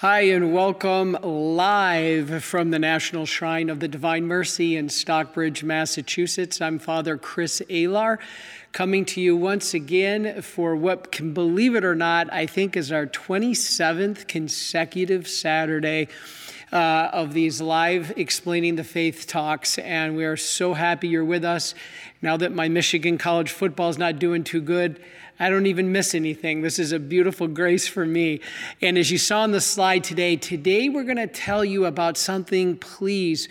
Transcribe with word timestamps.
Hi, 0.00 0.20
and 0.20 0.52
welcome 0.52 1.18
live 1.24 2.44
from 2.44 2.70
the 2.70 2.78
National 2.78 3.26
Shrine 3.26 3.68
of 3.68 3.80
the 3.80 3.88
Divine 3.88 4.26
Mercy 4.26 4.76
in 4.76 4.90
Stockbridge, 4.90 5.64
Massachusetts. 5.64 6.60
I'm 6.60 6.78
Father 6.78 7.18
Chris 7.18 7.60
Alar, 7.68 8.18
coming 8.70 9.04
to 9.06 9.20
you 9.20 9.36
once 9.36 9.74
again 9.74 10.40
for 10.40 10.76
what 10.76 11.10
can, 11.10 11.34
believe 11.34 11.74
it 11.74 11.84
or 11.84 11.96
not, 11.96 12.32
I 12.32 12.46
think 12.46 12.76
is 12.76 12.92
our 12.92 13.06
27th 13.08 14.28
consecutive 14.28 15.26
Saturday. 15.26 16.06
Uh, 16.70 17.08
of 17.14 17.32
these 17.32 17.62
live 17.62 18.12
explaining 18.18 18.76
the 18.76 18.84
faith 18.84 19.26
talks, 19.26 19.78
and 19.78 20.14
we 20.14 20.26
are 20.26 20.36
so 20.36 20.74
happy 20.74 21.08
you're 21.08 21.24
with 21.24 21.42
us. 21.42 21.74
Now 22.20 22.36
that 22.36 22.52
my 22.52 22.68
Michigan 22.68 23.16
college 23.16 23.50
football 23.50 23.88
is 23.88 23.96
not 23.96 24.18
doing 24.18 24.44
too 24.44 24.60
good, 24.60 25.00
I 25.40 25.50
don't 25.50 25.66
even 25.66 25.92
miss 25.92 26.14
anything. 26.14 26.62
This 26.62 26.78
is 26.78 26.90
a 26.90 26.98
beautiful 26.98 27.46
grace 27.46 27.86
for 27.86 28.04
me. 28.04 28.40
And 28.82 28.98
as 28.98 29.10
you 29.10 29.18
saw 29.18 29.42
on 29.42 29.52
the 29.52 29.60
slide 29.60 30.02
today, 30.02 30.36
today 30.36 30.88
we're 30.88 31.04
going 31.04 31.16
to 31.16 31.26
tell 31.28 31.64
you 31.64 31.86
about 31.86 32.16
something, 32.16 32.76
please. 32.76 33.48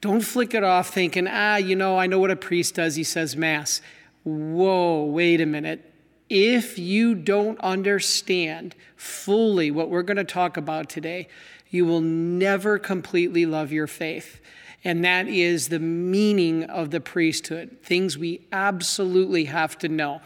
Don't 0.00 0.20
flick 0.20 0.54
it 0.54 0.62
off 0.62 0.90
thinking, 0.90 1.26
ah, 1.28 1.56
you 1.56 1.74
know, 1.74 1.98
I 1.98 2.06
know 2.06 2.20
what 2.20 2.30
a 2.30 2.36
priest 2.36 2.76
does. 2.76 2.94
He 2.94 3.02
says 3.02 3.36
Mass. 3.36 3.82
Whoa, 4.22 5.04
wait 5.04 5.40
a 5.40 5.46
minute. 5.46 5.92
If 6.28 6.78
you 6.78 7.14
don't 7.14 7.58
understand 7.60 8.74
fully 8.96 9.70
what 9.70 9.90
we're 9.90 10.02
going 10.02 10.16
to 10.16 10.24
talk 10.24 10.56
about 10.56 10.88
today, 10.88 11.28
you 11.76 11.84
will 11.84 12.00
never 12.00 12.78
completely 12.78 13.46
love 13.46 13.70
your 13.70 13.86
faith 13.86 14.40
and 14.86 15.04
that 15.04 15.26
is 15.26 15.68
the 15.68 15.80
meaning 15.80 16.62
of 16.62 16.92
the 16.92 17.00
priesthood, 17.00 17.78
things 17.82 18.16
we 18.16 18.46
absolutely 18.52 19.46
have 19.46 19.76
to 19.78 19.88
know. 19.88 20.20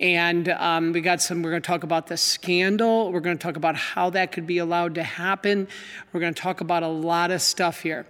And 0.00 0.48
um, 0.48 0.90
we 0.90 1.00
got 1.00 1.22
some, 1.22 1.44
we're 1.44 1.50
going 1.50 1.62
to 1.62 1.66
talk 1.68 1.84
about 1.84 2.08
the 2.08 2.16
scandal. 2.16 3.12
We're 3.12 3.20
going 3.20 3.38
to 3.38 3.42
talk 3.42 3.54
about 3.54 3.76
how 3.76 4.10
that 4.10 4.32
could 4.32 4.48
be 4.48 4.58
allowed 4.58 4.96
to 4.96 5.04
happen. 5.04 5.68
We're 6.12 6.18
going 6.18 6.34
to 6.34 6.42
talk 6.42 6.60
about 6.60 6.82
a 6.82 6.88
lot 6.88 7.30
of 7.30 7.40
stuff 7.40 7.82
here. 7.82 8.04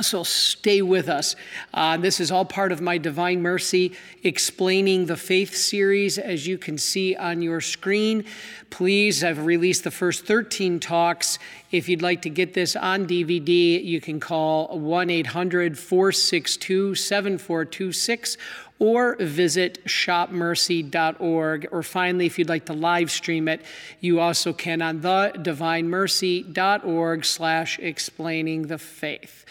So 0.00 0.22
stay 0.22 0.80
with 0.80 1.10
us. 1.10 1.36
Uh, 1.74 1.98
this 1.98 2.18
is 2.18 2.30
all 2.30 2.46
part 2.46 2.72
of 2.72 2.80
my 2.80 2.96
Divine 2.96 3.42
Mercy 3.42 3.92
Explaining 4.22 5.04
the 5.04 5.18
Faith 5.18 5.54
series, 5.54 6.16
as 6.16 6.46
you 6.46 6.56
can 6.56 6.78
see 6.78 7.14
on 7.14 7.42
your 7.42 7.60
screen. 7.60 8.24
Please, 8.70 9.22
I've 9.22 9.44
released 9.44 9.84
the 9.84 9.90
first 9.90 10.24
13 10.24 10.80
talks. 10.80 11.38
If 11.70 11.90
you'd 11.90 12.00
like 12.00 12.22
to 12.22 12.30
get 12.30 12.54
this 12.54 12.74
on 12.74 13.06
DVD, 13.06 13.84
you 13.84 14.00
can 14.00 14.18
call 14.18 14.78
1 14.78 15.10
800 15.10 15.78
462 15.78 16.94
7426 16.94 18.38
or 18.82 19.16
visit 19.20 19.84
shopmercy.org. 19.84 21.68
Or 21.70 21.82
finally, 21.84 22.26
if 22.26 22.36
you'd 22.36 22.48
like 22.48 22.66
to 22.66 22.72
live 22.72 23.12
stream 23.12 23.46
it, 23.46 23.64
you 24.00 24.18
also 24.18 24.52
can 24.52 24.82
on 24.82 25.02
thedivinemercy.org 25.02 27.24
slash 27.24 27.78
explaining 27.78 28.62
the 28.62 28.78
faith. 28.78 29.44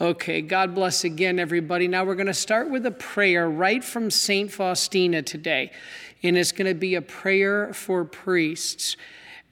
Okay, 0.00 0.40
God 0.40 0.74
bless 0.74 1.04
again, 1.04 1.38
everybody. 1.38 1.86
Now 1.86 2.06
we're 2.06 2.14
going 2.14 2.28
to 2.28 2.34
start 2.34 2.70
with 2.70 2.86
a 2.86 2.90
prayer 2.90 3.50
right 3.50 3.84
from 3.84 4.10
St. 4.10 4.50
Faustina 4.50 5.20
today, 5.20 5.70
and 6.22 6.38
it's 6.38 6.52
going 6.52 6.68
to 6.68 6.74
be 6.74 6.94
a 6.94 7.02
prayer 7.02 7.74
for 7.74 8.06
priests. 8.06 8.96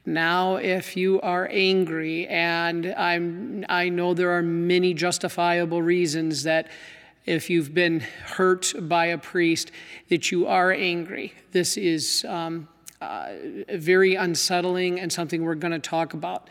Now, 0.06 0.56
if 0.56 0.96
you 0.96 1.20
are 1.20 1.46
angry, 1.52 2.26
and 2.28 2.86
I'm, 2.86 3.66
I 3.68 3.90
know 3.90 4.14
there 4.14 4.30
are 4.30 4.42
many 4.42 4.94
justifiable 4.94 5.82
reasons 5.82 6.44
that 6.44 6.68
if 7.27 7.50
you've 7.50 7.74
been 7.74 8.00
hurt 8.00 8.72
by 8.80 9.06
a 9.06 9.19
priest, 9.19 9.72
that 10.08 10.30
you 10.30 10.46
are 10.46 10.70
angry. 10.70 11.34
This 11.50 11.77
is 11.77 12.24
um, 12.28 12.69
uh, 13.00 13.32
very 13.74 14.14
unsettling 14.14 15.00
and 15.00 15.12
something 15.12 15.42
we're 15.42 15.56
going 15.56 15.72
to 15.72 15.78
talk 15.78 16.14
about. 16.14 16.48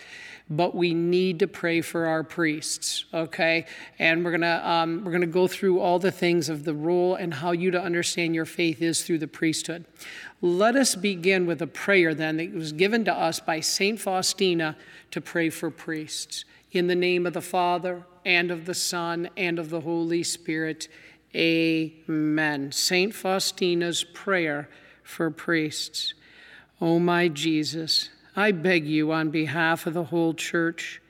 But 0.47 0.75
we 0.75 0.93
need 0.93 1.39
to 1.39 1.47
pray 1.47 1.81
for 1.81 2.05
our 2.05 2.23
priests, 2.23 3.05
okay? 3.11 3.65
And 3.97 4.23
we're 4.23 4.29
gonna 4.29 4.61
um, 4.63 5.03
we're 5.03 5.11
gonna 5.11 5.25
go 5.25 5.47
through 5.47 5.79
all 5.79 5.97
the 5.97 6.11
things 6.11 6.49
of 6.49 6.65
the 6.65 6.73
role 6.75 7.15
and 7.15 7.33
how 7.33 7.51
you 7.51 7.71
to 7.71 7.81
understand 7.81 8.35
your 8.35 8.45
faith 8.45 8.79
is 8.79 9.01
through 9.03 9.17
the 9.17 9.27
priesthood. 9.27 9.85
Let 10.41 10.75
us 10.75 10.93
begin 10.93 11.47
with 11.47 11.63
a 11.63 11.67
prayer 11.67 12.13
then 12.13 12.37
that 12.37 12.53
was 12.53 12.73
given 12.73 13.05
to 13.05 13.13
us 13.13 13.39
by 13.39 13.59
Saint 13.59 13.99
Faustina 13.99 14.77
to 15.09 15.19
pray 15.19 15.49
for 15.49 15.71
priests. 15.71 16.45
In 16.71 16.85
the 16.85 16.95
name 16.95 17.25
of 17.25 17.33
the 17.33 17.41
Father 17.41 18.05
and 18.25 18.49
of 18.49 18.65
the 18.65 18.73
Son, 18.73 19.29
and 19.37 19.59
of 19.59 19.69
the 19.69 19.81
Holy 19.81 20.23
Spirit. 20.23 20.87
Amen. 21.35 22.71
St. 22.71 23.13
Faustina's 23.13 24.03
prayer 24.03 24.67
for 25.03 25.29
priests. 25.29 26.13
O 26.81 26.95
oh, 26.95 26.99
my 26.99 27.27
Jesus, 27.27 28.09
I 28.35 28.51
beg 28.51 28.85
you 28.87 29.11
on 29.11 29.29
behalf 29.29 29.85
of 29.85 29.93
the 29.93 30.05
whole 30.05 30.33
church, 30.33 31.01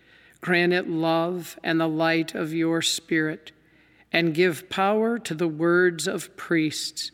grant 0.42 0.74
it 0.74 0.90
love 0.90 1.58
and 1.64 1.80
the 1.80 1.88
light 1.88 2.36
of 2.36 2.54
your 2.54 2.82
Spirit, 2.82 3.52
and 4.12 4.34
give 4.34 4.70
power 4.70 5.18
to 5.20 5.34
the 5.34 5.48
words 5.48 6.08
of 6.08 6.36
priests, 6.38 7.12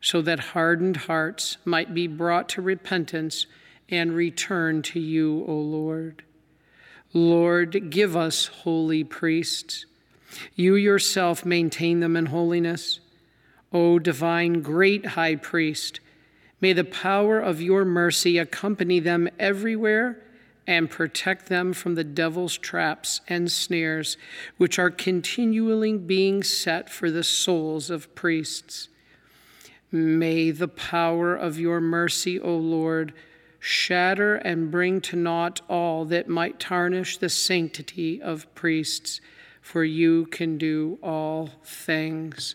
so 0.00 0.20
that 0.22 0.38
hardened 0.38 0.96
hearts 0.96 1.56
might 1.64 1.94
be 1.94 2.06
brought 2.06 2.48
to 2.50 2.62
repentance 2.62 3.46
and 3.88 4.12
return 4.12 4.82
to 4.82 5.00
you, 5.00 5.44
O 5.48 5.54
Lord. 5.54 6.22
Lord, 7.12 7.90
give 7.90 8.16
us 8.16 8.46
holy 8.46 9.04
priests. 9.04 9.86
You 10.54 10.74
yourself 10.74 11.44
maintain 11.44 12.00
them 12.00 12.16
in 12.16 12.26
holiness. 12.26 13.00
O 13.72 13.98
divine 13.98 14.62
great 14.62 15.06
high 15.06 15.36
priest, 15.36 16.00
may 16.60 16.72
the 16.72 16.84
power 16.84 17.38
of 17.38 17.60
your 17.60 17.84
mercy 17.84 18.38
accompany 18.38 19.00
them 19.00 19.28
everywhere 19.38 20.22
and 20.66 20.90
protect 20.90 21.48
them 21.48 21.72
from 21.72 21.94
the 21.94 22.04
devil's 22.04 22.58
traps 22.58 23.22
and 23.26 23.50
snares 23.50 24.18
which 24.58 24.78
are 24.78 24.90
continually 24.90 25.96
being 25.96 26.42
set 26.42 26.90
for 26.90 27.10
the 27.10 27.24
souls 27.24 27.88
of 27.88 28.14
priests. 28.14 28.88
May 29.90 30.50
the 30.50 30.68
power 30.68 31.34
of 31.34 31.58
your 31.58 31.80
mercy, 31.80 32.38
O 32.38 32.54
Lord, 32.54 33.14
shatter 33.68 34.36
and 34.36 34.70
bring 34.70 34.98
to 34.98 35.14
naught 35.14 35.60
all 35.68 36.06
that 36.06 36.26
might 36.26 36.58
tarnish 36.58 37.18
the 37.18 37.28
sanctity 37.28 38.20
of 38.20 38.52
priests, 38.54 39.20
for 39.60 39.84
you 39.84 40.24
can 40.24 40.56
do 40.56 40.98
all 41.02 41.50
things. 41.62 42.54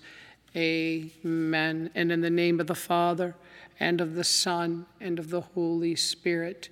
Amen. 0.56 1.92
And 1.94 2.12
in 2.12 2.22
the 2.22 2.32
name 2.32 2.60
of 2.60 2.66
the 2.66 2.74
Father, 2.74 3.36
and 3.80 4.02
of 4.02 4.16
the 4.16 4.24
Son, 4.24 4.88
and 5.00 5.20
of 5.20 5.30
the 5.30 5.42
Holy 5.42 5.96
Spirit. 5.96 6.70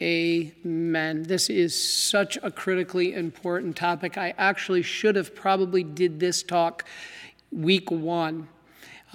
Amen. 0.00 1.24
This 1.24 1.50
is 1.50 1.78
such 1.78 2.38
a 2.42 2.50
critically 2.50 3.12
important 3.12 3.76
topic. 3.76 4.16
I 4.16 4.32
actually 4.38 4.82
should 4.82 5.16
have 5.16 5.34
probably 5.34 5.82
did 5.82 6.18
this 6.18 6.42
talk 6.42 6.86
week 7.52 7.90
one 7.90 8.48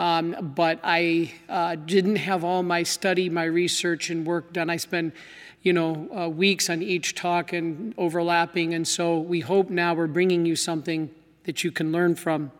um, 0.02 0.54
but 0.56 0.80
I 0.84 1.32
uh, 1.48 1.76
didn't 1.76 2.16
have 2.16 2.44
all 2.44 2.64
my 2.64 2.82
study, 2.82 3.30
my 3.30 3.44
research, 3.44 4.10
and 4.10 4.26
work 4.26 4.52
done. 4.52 4.68
I 4.68 4.78
spent, 4.78 5.14
you 5.62 5.74
know, 5.74 6.10
uh, 6.12 6.28
weeks 6.28 6.72
on 6.72 6.82
each 6.82 7.14
talk 7.14 7.54
and 7.54 7.94
overlapping. 8.00 8.74
And 8.74 8.88
so 8.88 9.20
we 9.20 9.42
hope 9.42 9.70
now 9.70 9.94
we're 9.94 10.08
bringing 10.08 10.44
you 10.44 10.56
something 10.56 11.12
that 11.44 11.64
you 11.64 11.72
can 11.72 11.92
learn 11.92 12.16
from. 12.16 12.52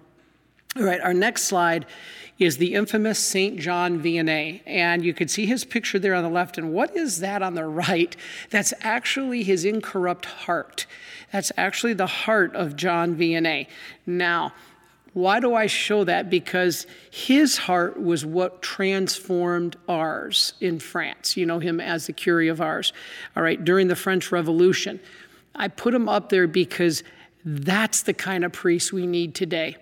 All 0.76 0.84
right, 0.84 1.02
our 1.02 1.16
next 1.16 1.46
slide 1.46 1.88
is 2.38 2.58
the 2.58 2.76
infamous 2.76 3.18
St. 3.18 3.60
John 3.60 4.00
Vianney. 4.00 4.62
And 4.68 5.04
you 5.04 5.16
can 5.16 5.28
see 5.28 5.48
his 5.48 5.66
picture 5.66 5.98
there 5.98 6.14
on 6.14 6.24
the 6.24 6.30
left. 6.30 6.60
And 6.60 6.72
what 6.72 6.96
is 6.96 7.22
that 7.22 7.42
on 7.42 7.56
the 7.56 7.66
right? 7.66 8.16
That's 8.52 8.72
actually 8.82 9.42
his 9.42 9.66
incorrupt 9.66 10.26
heart. 10.28 10.86
That's 11.32 11.52
actually 11.58 11.94
the 11.94 12.06
heart 12.06 12.56
of 12.56 12.76
John 12.76 13.16
Vianney. 13.16 13.66
Now, 14.06 14.54
why 15.14 15.42
do 15.42 15.54
I 15.54 15.68
show 15.68 16.06
that? 16.06 16.30
Because 16.30 16.88
his 17.10 17.58
heart 17.58 18.02
was 18.02 18.26
what 18.26 18.62
transformed 18.62 19.76
Ars 19.88 20.54
in 20.62 20.80
France. 20.80 21.36
You 21.36 21.46
know 21.46 21.60
him 21.60 21.82
as 21.82 22.08
the 22.08 22.14
Curé 22.14 22.50
of 22.50 22.62
Ars, 22.62 22.94
all 23.36 23.44
right, 23.44 23.64
during 23.64 23.88
the 23.90 23.96
French 23.96 24.32
Revolution. 24.32 25.00
I 25.54 25.68
put 25.68 25.94
him 25.94 26.08
up 26.08 26.30
there 26.30 26.48
because 26.48 27.04
that's 27.44 28.04
the 28.04 28.14
kind 28.14 28.46
of 28.46 28.54
priest 28.54 28.94
we 28.94 29.06
need 29.06 29.36
today. 29.36 29.76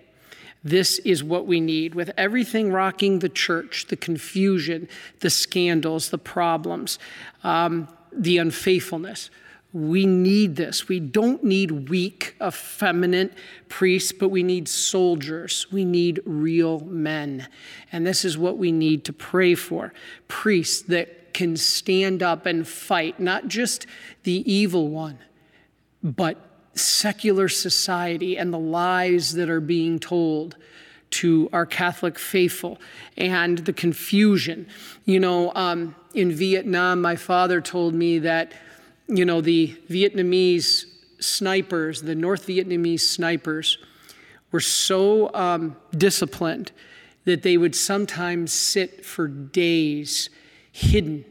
This 0.64 0.98
is 1.00 1.22
what 1.22 1.46
we 1.46 1.60
need. 1.60 1.94
With 1.94 2.10
everything 2.16 2.72
rocking 2.72 3.20
the 3.20 3.28
church, 3.28 3.86
the 3.86 3.96
confusion, 3.96 4.88
the 5.20 5.30
scandals, 5.30 6.10
the 6.10 6.18
problems, 6.18 6.98
um, 7.44 7.88
the 8.12 8.38
unfaithfulness. 8.38 9.30
We 9.72 10.04
need 10.04 10.56
this. 10.56 10.88
We 10.88 10.98
don't 10.98 11.44
need 11.44 11.88
weak, 11.88 12.34
effeminate 12.42 13.32
priests, 13.68 14.10
but 14.10 14.28
we 14.28 14.42
need 14.42 14.68
soldiers. 14.68 15.66
We 15.70 15.84
need 15.84 16.20
real 16.24 16.80
men. 16.80 17.46
And 17.92 18.04
this 18.04 18.24
is 18.24 18.36
what 18.36 18.58
we 18.58 18.72
need 18.72 19.04
to 19.04 19.12
pray 19.12 19.54
for 19.54 19.92
priests 20.26 20.82
that 20.82 21.34
can 21.34 21.56
stand 21.56 22.22
up 22.22 22.46
and 22.46 22.66
fight, 22.66 23.20
not 23.20 23.46
just 23.46 23.86
the 24.24 24.52
evil 24.52 24.88
one, 24.88 25.18
but 26.02 26.36
secular 26.74 27.48
society 27.48 28.36
and 28.36 28.52
the 28.52 28.58
lies 28.58 29.34
that 29.34 29.48
are 29.48 29.60
being 29.60 29.98
told 30.00 30.56
to 31.10 31.48
our 31.52 31.66
Catholic 31.66 32.18
faithful 32.18 32.78
and 33.16 33.58
the 33.58 33.72
confusion. 33.72 34.66
You 35.04 35.20
know, 35.20 35.52
um, 35.54 35.94
in 36.14 36.32
Vietnam, 36.32 37.00
my 37.02 37.16
father 37.16 37.60
told 37.60 37.94
me 37.94 38.18
that 38.20 38.52
you 39.10 39.24
know, 39.24 39.40
the 39.40 39.76
Vietnamese 39.88 40.84
snipers, 41.18 42.02
the 42.02 42.14
North 42.14 42.46
Vietnamese 42.46 43.00
snipers, 43.00 43.78
were 44.52 44.60
so 44.60 45.32
um, 45.34 45.76
disciplined 45.96 46.72
that 47.24 47.42
they 47.42 47.56
would 47.56 47.74
sometimes 47.74 48.52
sit 48.52 49.04
for 49.04 49.28
days 49.28 50.30
hidden 50.72 51.24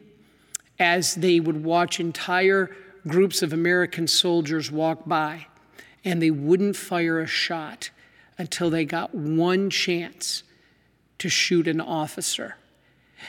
as 0.77 1.15
they 1.15 1.39
would 1.39 1.63
watch 1.63 1.99
entire 1.99 2.75
groups 3.07 3.41
of 3.41 3.53
American 3.53 4.07
soldiers 4.07 4.71
walk 4.71 5.05
by, 5.05 5.47
and 6.05 6.21
they 6.21 6.31
wouldn't 6.31 6.75
fire 6.75 7.19
a 7.19 7.27
shot 7.27 7.89
until 8.37 8.69
they 8.69 8.85
got 8.85 9.13
one 9.13 9.69
chance 9.69 10.43
to 11.17 11.27
shoot 11.27 11.67
an 11.67 11.81
officer. 11.81 12.55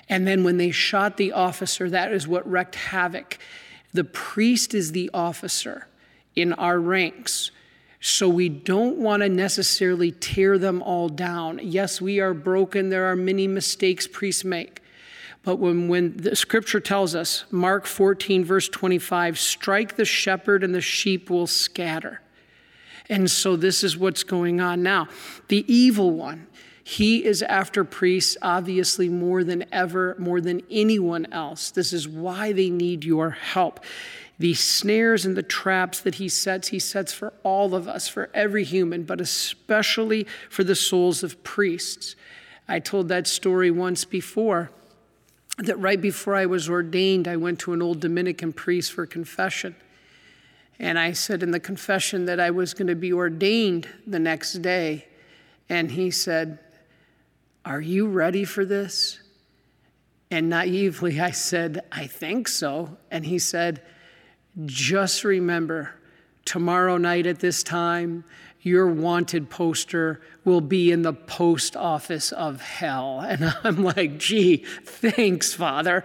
And 0.09 0.27
then 0.27 0.45
when 0.45 0.57
they 0.57 0.71
shot 0.71 1.17
the 1.17 1.33
officer, 1.33 1.91
that 1.91 2.13
is 2.13 2.29
what 2.29 2.49
wreaked 2.49 2.77
havoc. 2.77 3.39
The 3.93 4.05
priest 4.05 4.75
is 4.75 4.93
the 4.93 5.11
officer 5.13 5.87
in 6.37 6.53
our 6.55 6.79
ranks. 6.79 7.51
So 8.01 8.29
we 8.29 8.49
don't 8.49 8.97
want 8.97 9.23
to 9.23 9.29
necessarily 9.29 10.13
tear 10.13 10.57
them 10.57 10.83
all 10.83 11.09
down. 11.09 11.61
Yes, 11.63 12.01
we 12.01 12.19
are 12.21 12.33
broken. 12.33 12.89
There 12.89 13.11
are 13.11 13.17
many 13.17 13.47
mistakes 13.47 14.07
priests 14.07 14.45
make. 14.45 14.83
But 15.43 15.57
when, 15.57 15.89
when 15.89 16.17
the 16.17 16.37
scripture 16.37 16.81
tells 16.81 17.15
us, 17.15 17.45
Mark 17.51 17.87
14, 17.87 18.45
verse 18.45 18.69
25, 18.69 19.39
strike 19.39 19.97
the 19.97 20.05
shepherd 20.05 20.63
and 20.63 20.75
the 20.75 20.81
sheep 20.81 21.31
will 21.31 21.47
scatter. 21.47 22.21
And 23.09 23.31
so 23.31 23.57
this 23.57 23.83
is 23.83 23.97
what's 23.97 24.23
going 24.23 24.61
on 24.61 24.83
now. 24.83 25.09
The 25.49 25.65
evil 25.73 26.13
one, 26.13 26.47
he 26.91 27.25
is 27.25 27.41
after 27.43 27.85
priests, 27.85 28.37
obviously, 28.43 29.09
more 29.09 29.45
than 29.45 29.65
ever, 29.71 30.17
more 30.19 30.41
than 30.41 30.61
anyone 30.69 31.25
else. 31.33 31.71
This 31.71 31.93
is 31.93 32.09
why 32.09 32.51
they 32.51 32.69
need 32.69 33.05
your 33.05 33.31
help. 33.31 33.79
The 34.41 34.55
snares 34.55 35.25
and 35.25 35.37
the 35.37 35.45
traps 35.45 36.01
that 36.01 36.17
he 36.17 36.29
sets, 36.29 36.67
he 36.67 36.81
sets 36.81 37.13
for 37.13 37.33
all 37.45 37.77
of 37.77 37.87
us, 37.87 38.09
for 38.09 38.29
every 38.35 38.65
human, 38.65 39.05
but 39.05 39.21
especially 39.21 40.27
for 40.49 40.65
the 40.65 40.75
souls 40.75 41.23
of 41.23 41.41
priests. 41.45 42.17
I 42.67 42.81
told 42.81 43.07
that 43.07 43.29
story 43.29 43.71
once 43.71 44.05
before 44.05 44.73
that 45.59 45.79
right 45.79 46.01
before 46.01 46.35
I 46.35 46.47
was 46.47 46.69
ordained, 46.69 47.29
I 47.29 47.37
went 47.37 47.61
to 47.61 47.73
an 47.73 47.83
old 47.83 48.01
Dominican 48.01 48.53
priest 48.53 48.91
for 48.91 49.07
confession. 49.07 49.77
And 50.81 50.99
I 50.99 51.13
said 51.13 51.45
in 51.45 51.53
the 51.53 51.61
confession 51.61 52.25
that 52.25 52.41
I 52.41 52.51
was 52.51 52.75
going 52.75 52.89
to 52.89 52.97
be 52.97 53.13
ordained 53.13 53.89
the 54.09 54.19
next 54.19 54.55
day. 54.55 55.07
And 55.69 55.93
he 55.93 56.11
said, 56.11 56.59
Are 57.65 57.81
you 57.81 58.09
ready 58.09 58.45
for 58.45 58.65
this? 58.65 59.21
And 60.31 60.49
naively, 60.49 61.21
I 61.21 61.33
said, 61.33 61.85
I 61.91 62.07
think 62.07 62.49
so. 62.49 62.97
And 63.11 63.27
he 63.27 63.39
said, 63.39 63.83
Just 64.65 65.25
remember, 65.25 65.95
tomorrow 66.45 66.97
night 66.97 67.27
at 67.27 67.41
this 67.41 67.63
time, 67.63 68.25
your 68.63 68.89
wanted 68.89 69.49
poster 69.49 70.21
will 70.45 70.61
be 70.61 70.93
in 70.93 71.03
the 71.03 71.13
post 71.13 71.77
office 71.77 72.33
of 72.33 72.61
hell. 72.61 73.21
And 73.31 73.55
I'm 73.65 73.83
like, 73.83 74.19
gee, 74.19 74.59
thanks, 74.85 75.55
Father. 75.55 76.05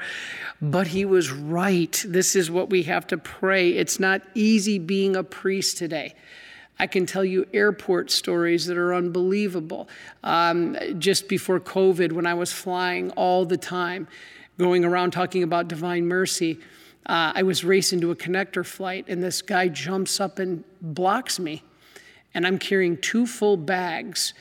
But 0.62 0.88
he 0.88 1.06
was 1.06 1.32
right. 1.32 2.04
This 2.08 2.36
is 2.36 2.50
what 2.50 2.70
we 2.70 2.84
have 2.84 3.08
to 3.08 3.18
pray. 3.18 3.72
It's 3.72 4.00
not 4.00 4.22
easy 4.34 4.80
being 4.80 5.16
a 5.16 5.24
priest 5.24 5.78
today. 5.78 6.16
I 6.78 6.88
can 6.88 7.06
tell 7.06 7.24
you 7.24 7.46
airport 7.54 8.12
stories 8.12 8.66
that 8.66 8.78
are 8.78 8.94
unbelievable. 8.94 9.88
Um, 10.24 10.78
just 11.00 11.28
before 11.28 11.60
COVID, 11.60 12.12
when 12.12 12.26
I 12.26 12.34
was 12.34 12.52
flying 12.52 13.12
all 13.12 13.46
the 13.46 13.58
time, 13.58 14.08
going 14.58 14.84
around 14.84 15.12
talking 15.12 15.44
about 15.44 15.68
divine 15.68 16.08
mercy, 16.08 16.60
uh, 17.06 17.34
I 17.36 17.44
was 17.44 17.64
racing 17.64 18.02
to 18.02 18.12
a 18.12 18.16
connector 18.16 18.66
flight, 18.66 19.06
and 19.08 19.24
this 19.24 19.42
guy 19.42 19.68
jumps 19.68 20.20
up 20.20 20.40
and 20.40 20.64
blocks 20.82 21.40
me 21.40 21.64
and 22.36 22.46
I'm 22.46 22.60
carrying 22.60 22.98
two 22.98 23.26
full 23.26 23.56
bags, 23.56 24.34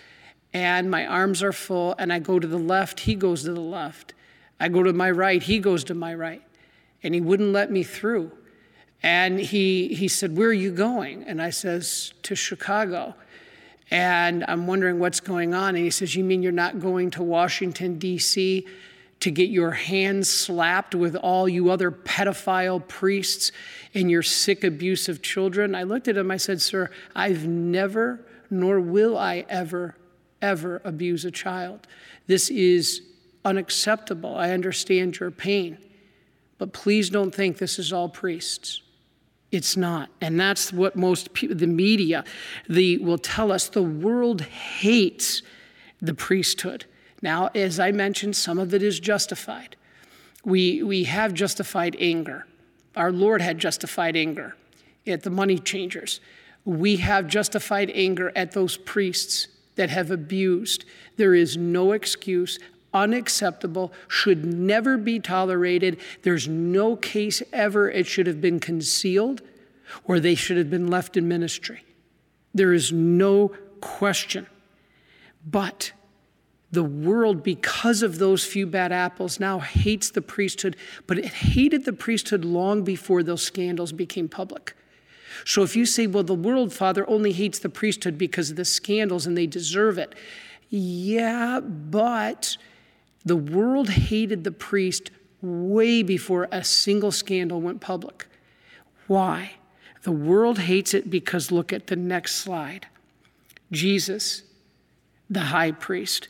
and 0.52 0.90
my 0.90 1.06
arms 1.06 1.42
are 1.42 1.52
full, 1.52 1.94
and 1.96 2.12
I 2.12 2.18
go 2.18 2.40
to 2.40 2.46
the 2.46 2.58
left, 2.58 3.00
he 3.00 3.14
goes 3.14 3.44
to 3.44 3.52
the 3.52 3.60
left. 3.60 4.14
I 4.58 4.68
go 4.68 4.82
to 4.82 4.92
my 4.92 5.10
right, 5.10 5.40
he 5.40 5.60
goes 5.60 5.84
to 5.84 5.94
my 5.94 6.12
right. 6.12 6.42
And 7.02 7.14
he 7.14 7.20
wouldn't 7.20 7.50
let 7.50 7.70
me 7.70 7.82
through. 7.82 8.32
And 9.04 9.38
he, 9.38 9.88
he 9.88 10.08
said, 10.08 10.34
Where 10.34 10.48
are 10.48 10.52
you 10.54 10.72
going? 10.72 11.24
And 11.24 11.42
I 11.42 11.50
says, 11.50 12.14
To 12.22 12.34
Chicago. 12.34 13.14
And 13.90 14.42
I'm 14.48 14.66
wondering 14.66 14.98
what's 14.98 15.20
going 15.20 15.52
on. 15.52 15.76
And 15.76 15.84
he 15.84 15.90
says, 15.90 16.16
You 16.16 16.24
mean 16.24 16.42
you're 16.42 16.52
not 16.52 16.80
going 16.80 17.10
to 17.12 17.22
Washington, 17.22 17.98
D.C.? 17.98 18.66
to 19.20 19.30
get 19.30 19.48
your 19.48 19.70
hands 19.70 20.28
slapped 20.28 20.94
with 20.94 21.16
all 21.16 21.48
you 21.48 21.70
other 21.70 21.90
pedophile 21.90 22.86
priests 22.88 23.52
and 23.94 24.10
your 24.10 24.22
sick 24.22 24.64
abuse 24.64 25.08
of 25.08 25.22
children? 25.22 25.74
I 25.74 25.84
looked 25.84 26.08
at 26.08 26.16
him, 26.16 26.30
I 26.30 26.36
said, 26.36 26.60
Sir, 26.60 26.90
I've 27.14 27.46
never, 27.46 28.20
nor 28.50 28.80
will 28.80 29.16
I 29.16 29.44
ever, 29.48 29.96
ever 30.42 30.80
abuse 30.84 31.24
a 31.24 31.30
child. 31.30 31.86
This 32.26 32.50
is 32.50 33.02
unacceptable. 33.44 34.34
I 34.34 34.50
understand 34.50 35.18
your 35.18 35.30
pain. 35.30 35.78
But 36.58 36.72
please 36.72 37.10
don't 37.10 37.34
think 37.34 37.58
this 37.58 37.78
is 37.78 37.92
all 37.92 38.08
priests. 38.08 38.82
It's 39.54 39.76
not. 39.76 40.10
And 40.20 40.38
that's 40.38 40.72
what 40.72 40.96
most 40.96 41.32
people, 41.32 41.56
the 41.56 41.68
media, 41.68 42.24
the, 42.68 42.98
will 42.98 43.18
tell 43.18 43.52
us. 43.52 43.68
The 43.68 43.84
world 43.84 44.40
hates 44.40 45.42
the 46.02 46.12
priesthood. 46.12 46.86
Now, 47.22 47.50
as 47.54 47.78
I 47.78 47.92
mentioned, 47.92 48.34
some 48.34 48.58
of 48.58 48.74
it 48.74 48.82
is 48.82 48.98
justified. 48.98 49.76
We, 50.44 50.82
we 50.82 51.04
have 51.04 51.34
justified 51.34 51.96
anger. 52.00 52.48
Our 52.96 53.12
Lord 53.12 53.40
had 53.42 53.60
justified 53.60 54.16
anger 54.16 54.56
at 55.06 55.22
the 55.22 55.30
money 55.30 55.60
changers. 55.60 56.20
We 56.64 56.96
have 56.96 57.28
justified 57.28 57.92
anger 57.94 58.32
at 58.34 58.52
those 58.52 58.76
priests 58.76 59.46
that 59.76 59.88
have 59.88 60.10
abused. 60.10 60.84
There 61.16 61.34
is 61.34 61.56
no 61.56 61.92
excuse, 61.92 62.58
unacceptable, 62.94 63.92
should 64.08 64.44
never 64.44 64.96
be 64.96 65.18
tolerated. 65.20 65.98
There's 66.22 66.48
no 66.48 66.96
case 66.96 67.42
ever 67.52 67.90
it 67.90 68.06
should 68.06 68.26
have 68.26 68.40
been 68.40 68.60
concealed 68.60 69.42
or 70.04 70.20
they 70.20 70.34
should 70.34 70.56
have 70.56 70.70
been 70.70 70.86
left 70.86 71.16
in 71.16 71.28
ministry. 71.28 71.84
There 72.54 72.72
is 72.72 72.92
no 72.92 73.48
question. 73.80 74.46
But 75.46 75.92
the 76.70 76.82
world, 76.82 77.42
because 77.42 78.02
of 78.02 78.18
those 78.18 78.44
few 78.44 78.66
bad 78.66 78.92
apples, 78.92 79.38
now 79.38 79.58
hates 79.58 80.10
the 80.10 80.22
priesthood, 80.22 80.76
but 81.06 81.18
it 81.18 81.26
hated 81.26 81.84
the 81.84 81.92
priesthood 81.92 82.44
long 82.44 82.82
before 82.82 83.22
those 83.22 83.42
scandals 83.42 83.92
became 83.92 84.28
public. 84.28 84.74
So 85.44 85.62
if 85.62 85.74
you 85.76 85.86
say, 85.86 86.06
well, 86.06 86.22
the 86.22 86.34
world, 86.34 86.72
Father, 86.72 87.08
only 87.08 87.32
hates 87.32 87.58
the 87.58 87.68
priesthood 87.68 88.16
because 88.16 88.50
of 88.50 88.56
the 88.56 88.64
scandals 88.64 89.26
and 89.26 89.36
they 89.36 89.46
deserve 89.46 89.98
it, 89.98 90.14
yeah, 90.68 91.60
but 91.60 92.56
the 93.24 93.36
world 93.36 93.88
hated 93.88 94.44
the 94.44 94.52
priest 94.52 95.10
way 95.40 96.02
before 96.02 96.48
a 96.50 96.64
single 96.64 97.12
scandal 97.12 97.60
went 97.60 97.80
public. 97.80 98.26
Why? 99.06 99.52
The 100.02 100.12
world 100.12 100.58
hates 100.58 100.94
it 100.94 101.10
because 101.10 101.50
look 101.50 101.72
at 101.72 101.86
the 101.86 101.96
next 101.96 102.36
slide. 102.36 102.86
Jesus, 103.72 104.42
the 105.28 105.40
high 105.40 105.72
priest, 105.72 106.28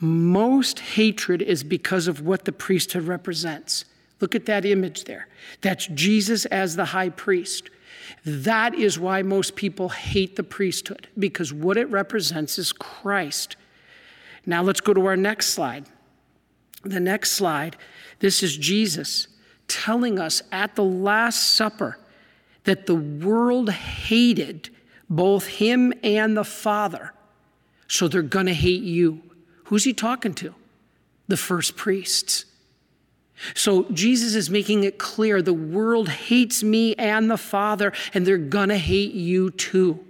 most 0.00 0.78
hatred 0.80 1.42
is 1.42 1.64
because 1.64 2.06
of 2.06 2.20
what 2.20 2.44
the 2.44 2.52
priesthood 2.52 3.04
represents. 3.04 3.84
Look 4.20 4.34
at 4.34 4.46
that 4.46 4.64
image 4.64 5.04
there. 5.04 5.28
That's 5.60 5.86
Jesus 5.88 6.44
as 6.46 6.76
the 6.76 6.86
high 6.86 7.08
priest. 7.08 7.70
That 8.24 8.74
is 8.74 8.98
why 8.98 9.22
most 9.22 9.54
people 9.54 9.90
hate 9.90 10.36
the 10.36 10.42
priesthood, 10.42 11.08
because 11.18 11.52
what 11.52 11.76
it 11.76 11.88
represents 11.90 12.58
is 12.58 12.72
Christ. 12.72 13.56
Now 14.46 14.62
let's 14.62 14.80
go 14.80 14.94
to 14.94 15.06
our 15.06 15.16
next 15.16 15.48
slide. 15.48 15.86
The 16.88 17.00
next 17.00 17.32
slide, 17.32 17.76
this 18.20 18.42
is 18.42 18.56
Jesus 18.56 19.28
telling 19.66 20.18
us 20.18 20.42
at 20.50 20.74
the 20.74 20.84
Last 20.84 21.54
Supper 21.54 21.98
that 22.64 22.86
the 22.86 22.94
world 22.94 23.70
hated 23.70 24.70
both 25.10 25.46
him 25.46 25.92
and 26.02 26.36
the 26.36 26.44
Father, 26.44 27.12
so 27.86 28.08
they're 28.08 28.22
going 28.22 28.46
to 28.46 28.54
hate 28.54 28.82
you. 28.82 29.22
Who's 29.64 29.84
he 29.84 29.92
talking 29.92 30.34
to? 30.34 30.54
The 31.28 31.36
first 31.36 31.76
priests. 31.76 32.46
So 33.54 33.84
Jesus 33.90 34.34
is 34.34 34.48
making 34.48 34.84
it 34.84 34.98
clear 34.98 35.42
the 35.42 35.52
world 35.52 36.08
hates 36.08 36.62
me 36.62 36.94
and 36.94 37.30
the 37.30 37.36
Father, 37.36 37.92
and 38.14 38.26
they're 38.26 38.38
going 38.38 38.70
to 38.70 38.78
hate 38.78 39.12
you 39.12 39.50
too. 39.50 40.04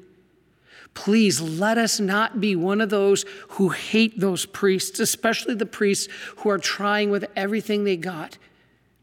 Please 0.95 1.40
let 1.40 1.78
us 1.78 2.00
not 2.00 2.40
be 2.40 2.57
one 2.57 2.80
of 2.80 2.90
those 2.90 3.25
who 3.50 3.68
hate 3.68 4.18
those 4.18 4.47
priests, 4.47 4.99
especially 4.99 5.54
the 5.54 5.66
priests 5.66 6.09
who 6.38 6.50
are 6.50 6.59
trying 6.59 7.11
with 7.11 7.25
everything 7.37 7.85
they 7.85 7.97
got 7.97 8.37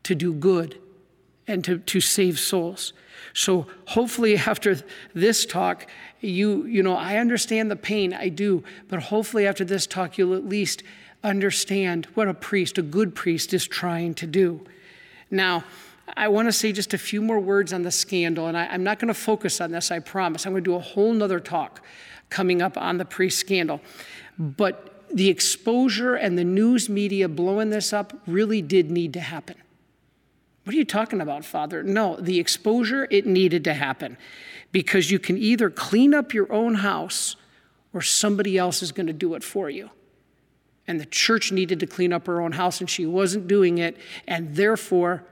to 0.04 0.14
do 0.16 0.34
good 0.34 0.80
and 1.48 1.64
to, 1.64 1.78
to 1.80 2.02
save 2.02 2.40
souls. 2.40 2.94
So 3.34 3.68
hopefully 3.88 4.38
after 4.38 4.78
this 5.14 5.46
talk, 5.46 5.88
you, 6.22 6.66
you 6.66 6.82
know, 6.84 6.96
I 6.96 7.18
understand 7.18 7.70
the 7.70 7.76
pain, 7.76 8.14
I 8.14 8.30
do, 8.30 8.64
but 8.88 9.04
hopefully 9.04 9.46
after 9.46 9.66
this 9.66 9.86
talk, 9.86 10.18
you'll 10.18 10.36
at 10.36 10.46
least 10.46 10.84
understand 11.24 12.06
what 12.14 12.28
a 12.28 12.34
priest, 12.34 12.78
a 12.78 12.82
good 12.82 13.16
priest, 13.16 13.54
is 13.54 13.68
trying 13.68 14.14
to 14.16 14.28
do. 14.28 14.62
Now, 15.30 15.64
I 16.16 16.28
want 16.28 16.48
to 16.48 16.52
say 16.52 16.72
just 16.72 16.94
a 16.94 16.98
few 16.98 17.22
more 17.22 17.40
words 17.40 17.74
on 17.74 17.84
the 17.84 17.92
scandal, 17.92 18.48
and 18.48 18.58
I, 18.58 18.74
am 18.74 18.84
not 18.84 19.00
going 19.00 19.08
to 19.08 19.14
focus 19.14 19.60
on 19.60 19.72
this, 19.72 19.92
I 19.92 20.00
promise. 20.00 20.46
I'm 20.46 20.54
going 20.54 20.64
to 20.64 20.70
do 20.70 20.76
a 20.76 20.80
whole 20.80 21.14
nother 21.14 21.40
talk 21.40 21.82
coming 22.30 22.62
up 22.62 22.78
on 22.78 22.98
the 22.98 23.06
priest 23.06 23.40
scandal. 23.40 23.82
But 24.38 25.08
the 25.10 25.30
exposure 25.30 26.16
and 26.16 26.38
the 26.38 26.44
news 26.44 26.90
media 26.90 27.28
blowing 27.28 27.70
this 27.70 27.94
up 27.94 28.14
really 28.28 28.62
did 28.62 28.92
need 28.92 29.14
to 29.14 29.20
happen. 29.20 29.56
What 30.64 30.74
are 30.74 30.78
you 30.78 30.86
talking 30.86 31.22
about, 31.22 31.46
Father? 31.46 31.84
No, 31.84 32.18
the 32.18 32.40
exposure, 32.40 33.08
it 33.12 33.26
needed 33.26 33.64
to 33.66 33.74
happen 33.74 34.18
because 34.72 35.12
you 35.12 35.20
can 35.20 35.38
either 35.38 35.70
clean 35.70 36.14
up 36.14 36.34
your 36.34 36.52
own 36.52 36.76
house 36.76 37.36
or 37.94 38.02
somebody 38.02 38.58
else 38.58 38.82
is 38.82 38.92
going 38.92 39.08
to 39.08 39.14
do 39.14 39.36
it 39.36 39.44
for 39.44 39.70
you. 39.70 39.90
And 40.88 41.00
the 41.00 41.06
church 41.06 41.52
needed 41.52 41.80
to 41.80 41.88
clean 41.88 42.12
up 42.12 42.28
her 42.28 42.42
own 42.42 42.52
house 42.54 42.80
and 42.80 42.90
she 42.90 43.06
wasn't 43.06 43.48
doing 43.48 43.78
it, 43.78 43.98
and 44.28 44.56
therefore 44.56 45.24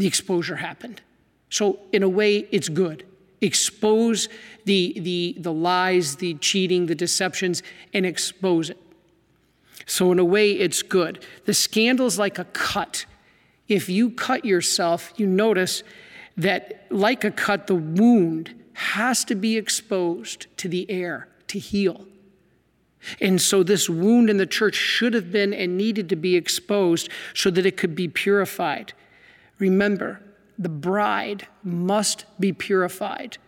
the 0.00 0.06
exposure 0.06 0.56
happened. 0.56 1.02
So, 1.50 1.78
in 1.92 2.02
a 2.02 2.08
way, 2.08 2.48
it's 2.50 2.70
good. 2.70 3.04
Expose 3.42 4.30
the, 4.64 4.98
the, 4.98 5.36
the 5.38 5.52
lies, 5.52 6.16
the 6.16 6.34
cheating, 6.34 6.86
the 6.86 6.94
deceptions, 6.94 7.62
and 7.92 8.06
expose 8.06 8.70
it. 8.70 8.78
So, 9.84 10.10
in 10.10 10.18
a 10.18 10.24
way, 10.24 10.52
it's 10.52 10.80
good. 10.80 11.22
The 11.44 11.52
scandal's 11.52 12.18
like 12.18 12.38
a 12.38 12.44
cut. 12.44 13.04
If 13.68 13.90
you 13.90 14.08
cut 14.08 14.46
yourself, 14.46 15.12
you 15.18 15.26
notice 15.26 15.82
that, 16.34 16.86
like 16.88 17.22
a 17.22 17.30
cut, 17.30 17.66
the 17.66 17.74
wound 17.74 18.54
has 18.72 19.22
to 19.26 19.34
be 19.34 19.58
exposed 19.58 20.46
to 20.56 20.68
the 20.68 20.90
air 20.90 21.28
to 21.48 21.58
heal. 21.58 22.06
And 23.20 23.38
so, 23.38 23.62
this 23.62 23.90
wound 23.90 24.30
in 24.30 24.38
the 24.38 24.46
church 24.46 24.76
should 24.76 25.12
have 25.12 25.30
been 25.30 25.52
and 25.52 25.76
needed 25.76 26.08
to 26.08 26.16
be 26.16 26.36
exposed 26.36 27.10
so 27.34 27.50
that 27.50 27.66
it 27.66 27.76
could 27.76 27.94
be 27.94 28.08
purified. 28.08 28.94
Remember, 29.60 30.20
the 30.58 30.68
bride 30.68 31.46
must 31.62 32.24
be 32.40 32.52
purified 32.52 33.38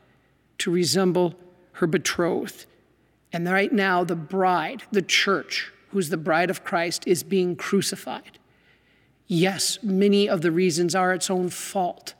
to 0.59 0.71
resemble 0.71 1.35
her 1.73 1.87
betrothed. 1.89 2.67
And 3.33 3.51
right 3.51 3.73
now, 3.73 4.05
the 4.05 4.15
bride, 4.15 4.85
the 4.93 5.03
church, 5.03 5.73
who's 5.89 6.11
the 6.11 6.17
bride 6.17 6.51
of 6.51 6.63
Christ, 6.63 7.05
is 7.07 7.23
being 7.23 7.57
crucified. 7.57 8.39
Yes, 9.27 9.79
many 9.83 10.29
of 10.29 10.43
the 10.43 10.53
reasons 10.53 10.95
are 10.95 11.15
its 11.15 11.31
own 11.31 11.49
fault, 11.49 12.15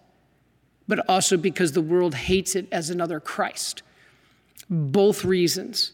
but 0.89 1.07
also 1.09 1.37
because 1.37 1.73
the 1.73 1.83
world 1.83 2.15
hates 2.15 2.57
it 2.57 2.67
as 2.73 2.89
another 2.89 3.21
Christ. 3.21 3.83
Both 4.71 5.23
reasons. 5.25 5.93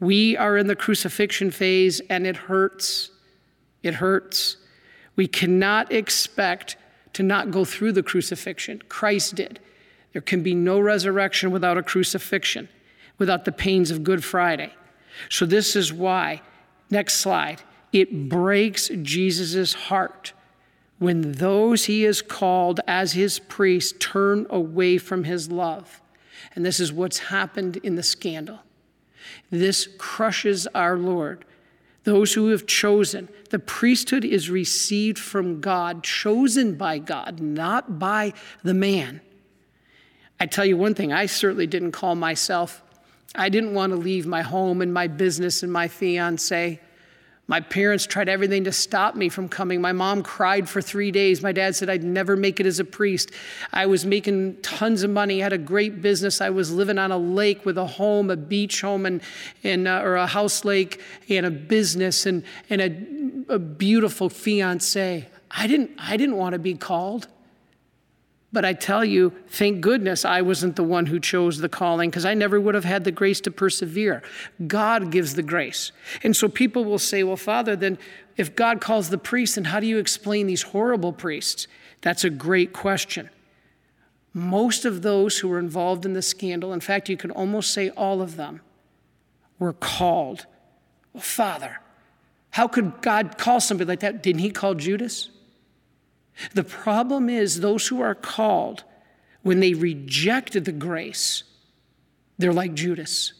We 0.00 0.36
are 0.36 0.56
in 0.56 0.66
the 0.66 0.76
crucifixion 0.76 1.50
phase 1.50 2.00
and 2.08 2.26
it 2.26 2.36
hurts. 2.36 3.10
It 3.82 3.94
hurts. 3.94 4.56
We 5.16 5.26
cannot 5.26 5.92
expect 5.92 6.76
to 7.12 7.22
not 7.22 7.50
go 7.50 7.64
through 7.64 7.92
the 7.92 8.02
crucifixion. 8.02 8.82
Christ 8.88 9.34
did. 9.34 9.60
There 10.12 10.22
can 10.22 10.42
be 10.42 10.54
no 10.54 10.80
resurrection 10.80 11.50
without 11.50 11.78
a 11.78 11.82
crucifixion, 11.82 12.68
without 13.18 13.44
the 13.44 13.52
pains 13.52 13.90
of 13.90 14.04
Good 14.04 14.24
Friday. 14.24 14.72
So, 15.28 15.46
this 15.46 15.74
is 15.74 15.92
why 15.92 16.42
Next 16.90 17.14
slide. 17.14 17.62
It 17.92 18.28
breaks 18.28 18.88
Jesus' 18.88 19.74
heart 19.74 20.32
when 20.98 21.32
those 21.32 21.84
he 21.84 22.02
has 22.02 22.22
called 22.22 22.80
as 22.86 23.12
his 23.12 23.38
priests 23.38 23.94
turn 23.98 24.46
away 24.50 24.98
from 24.98 25.24
his 25.24 25.50
love. 25.50 26.00
And 26.54 26.64
this 26.64 26.80
is 26.80 26.92
what's 26.92 27.18
happened 27.18 27.76
in 27.78 27.94
the 27.94 28.02
scandal. 28.02 28.60
This 29.50 29.88
crushes 29.98 30.66
our 30.74 30.96
Lord. 30.96 31.44
Those 32.04 32.32
who 32.34 32.48
have 32.48 32.66
chosen, 32.66 33.28
the 33.50 33.58
priesthood 33.58 34.24
is 34.24 34.50
received 34.50 35.18
from 35.18 35.60
God, 35.60 36.02
chosen 36.02 36.76
by 36.76 36.98
God, 36.98 37.40
not 37.40 37.98
by 37.98 38.32
the 38.62 38.74
man. 38.74 39.20
I 40.40 40.46
tell 40.46 40.64
you 40.64 40.76
one 40.76 40.94
thing, 40.94 41.12
I 41.12 41.26
certainly 41.26 41.66
didn't 41.66 41.92
call 41.92 42.14
myself 42.14 42.82
I 43.34 43.48
didn't 43.48 43.74
want 43.74 43.92
to 43.92 43.96
leave 43.96 44.26
my 44.26 44.42
home 44.42 44.80
and 44.80 44.92
my 44.92 45.06
business 45.06 45.62
and 45.62 45.72
my 45.72 45.88
fiance. 45.88 46.80
My 47.50 47.60
parents 47.60 48.06
tried 48.06 48.28
everything 48.28 48.64
to 48.64 48.72
stop 48.72 49.16
me 49.16 49.30
from 49.30 49.48
coming. 49.48 49.80
My 49.80 49.92
mom 49.92 50.22
cried 50.22 50.68
for 50.68 50.82
three 50.82 51.10
days. 51.10 51.42
My 51.42 51.50
dad 51.50 51.74
said 51.74 51.88
I'd 51.88 52.04
never 52.04 52.36
make 52.36 52.60
it 52.60 52.66
as 52.66 52.78
a 52.78 52.84
priest. 52.84 53.30
I 53.72 53.86
was 53.86 54.04
making 54.04 54.60
tons 54.60 55.02
of 55.02 55.10
money, 55.10 55.40
had 55.40 55.54
a 55.54 55.58
great 55.58 56.02
business. 56.02 56.42
I 56.42 56.50
was 56.50 56.70
living 56.70 56.98
on 56.98 57.10
a 57.10 57.16
lake 57.16 57.64
with 57.64 57.78
a 57.78 57.86
home, 57.86 58.28
a 58.28 58.36
beach 58.36 58.82
home, 58.82 59.06
and, 59.06 59.22
and 59.64 59.88
uh, 59.88 60.02
or 60.04 60.16
a 60.16 60.26
house 60.26 60.62
lake, 60.66 61.00
and 61.30 61.46
a 61.46 61.50
business, 61.50 62.26
and, 62.26 62.44
and 62.68 62.82
a, 63.48 63.54
a 63.54 63.58
beautiful 63.58 64.28
fiance. 64.28 65.26
I 65.50 65.66
didn't, 65.66 65.92
I 65.98 66.18
didn't 66.18 66.36
want 66.36 66.52
to 66.52 66.58
be 66.58 66.74
called. 66.74 67.28
But 68.50 68.64
I 68.64 68.72
tell 68.72 69.04
you, 69.04 69.34
thank 69.48 69.82
goodness 69.82 70.24
I 70.24 70.40
wasn't 70.40 70.76
the 70.76 70.84
one 70.84 71.06
who 71.06 71.20
chose 71.20 71.58
the 71.58 71.68
calling 71.68 72.08
because 72.08 72.24
I 72.24 72.32
never 72.32 72.58
would 72.58 72.74
have 72.74 72.84
had 72.84 73.04
the 73.04 73.12
grace 73.12 73.42
to 73.42 73.50
persevere. 73.50 74.22
God 74.66 75.10
gives 75.10 75.34
the 75.34 75.42
grace. 75.42 75.92
And 76.22 76.34
so 76.34 76.48
people 76.48 76.84
will 76.84 76.98
say, 76.98 77.22
well, 77.22 77.36
Father, 77.36 77.76
then 77.76 77.98
if 78.38 78.56
God 78.56 78.80
calls 78.80 79.10
the 79.10 79.18
priest, 79.18 79.56
then 79.56 79.64
how 79.64 79.80
do 79.80 79.86
you 79.86 79.98
explain 79.98 80.46
these 80.46 80.62
horrible 80.62 81.12
priests? 81.12 81.66
That's 82.00 82.24
a 82.24 82.30
great 82.30 82.72
question. 82.72 83.28
Most 84.32 84.84
of 84.86 85.02
those 85.02 85.38
who 85.38 85.48
were 85.48 85.58
involved 85.58 86.06
in 86.06 86.14
the 86.14 86.22
scandal, 86.22 86.72
in 86.72 86.80
fact, 86.80 87.08
you 87.08 87.16
could 87.16 87.32
almost 87.32 87.72
say 87.72 87.90
all 87.90 88.22
of 88.22 88.36
them, 88.36 88.60
were 89.58 89.72
called. 89.74 90.46
Well, 91.12 91.22
Father, 91.22 91.80
how 92.50 92.68
could 92.68 93.02
God 93.02 93.36
call 93.36 93.60
somebody 93.60 93.88
like 93.88 94.00
that? 94.00 94.22
Didn't 94.22 94.40
he 94.40 94.50
call 94.50 94.74
Judas? 94.74 95.30
The 96.54 96.64
problem 96.64 97.28
is, 97.28 97.60
those 97.60 97.88
who 97.88 98.00
are 98.00 98.14
called, 98.14 98.84
when 99.42 99.60
they 99.60 99.74
rejected 99.74 100.64
the 100.64 100.72
grace, 100.72 101.42
they're 102.38 102.52
like 102.52 102.74
Judas. 102.74 103.32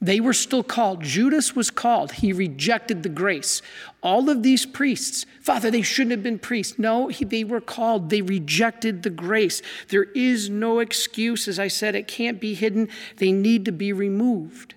They 0.00 0.18
were 0.18 0.32
still 0.32 0.64
called. 0.64 1.04
Judas 1.04 1.54
was 1.54 1.70
called. 1.70 2.10
He 2.10 2.32
rejected 2.32 3.04
the 3.04 3.08
grace. 3.08 3.62
All 4.02 4.28
of 4.28 4.42
these 4.42 4.66
priests, 4.66 5.24
Father, 5.40 5.70
they 5.70 5.82
shouldn't 5.82 6.10
have 6.10 6.24
been 6.24 6.40
priests. 6.40 6.76
No, 6.76 7.06
he, 7.06 7.24
they 7.24 7.44
were 7.44 7.60
called. 7.60 8.10
They 8.10 8.20
rejected 8.20 9.04
the 9.04 9.10
grace. 9.10 9.62
There 9.90 10.08
is 10.16 10.50
no 10.50 10.80
excuse. 10.80 11.46
As 11.46 11.60
I 11.60 11.68
said, 11.68 11.94
it 11.94 12.08
can't 12.08 12.40
be 12.40 12.54
hidden. 12.54 12.88
They 13.18 13.30
need 13.30 13.64
to 13.66 13.72
be 13.72 13.92
removed. 13.92 14.74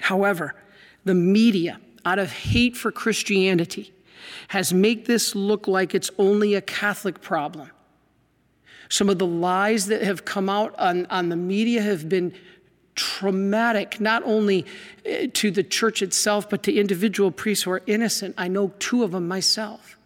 However, 0.00 0.54
the 1.04 1.14
media, 1.14 1.80
out 2.04 2.18
of 2.18 2.30
hate 2.30 2.76
for 2.76 2.92
Christianity, 2.92 3.94
has 4.48 4.72
made 4.72 5.06
this 5.06 5.34
look 5.34 5.68
like 5.68 5.94
it's 5.94 6.10
only 6.18 6.54
a 6.54 6.60
Catholic 6.60 7.20
problem. 7.20 7.70
Some 8.88 9.08
of 9.08 9.18
the 9.18 9.26
lies 9.26 9.86
that 9.86 10.02
have 10.02 10.24
come 10.24 10.48
out 10.48 10.76
on, 10.78 11.06
on 11.06 11.28
the 11.28 11.36
media 11.36 11.80
have 11.80 12.08
been 12.08 12.34
traumatic, 12.96 14.00
not 14.00 14.22
only 14.24 14.66
eh, 15.06 15.28
to 15.32 15.50
the 15.50 15.62
church 15.62 16.02
itself, 16.02 16.50
but 16.50 16.62
to 16.64 16.72
individual 16.72 17.30
priests 17.30 17.64
who 17.64 17.70
are 17.70 17.82
innocent. 17.86 18.34
I 18.36 18.48
know 18.48 18.72
two 18.78 19.04
of 19.04 19.12
them 19.12 19.28
myself. 19.28 19.96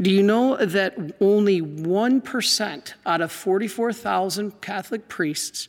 Do 0.00 0.10
you 0.10 0.22
know 0.22 0.56
that 0.56 1.16
only 1.20 1.62
1% 1.62 2.94
out 3.06 3.20
of 3.20 3.32
44,000 3.32 4.60
Catholic 4.60 5.08
priests 5.08 5.68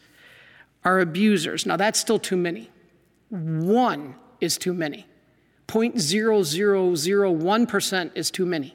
are 0.84 1.00
abusers? 1.00 1.66
Now, 1.66 1.78
that's 1.78 2.00
still 2.00 2.20
too 2.20 2.36
many. 2.36 2.70
One 3.30 4.16
is 4.42 4.58
too 4.58 4.74
many. 4.74 5.08
0.0001% 5.68 8.12
is 8.16 8.32
too 8.32 8.46
many. 8.46 8.74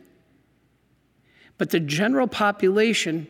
But 1.58 1.70
the 1.70 1.80
general 1.80 2.26
population 2.26 3.26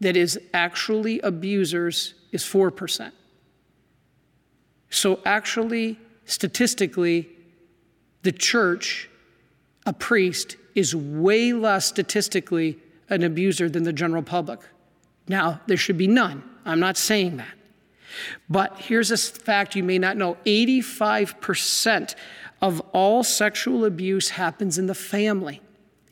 that 0.00 0.16
is 0.16 0.38
actually 0.54 1.20
abusers 1.20 2.14
is 2.32 2.42
4%. 2.42 3.12
So, 4.90 5.20
actually, 5.24 5.98
statistically, 6.24 7.28
the 8.22 8.32
church, 8.32 9.08
a 9.86 9.92
priest, 9.92 10.56
is 10.74 10.94
way 10.94 11.52
less 11.52 11.86
statistically 11.86 12.78
an 13.08 13.22
abuser 13.22 13.68
than 13.68 13.84
the 13.84 13.92
general 13.92 14.22
public. 14.22 14.60
Now, 15.28 15.60
there 15.66 15.76
should 15.76 15.98
be 15.98 16.06
none. 16.06 16.42
I'm 16.64 16.80
not 16.80 16.96
saying 16.96 17.36
that. 17.38 17.54
But 18.48 18.78
here's 18.78 19.10
a 19.10 19.16
fact 19.16 19.76
you 19.76 19.82
may 19.82 19.98
not 19.98 20.16
know 20.16 20.36
85% 20.44 22.14
of 22.62 22.80
all 22.92 23.24
sexual 23.24 23.84
abuse 23.84 24.30
happens 24.30 24.78
in 24.78 24.86
the 24.86 24.94
family. 24.94 25.60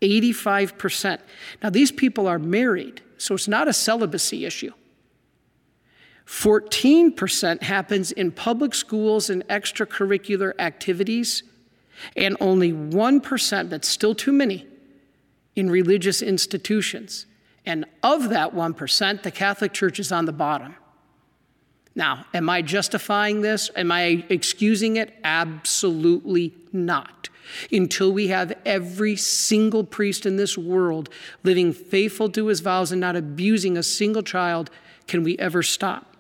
85%. 0.02 1.21
Now, 1.62 1.71
these 1.71 1.92
people 1.92 2.26
are 2.26 2.38
married, 2.38 3.00
so 3.19 3.35
it's 3.35 3.49
not 3.49 3.69
a 3.69 3.73
celibacy 3.73 4.45
issue. 4.45 4.73
14% 6.26 7.62
happens 7.62 8.12
in 8.12 8.33
public 8.33 8.75
schools 8.75 9.30
and 9.30 9.47
extracurricular 9.49 10.52
activities, 10.59 11.42
and 12.16 12.37
only 12.40 12.73
1%, 12.73 13.69
that's 13.69 13.88
still 13.88 14.14
too 14.14 14.33
many, 14.33 14.66
in 15.54 15.71
religious 15.71 16.23
institutions. 16.23 17.26
And 17.66 17.85
of 18.02 18.30
that 18.30 18.54
1%, 18.54 19.23
the 19.23 19.30
Catholic 19.30 19.73
Church 19.73 20.00
is 20.00 20.11
on 20.11 20.25
the 20.25 20.33
bottom. 20.33 20.75
Now, 21.95 22.25
am 22.33 22.49
I 22.49 22.63
justifying 22.63 23.41
this? 23.41 23.71
Am 23.75 23.91
I 23.91 24.25
excusing 24.29 24.97
it? 24.97 25.13
Absolutely 25.25 26.55
not. 26.73 27.29
Until 27.73 28.13
we 28.13 28.29
have 28.29 28.57
every 28.65 29.17
single 29.17 29.83
priest 29.83 30.25
in 30.25 30.37
this 30.37 30.57
world 30.57 31.09
living 31.43 31.73
faithful 31.73 32.31
to 32.31 32.47
his 32.47 32.61
vows 32.61 32.93
and 32.93 33.01
not 33.01 33.17
abusing 33.17 33.77
a 33.77 33.83
single 33.83 34.23
child, 34.23 34.71
can 35.09 35.25
we 35.25 35.37
ever 35.39 35.63
stop. 35.63 36.17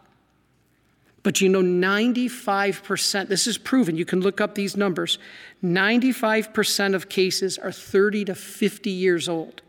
But 1.22 1.40
you 1.40 1.48
know, 1.48 1.62
95%, 1.62 3.28
this 3.28 3.46
is 3.46 3.58
proven, 3.58 3.96
you 3.96 4.04
can 4.04 4.20
look 4.20 4.40
up 4.40 4.54
these 4.54 4.76
numbers 4.76 5.18
95% 5.62 6.94
of 6.94 7.08
cases 7.08 7.58
are 7.58 7.70
30 7.70 8.24
to 8.24 8.34
50 8.34 8.90
years 8.90 9.28
old. 9.28 9.60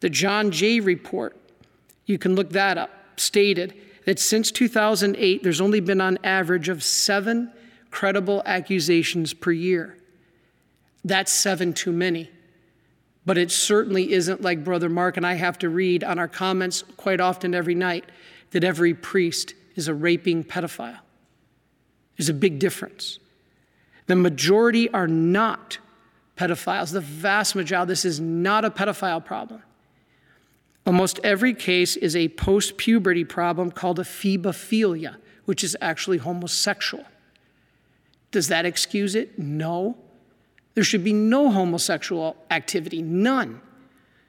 The 0.00 0.10
John 0.10 0.50
Jay 0.50 0.80
report, 0.80 1.36
you 2.04 2.18
can 2.18 2.34
look 2.34 2.50
that 2.50 2.76
up, 2.76 2.90
stated 3.16 3.74
that 4.06 4.18
since 4.18 4.50
2008, 4.50 5.42
there's 5.42 5.60
only 5.60 5.80
been 5.80 6.00
on 6.00 6.18
average 6.24 6.68
of 6.68 6.82
seven 6.82 7.52
credible 7.90 8.42
accusations 8.46 9.34
per 9.34 9.52
year. 9.52 9.98
That's 11.04 11.32
seven 11.32 11.74
too 11.74 11.92
many. 11.92 12.30
But 13.26 13.36
it 13.36 13.50
certainly 13.50 14.12
isn't 14.12 14.40
like 14.40 14.64
Brother 14.64 14.88
Mark 14.88 15.16
and 15.16 15.26
I 15.26 15.34
have 15.34 15.58
to 15.58 15.68
read 15.68 16.04
on 16.04 16.18
our 16.18 16.28
comments 16.28 16.84
quite 16.96 17.20
often 17.20 17.54
every 17.54 17.74
night 17.74 18.04
that 18.52 18.62
every 18.62 18.94
priest 18.94 19.54
is 19.74 19.88
a 19.88 19.94
raping 19.94 20.44
pedophile. 20.44 21.00
There's 22.16 22.28
a 22.28 22.34
big 22.34 22.60
difference. 22.60 23.18
The 24.06 24.14
majority 24.14 24.88
are 24.90 25.08
not 25.08 25.78
pedophiles. 26.36 26.92
The 26.92 27.00
vast 27.00 27.56
majority, 27.56 27.88
this 27.88 28.04
is 28.04 28.20
not 28.20 28.64
a 28.64 28.70
pedophile 28.70 29.24
problem. 29.24 29.62
Almost 30.86 31.18
every 31.24 31.52
case 31.52 31.96
is 31.96 32.14
a 32.14 32.28
post 32.28 32.76
puberty 32.76 33.24
problem 33.24 33.72
called 33.72 33.98
ephebophilia, 33.98 35.16
which 35.44 35.64
is 35.64 35.76
actually 35.80 36.18
homosexual. 36.18 37.04
Does 38.30 38.48
that 38.48 38.64
excuse 38.64 39.14
it? 39.14 39.38
No. 39.38 39.96
There 40.74 40.84
should 40.84 41.02
be 41.02 41.12
no 41.12 41.50
homosexual 41.50 42.36
activity, 42.50 43.02
none. 43.02 43.60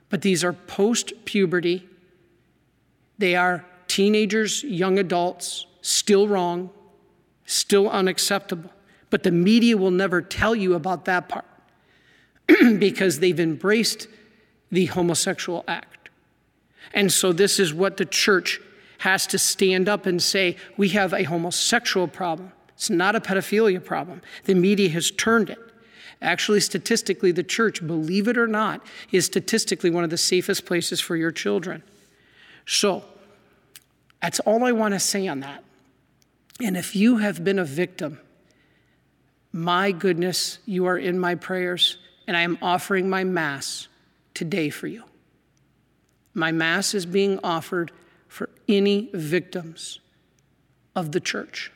But 0.09 0.21
these 0.21 0.43
are 0.43 0.53
post 0.53 1.13
puberty, 1.25 1.87
they 3.17 3.35
are 3.35 3.65
teenagers, 3.87 4.63
young 4.63 4.97
adults, 4.99 5.65
still 5.81 6.27
wrong, 6.27 6.69
still 7.45 7.89
unacceptable. 7.89 8.71
But 9.09 9.23
the 9.23 9.31
media 9.31 9.75
will 9.77 9.91
never 9.91 10.21
tell 10.21 10.55
you 10.55 10.73
about 10.75 11.05
that 11.05 11.27
part 11.29 11.45
because 12.79 13.19
they've 13.19 13.39
embraced 13.39 14.07
the 14.71 14.85
homosexual 14.87 15.63
act. 15.67 15.96
And 16.93 17.11
so, 17.11 17.33
this 17.33 17.59
is 17.59 17.73
what 17.73 17.97
the 17.97 18.05
church 18.05 18.61
has 18.99 19.27
to 19.27 19.37
stand 19.37 19.87
up 19.87 20.05
and 20.05 20.21
say 20.21 20.57
we 20.75 20.89
have 20.89 21.13
a 21.13 21.23
homosexual 21.23 22.07
problem. 22.07 22.51
It's 22.69 22.89
not 22.89 23.15
a 23.15 23.21
pedophilia 23.21 23.83
problem. 23.83 24.21
The 24.45 24.55
media 24.55 24.89
has 24.89 25.11
turned 25.11 25.49
it. 25.49 25.59
Actually, 26.21 26.59
statistically, 26.61 27.31
the 27.31 27.43
church, 27.43 27.85
believe 27.85 28.27
it 28.27 28.37
or 28.37 28.47
not, 28.47 28.81
is 29.11 29.25
statistically 29.25 29.89
one 29.89 30.03
of 30.03 30.09
the 30.09 30.17
safest 30.17 30.65
places 30.65 30.99
for 30.99 31.15
your 31.15 31.31
children. 31.31 31.83
So, 32.65 33.03
that's 34.21 34.39
all 34.41 34.63
I 34.63 34.71
want 34.71 34.93
to 34.93 34.99
say 34.99 35.27
on 35.27 35.41
that. 35.41 35.63
And 36.61 36.75
if 36.75 36.95
you 36.95 37.17
have 37.17 37.43
been 37.43 37.59
a 37.59 37.65
victim, 37.65 38.19
my 39.51 39.91
goodness, 39.91 40.59
you 40.65 40.85
are 40.87 40.97
in 40.97 41.19
my 41.19 41.35
prayers, 41.35 41.97
and 42.25 42.35
I 42.35 42.41
am 42.41 42.57
offering 42.61 43.09
my 43.09 43.23
Mass 43.23 43.87
today 44.33 44.69
for 44.69 44.87
you. 44.87 45.03
My 46.37 46.51
Mass 46.51 46.93
is 46.93 47.07
being 47.07 47.39
offered 47.43 47.91
for 48.27 48.51
any 48.67 49.09
victims 49.11 49.99
of 50.95 51.11
the 51.11 51.19
church 51.19 51.71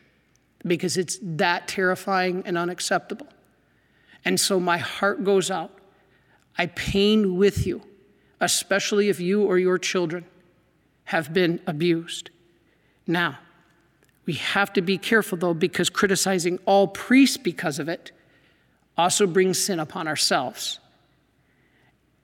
because 0.63 0.97
it's 0.97 1.17
that 1.23 1.67
terrifying 1.67 2.43
and 2.45 2.59
unacceptable. 2.59 3.25
And 4.23 4.39
so 4.39 4.59
my 4.59 4.77
heart 4.77 5.23
goes 5.23 5.49
out. 5.49 5.71
I 6.59 6.67
pain 6.67 7.37
with 7.37 7.65
you, 7.65 7.81
especially 8.39 9.09
if 9.09 9.19
you 9.19 9.41
or 9.41 9.57
your 9.57 9.79
children 9.79 10.25
have 11.05 11.33
been 11.33 11.59
abused. 11.65 12.29
Now, 13.07 13.39
we 14.27 14.33
have 14.33 14.71
to 14.73 14.81
be 14.83 14.99
careful 14.99 15.39
though, 15.39 15.55
because 15.55 15.89
criticizing 15.89 16.59
all 16.67 16.87
priests 16.87 17.37
because 17.37 17.79
of 17.79 17.89
it 17.89 18.11
also 18.95 19.25
brings 19.25 19.57
sin 19.57 19.79
upon 19.79 20.07
ourselves. 20.07 20.79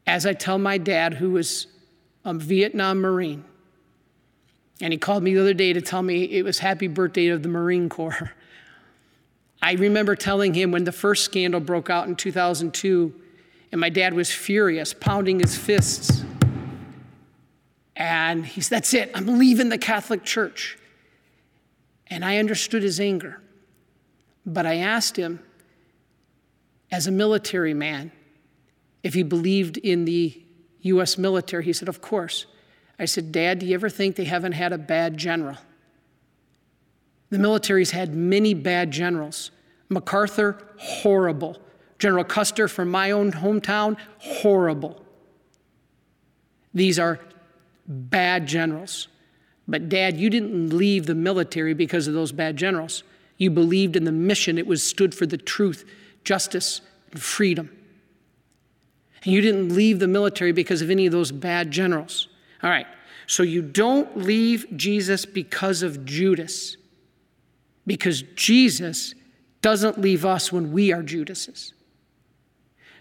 As 0.06 0.28
I 0.28 0.34
tell 0.34 0.60
my 0.60 0.78
dad, 0.78 1.16
who 1.16 1.32
was 1.32 1.66
a 2.28 2.34
Vietnam 2.34 3.00
Marine, 3.00 3.46
and 4.82 4.92
he 4.92 5.00
called 5.00 5.24
me 5.24 5.34
the 5.34 5.40
other 5.40 5.54
day 5.54 5.72
to 5.72 5.82
tell 5.82 6.04
me 6.04 6.24
it 6.26 6.44
was 6.44 6.60
happy 6.60 6.88
birthday 6.88 7.28
of 7.28 7.42
the 7.42 7.48
Marine 7.48 7.88
Corps. 7.88 8.34
I 9.62 9.74
remember 9.74 10.14
telling 10.14 10.54
him 10.54 10.72
when 10.72 10.84
the 10.84 10.92
first 10.92 11.24
scandal 11.24 11.62
broke 11.62 11.90
out 11.90 12.08
in 12.08 12.18
2002, 12.18 13.14
and 13.72 13.80
my 13.80 13.90
dad 13.90 14.14
was 14.14 14.30
furious, 14.30 14.94
pounding 14.94 15.40
his 15.40 15.58
fists. 15.58 16.26
And 17.96 18.46
he 18.46 18.60
said, 18.60 18.76
That's 18.76 18.94
it, 18.94 19.12
I'm 19.16 19.40
leaving 19.40 19.70
the 19.70 19.78
Catholic 19.78 20.26
Church. 20.26 20.78
And 22.08 22.26
I 22.26 22.40
understood 22.40 22.84
his 22.84 23.00
anger. 23.00 23.42
But 24.46 24.66
I 24.66 24.76
asked 24.76 25.16
him, 25.16 25.42
as 26.92 27.08
a 27.08 27.12
military 27.12 27.74
man, 27.74 28.12
if 29.02 29.14
he 29.14 29.24
believed 29.24 29.78
in 29.78 30.04
the 30.06 30.42
US 30.88 31.18
military. 31.18 31.64
He 31.64 31.74
said, 31.74 31.90
Of 31.90 32.02
course. 32.02 32.46
I 33.00 33.06
said, 33.06 33.32
Dad, 33.32 33.60
do 33.60 33.66
you 33.66 33.76
ever 33.76 33.90
think 33.90 34.16
they 34.16 34.26
haven't 34.26 34.54
had 34.54 34.74
a 34.74 34.78
bad 34.78 35.18
general? 35.18 35.58
The 37.30 37.38
military's 37.38 37.92
had 37.92 38.16
many 38.16 38.54
bad 38.54 38.92
generals. 38.92 39.52
MacArthur, 39.90 40.58
horrible. 40.78 41.58
General 42.00 42.24
Custer 42.24 42.68
from 42.68 42.90
my 42.90 43.12
own 43.12 43.32
hometown, 43.32 43.98
horrible. 44.20 45.04
These 46.74 47.00
are 47.00 47.20
bad 47.88 48.48
generals. 48.48 49.08
But, 49.68 49.90
Dad, 49.90 50.18
you 50.18 50.30
didn't 50.30 50.70
leave 50.70 51.06
the 51.06 51.16
military 51.16 51.74
because 51.74 52.08
of 52.08 52.14
those 52.14 52.32
bad 52.32 52.56
generals. 52.56 53.04
You 53.38 53.50
believed 53.50 53.96
in 53.96 54.06
the 54.06 54.12
mission, 54.12 54.58
it 54.58 54.68
was 54.68 54.82
stood 54.82 55.14
for 55.14 55.26
the 55.26 55.38
truth, 55.38 55.86
justice, 56.24 56.82
and 57.12 57.22
freedom. 57.22 57.70
And 59.24 59.34
you 59.34 59.42
didn't 59.42 59.70
leave 59.76 60.00
the 60.00 60.08
military 60.08 60.52
because 60.52 60.82
of 60.82 60.90
any 60.90 61.06
of 61.06 61.12
those 61.12 61.32
bad 61.32 61.72
generals. 61.72 62.28
All 62.64 62.70
right, 62.70 62.88
so 63.28 63.44
you 63.44 63.62
don't 63.62 64.18
leave 64.18 64.66
Jesus 64.76 65.26
because 65.26 65.84
of 65.84 66.06
Judas, 66.06 66.78
because 67.86 68.22
Jesus 68.36 69.14
doesn't 69.62 70.00
leave 70.00 70.26
us 70.26 70.52
when 70.52 70.72
we 70.72 70.92
are 70.92 71.04
Judases. 71.04 71.74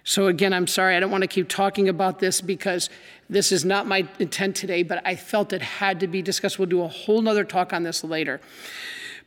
So, 0.08 0.28
again, 0.28 0.52
I'm 0.52 0.68
sorry, 0.68 0.96
I 0.96 1.00
don't 1.00 1.10
want 1.10 1.22
to 1.22 1.28
keep 1.28 1.48
talking 1.48 1.88
about 1.88 2.20
this 2.20 2.40
because 2.40 2.90
this 3.28 3.50
is 3.50 3.64
not 3.64 3.88
my 3.88 4.06
intent 4.20 4.54
today, 4.54 4.84
but 4.84 5.04
I 5.04 5.16
felt 5.16 5.52
it 5.52 5.62
had 5.62 5.98
to 5.98 6.06
be 6.06 6.22
discussed. 6.22 6.60
We'll 6.60 6.68
do 6.68 6.82
a 6.82 6.88
whole 6.88 7.20
nother 7.22 7.42
talk 7.42 7.72
on 7.72 7.82
this 7.82 8.04
later. 8.04 8.40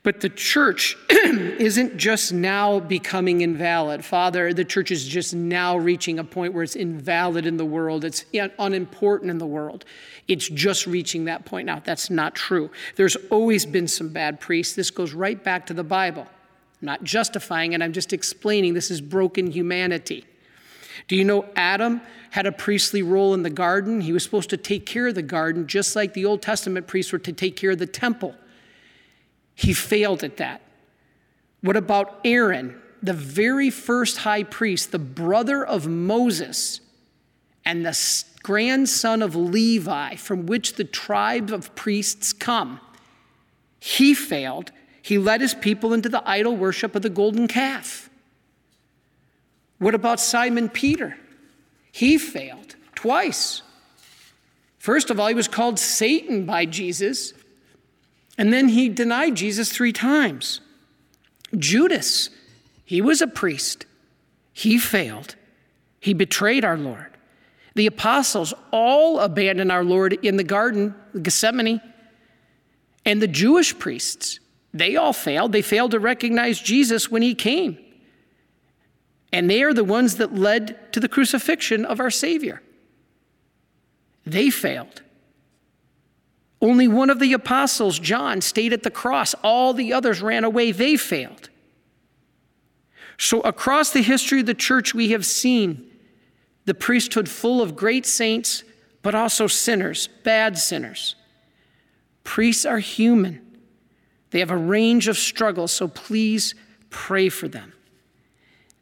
But 0.10 0.22
the 0.22 0.30
church 0.30 0.98
isn't 1.12 1.98
just 1.98 2.34
now 2.34 2.80
becoming 2.80 3.42
invalid. 3.42 4.04
Father, 4.04 4.56
the 4.56 4.66
church 4.66 4.90
is 4.90 5.08
just 5.08 5.36
now 5.36 5.78
reaching 5.78 6.18
a 6.18 6.24
point 6.24 6.56
where 6.56 6.64
it's 6.64 6.76
invalid 6.76 7.46
in 7.46 7.58
the 7.58 7.66
world, 7.66 8.04
it's 8.04 8.26
unimportant 8.34 9.30
in 9.30 9.38
the 9.38 9.46
world. 9.46 9.86
It's 10.28 10.50
just 10.50 10.88
reaching 10.88 11.26
that 11.26 11.46
point 11.46 11.68
now. 11.68 11.84
That's 11.86 12.10
not 12.10 12.34
true. 12.34 12.72
There's 12.96 13.18
always 13.30 13.68
been 13.68 13.88
some 13.88 14.10
bad 14.10 14.40
priests. 14.40 14.74
This 14.74 14.90
goes 14.90 15.14
right 15.14 15.44
back 15.44 15.68
to 15.68 15.76
the 15.76 15.84
Bible. 15.84 16.24
I'm 16.24 16.86
not 16.88 17.04
justifying 17.04 17.74
it, 17.74 17.82
I'm 17.84 17.94
just 17.94 18.12
explaining 18.12 18.74
this 18.74 18.90
is 18.90 19.02
broken 19.02 19.52
humanity. 19.52 20.26
Do 21.08 21.16
you 21.16 21.24
know 21.24 21.46
Adam 21.56 22.02
had 22.32 22.48
a 22.48 22.52
priestly 22.52 23.04
role 23.04 23.36
in 23.36 23.44
the 23.44 23.52
garden? 23.52 24.02
He 24.02 24.12
was 24.12 24.24
supposed 24.24 24.50
to 24.50 24.58
take 24.58 24.88
care 24.88 25.10
of 25.10 25.14
the 25.14 25.22
garden 25.22 25.68
just 25.68 25.96
like 25.96 26.16
the 26.16 26.26
Old 26.26 26.42
Testament 26.42 26.88
priests 26.88 27.12
were 27.12 27.20
to 27.20 27.32
take 27.32 27.56
care 27.56 27.70
of 27.70 27.78
the 27.78 27.86
temple. 27.86 28.34
He 29.60 29.74
failed 29.74 30.24
at 30.24 30.38
that. 30.38 30.62
What 31.60 31.76
about 31.76 32.22
Aaron, 32.24 32.80
the 33.04 33.12
very 33.12 33.70
first 33.70 34.20
high 34.20 34.44
priest, 34.44 34.94
the 34.94 35.00
brother 35.00 35.66
of 35.66 35.86
Moses, 35.86 36.80
and 37.66 37.86
the 37.86 38.24
grandson 38.42 39.22
of 39.22 39.36
Levi, 39.36 40.16
from 40.16 40.46
which 40.46 40.76
the 40.76 40.86
tribe 40.86 41.52
of 41.52 41.76
priests 41.76 42.32
come? 42.32 42.80
He 43.82 44.14
failed. 44.14 44.72
He 45.02 45.18
led 45.18 45.42
his 45.42 45.54
people 45.54 45.94
into 45.94 46.08
the 46.08 46.24
idol 46.26 46.56
worship 46.56 46.96
of 46.96 47.02
the 47.02 47.10
golden 47.10 47.50
calf. 47.50 48.10
What 49.78 49.94
about 49.94 50.22
Simon 50.22 50.70
Peter? 50.70 51.18
He 51.92 52.18
failed 52.18 52.78
twice. 52.96 53.62
First 54.78 55.10
of 55.10 55.20
all, 55.20 55.28
he 55.28 55.34
was 55.34 55.50
called 55.50 55.80
Satan 55.80 56.46
by 56.46 56.66
Jesus, 56.66 57.34
and 58.40 58.54
then 58.54 58.70
he 58.70 58.88
denied 58.88 59.36
Jesus 59.36 59.70
three 59.70 59.92
times. 59.92 60.62
Judas, 61.58 62.30
he 62.86 63.02
was 63.02 63.22
a 63.22 63.28
priest. 63.28 63.86
He 64.54 64.78
failed. 64.80 65.36
He 66.00 66.14
betrayed 66.14 66.64
our 66.64 66.78
Lord. 66.78 67.08
The 67.76 67.86
apostles 67.86 68.54
all 68.72 69.20
abandoned 69.20 69.74
our 69.74 69.84
Lord 69.84 70.14
in 70.26 70.38
the 70.38 70.46
garden, 70.46 70.96
Gethsemane. 71.22 71.82
And 73.06 73.22
the 73.22 73.28
Jewish 73.28 73.78
priests, 73.78 74.40
they 74.74 74.96
all 74.96 75.12
failed. 75.12 75.52
They 75.52 75.62
failed 75.62 75.92
to 75.92 76.00
recognize 76.00 76.62
Jesus 76.62 77.12
when 77.12 77.22
he 77.22 77.36
came. 77.36 77.78
And 79.34 79.50
they 79.50 79.64
are 79.64 79.74
the 79.74 79.84
ones 79.84 80.16
that 80.16 80.34
led 80.34 80.94
to 80.94 81.02
the 81.02 81.10
crucifixion 81.10 81.84
of 81.84 82.00
our 82.00 82.10
Savior. 82.10 82.62
They 84.26 84.50
failed. 84.50 85.02
Only 86.62 86.88
one 86.88 87.10
of 87.10 87.20
the 87.20 87.34
apostles, 87.34 88.00
John, 88.00 88.42
stayed 88.42 88.74
at 88.74 88.84
the 88.84 88.92
cross. 88.92 89.34
All 89.44 89.74
the 89.74 89.94
others 89.94 90.22
ran 90.22 90.44
away. 90.44 90.72
They 90.72 90.98
failed. 90.98 91.50
So, 93.18 93.42
across 93.42 93.92
the 93.92 94.02
history 94.02 94.42
of 94.42 94.46
the 94.46 94.54
church, 94.54 94.94
we 94.94 95.12
have 95.12 95.26
seen 95.26 95.90
the 96.66 96.74
priesthood 96.74 97.28
full 97.28 97.62
of 97.62 97.76
great 97.76 98.06
saints, 98.06 98.64
but 99.02 99.16
also 99.16 99.48
sinners, 99.48 100.08
bad 100.24 100.58
sinners. 100.58 101.16
Priests 102.24 102.66
are 102.66 102.80
human, 102.80 103.42
they 104.32 104.40
have 104.40 104.52
a 104.52 104.58
range 104.58 105.08
of 105.08 105.18
struggles, 105.18 105.72
so 105.72 105.88
please 105.88 106.54
pray 106.90 107.30
for 107.30 107.48
them. 107.48 107.74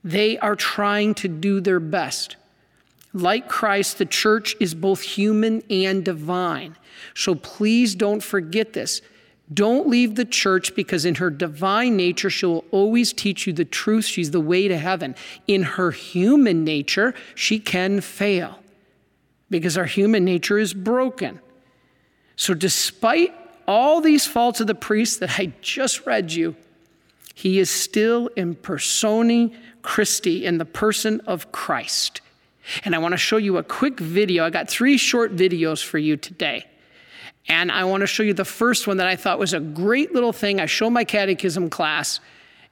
They 0.03 0.37
are 0.39 0.55
trying 0.55 1.15
to 1.15 1.27
do 1.27 1.61
their 1.61 1.79
best. 1.79 2.35
Like 3.13 3.47
Christ, 3.47 3.97
the 3.97 4.05
church 4.05 4.55
is 4.59 4.75
both 4.75 5.01
human 5.01 5.63
and 5.69 6.03
divine. 6.03 6.75
So 7.13 7.35
please 7.35 7.95
don't 7.95 8.23
forget 8.23 8.73
this. 8.73 9.01
Don't 9.53 9.87
leave 9.87 10.15
the 10.15 10.25
church 10.25 10.75
because, 10.75 11.05
in 11.05 11.15
her 11.15 11.29
divine 11.29 11.95
nature, 11.95 12.29
she 12.29 12.45
will 12.45 12.65
always 12.71 13.13
teach 13.13 13.47
you 13.47 13.53
the 13.53 13.63
truth. 13.63 14.05
She's 14.05 14.31
the 14.31 14.41
way 14.41 14.67
to 14.67 14.77
heaven. 14.77 15.15
In 15.47 15.63
her 15.63 15.91
human 15.91 16.65
nature, 16.65 17.13
she 17.33 17.59
can 17.59 18.01
fail 18.01 18.59
because 19.49 19.77
our 19.77 19.85
human 19.85 20.25
nature 20.25 20.57
is 20.57 20.73
broken. 20.73 21.39
So, 22.35 22.53
despite 22.53 23.33
all 23.67 24.01
these 24.01 24.27
faults 24.27 24.59
of 24.59 24.67
the 24.67 24.75
priest 24.75 25.21
that 25.21 25.39
I 25.39 25.53
just 25.61 26.05
read 26.05 26.33
you, 26.33 26.57
he 27.33 27.59
is 27.59 27.69
still 27.69 28.27
in 28.35 28.55
persona 28.55 29.49
Christi, 29.81 30.45
in 30.45 30.57
the 30.57 30.65
person 30.65 31.21
of 31.21 31.53
Christ. 31.53 32.19
And 32.83 32.93
I 32.93 32.97
want 32.97 33.13
to 33.13 33.17
show 33.17 33.37
you 33.37 33.57
a 33.57 33.63
quick 33.63 33.99
video. 33.99 34.43
I 34.43 34.49
got 34.49 34.67
three 34.67 34.97
short 34.97 35.35
videos 35.35 35.81
for 35.81 35.97
you 35.97 36.17
today. 36.17 36.65
And 37.47 37.71
I 37.71 37.85
want 37.85 38.01
to 38.01 38.07
show 38.07 38.23
you 38.23 38.33
the 38.33 38.45
first 38.45 38.87
one 38.87 38.97
that 38.97 39.07
I 39.07 39.15
thought 39.15 39.39
was 39.39 39.53
a 39.53 39.59
great 39.59 40.13
little 40.13 40.33
thing. 40.33 40.59
I 40.59 40.65
show 40.65 40.89
my 40.89 41.03
catechism 41.03 41.69
class. 41.69 42.19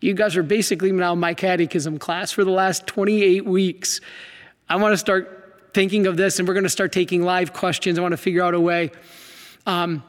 You 0.01 0.13
guys 0.13 0.35
are 0.35 0.43
basically 0.43 0.91
now 0.91 1.15
my 1.15 1.33
catechism 1.33 1.97
class 1.97 2.31
for 2.31 2.43
the 2.43 2.51
last 2.51 2.85
28 2.85 3.45
weeks. 3.45 4.01
I 4.67 4.75
want 4.75 4.93
to 4.93 4.97
start 4.97 5.71
thinking 5.73 6.07
of 6.07 6.17
this, 6.17 6.39
and 6.39 6.47
we're 6.47 6.53
going 6.53 6.63
to 6.63 6.69
start 6.69 6.91
taking 6.91 7.23
live 7.23 7.53
questions. 7.53 7.97
I 7.97 8.01
want 8.01 8.11
to 8.11 8.17
figure 8.17 8.43
out 8.43 8.53
a 8.53 8.59
way. 8.59 8.91
Um, 9.65 10.03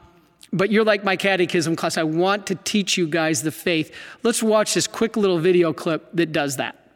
but 0.51 0.71
you're 0.71 0.85
like 0.85 1.03
my 1.03 1.15
catechism 1.15 1.75
class. 1.75 1.97
I 1.97 2.03
want 2.03 2.47
to 2.47 2.55
teach 2.55 2.97
you 2.97 3.07
guys 3.07 3.43
the 3.43 3.51
faith. 3.51 3.93
Let's 4.23 4.43
watch 4.43 4.73
this 4.73 4.87
quick 4.87 5.17
little 5.17 5.39
video 5.39 5.73
clip 5.73 6.09
that 6.13 6.31
does 6.31 6.57
that. 6.57 6.89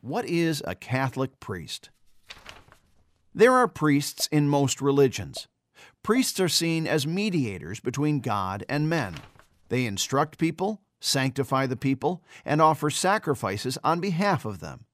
What 0.00 0.26
is 0.26 0.62
a 0.66 0.74
Catholic 0.74 1.40
priest? 1.40 1.90
There 3.34 3.52
are 3.52 3.68
priests 3.68 4.28
in 4.30 4.48
most 4.48 4.80
religions. 4.80 5.48
Priests 6.02 6.38
are 6.38 6.48
seen 6.48 6.86
as 6.86 7.06
mediators 7.06 7.80
between 7.80 8.20
God 8.20 8.64
and 8.68 8.88
men. 8.88 9.16
They 9.68 9.86
instruct 9.86 10.38
people, 10.38 10.82
sanctify 11.00 11.66
the 11.66 11.76
people, 11.76 12.22
and 12.44 12.60
offer 12.60 12.90
sacrifices 12.90 13.78
on 13.82 14.00
behalf 14.00 14.44
of 14.44 14.60
them. 14.60 14.84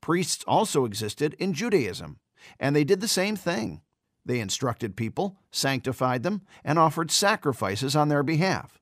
Priests 0.00 0.44
also 0.46 0.84
existed 0.84 1.34
in 1.38 1.52
Judaism, 1.52 2.18
and 2.60 2.74
they 2.74 2.84
did 2.84 3.00
the 3.00 3.08
same 3.08 3.36
thing. 3.36 3.82
They 4.24 4.40
instructed 4.40 4.96
people, 4.96 5.36
sanctified 5.50 6.22
them, 6.22 6.42
and 6.64 6.78
offered 6.78 7.10
sacrifices 7.10 7.94
on 7.94 8.08
their 8.08 8.22
behalf. 8.22 8.80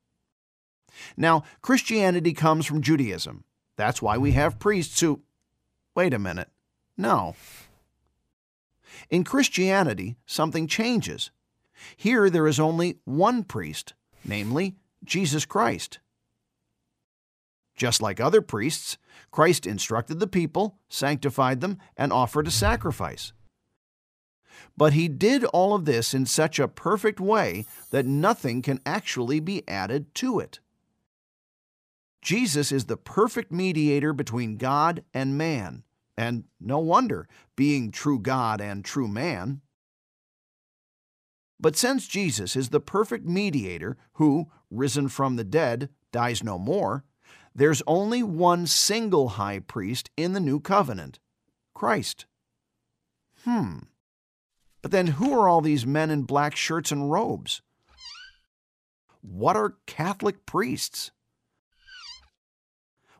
Now, 1.16 1.42
Christianity 1.62 2.32
comes 2.32 2.66
from 2.66 2.82
Judaism. 2.82 3.44
That's 3.76 4.00
why 4.00 4.18
we 4.18 4.32
have 4.32 4.58
priests 4.58 5.00
who 5.00 5.22
Wait 5.94 6.12
a 6.12 6.18
minute. 6.18 6.48
No. 6.96 7.36
In 9.10 9.24
Christianity, 9.24 10.16
something 10.26 10.66
changes. 10.66 11.30
Here 11.96 12.30
there 12.30 12.46
is 12.46 12.60
only 12.60 12.98
one 13.04 13.44
priest, 13.44 13.94
namely 14.24 14.76
Jesus 15.04 15.44
Christ. 15.44 15.98
Just 17.76 18.00
like 18.00 18.20
other 18.20 18.40
priests, 18.40 18.98
Christ 19.30 19.66
instructed 19.66 20.20
the 20.20 20.26
people, 20.26 20.78
sanctified 20.88 21.60
them, 21.60 21.78
and 21.96 22.12
offered 22.12 22.46
a 22.46 22.52
sacrifice. 22.52 23.32
But 24.76 24.92
he 24.92 25.08
did 25.08 25.44
all 25.46 25.74
of 25.74 25.84
this 25.84 26.14
in 26.14 26.26
such 26.26 26.58
a 26.58 26.68
perfect 26.68 27.20
way 27.20 27.66
that 27.90 28.06
nothing 28.06 28.62
can 28.62 28.80
actually 28.86 29.40
be 29.40 29.66
added 29.68 30.14
to 30.16 30.38
it. 30.38 30.60
Jesus 32.22 32.72
is 32.72 32.86
the 32.86 32.96
perfect 32.96 33.52
mediator 33.52 34.12
between 34.12 34.56
God 34.56 35.04
and 35.12 35.36
man, 35.36 35.82
and 36.16 36.44
no 36.60 36.78
wonder, 36.78 37.28
being 37.56 37.90
true 37.90 38.18
God 38.18 38.60
and 38.60 38.84
true 38.84 39.08
man. 39.08 39.60
But 41.60 41.76
since 41.76 42.06
Jesus 42.06 42.56
is 42.56 42.68
the 42.68 42.80
perfect 42.80 43.24
mediator 43.24 43.96
who, 44.14 44.50
risen 44.70 45.08
from 45.08 45.36
the 45.36 45.44
dead, 45.44 45.88
dies 46.12 46.42
no 46.42 46.58
more, 46.58 47.04
there's 47.54 47.82
only 47.86 48.22
one 48.22 48.66
single 48.66 49.30
high 49.30 49.60
priest 49.60 50.10
in 50.16 50.32
the 50.32 50.40
new 50.40 50.60
covenant 50.60 51.20
Christ. 51.72 52.26
Hmm. 53.44 53.78
But 54.82 54.90
then 54.90 55.06
who 55.06 55.32
are 55.38 55.48
all 55.48 55.60
these 55.60 55.86
men 55.86 56.10
in 56.10 56.22
black 56.22 56.56
shirts 56.56 56.92
and 56.92 57.10
robes? 57.10 57.62
What 59.22 59.56
are 59.56 59.78
Catholic 59.86 60.44
priests? 60.44 61.10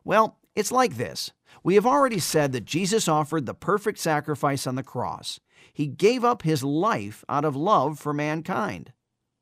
Well, 0.03 0.37
it's 0.55 0.71
like 0.71 0.97
this. 0.97 1.31
We 1.65 1.73
have 1.73 1.87
already 1.87 2.19
said 2.19 2.51
that 2.51 2.65
Jesus 2.65 3.07
offered 3.07 3.47
the 3.47 3.55
perfect 3.55 3.97
sacrifice 3.97 4.67
on 4.67 4.75
the 4.75 4.83
cross. 4.83 5.39
He 5.73 5.87
gave 5.87 6.23
up 6.23 6.43
his 6.43 6.63
life 6.63 7.25
out 7.27 7.43
of 7.43 7.55
love 7.55 7.97
for 7.97 8.13
mankind. 8.13 8.93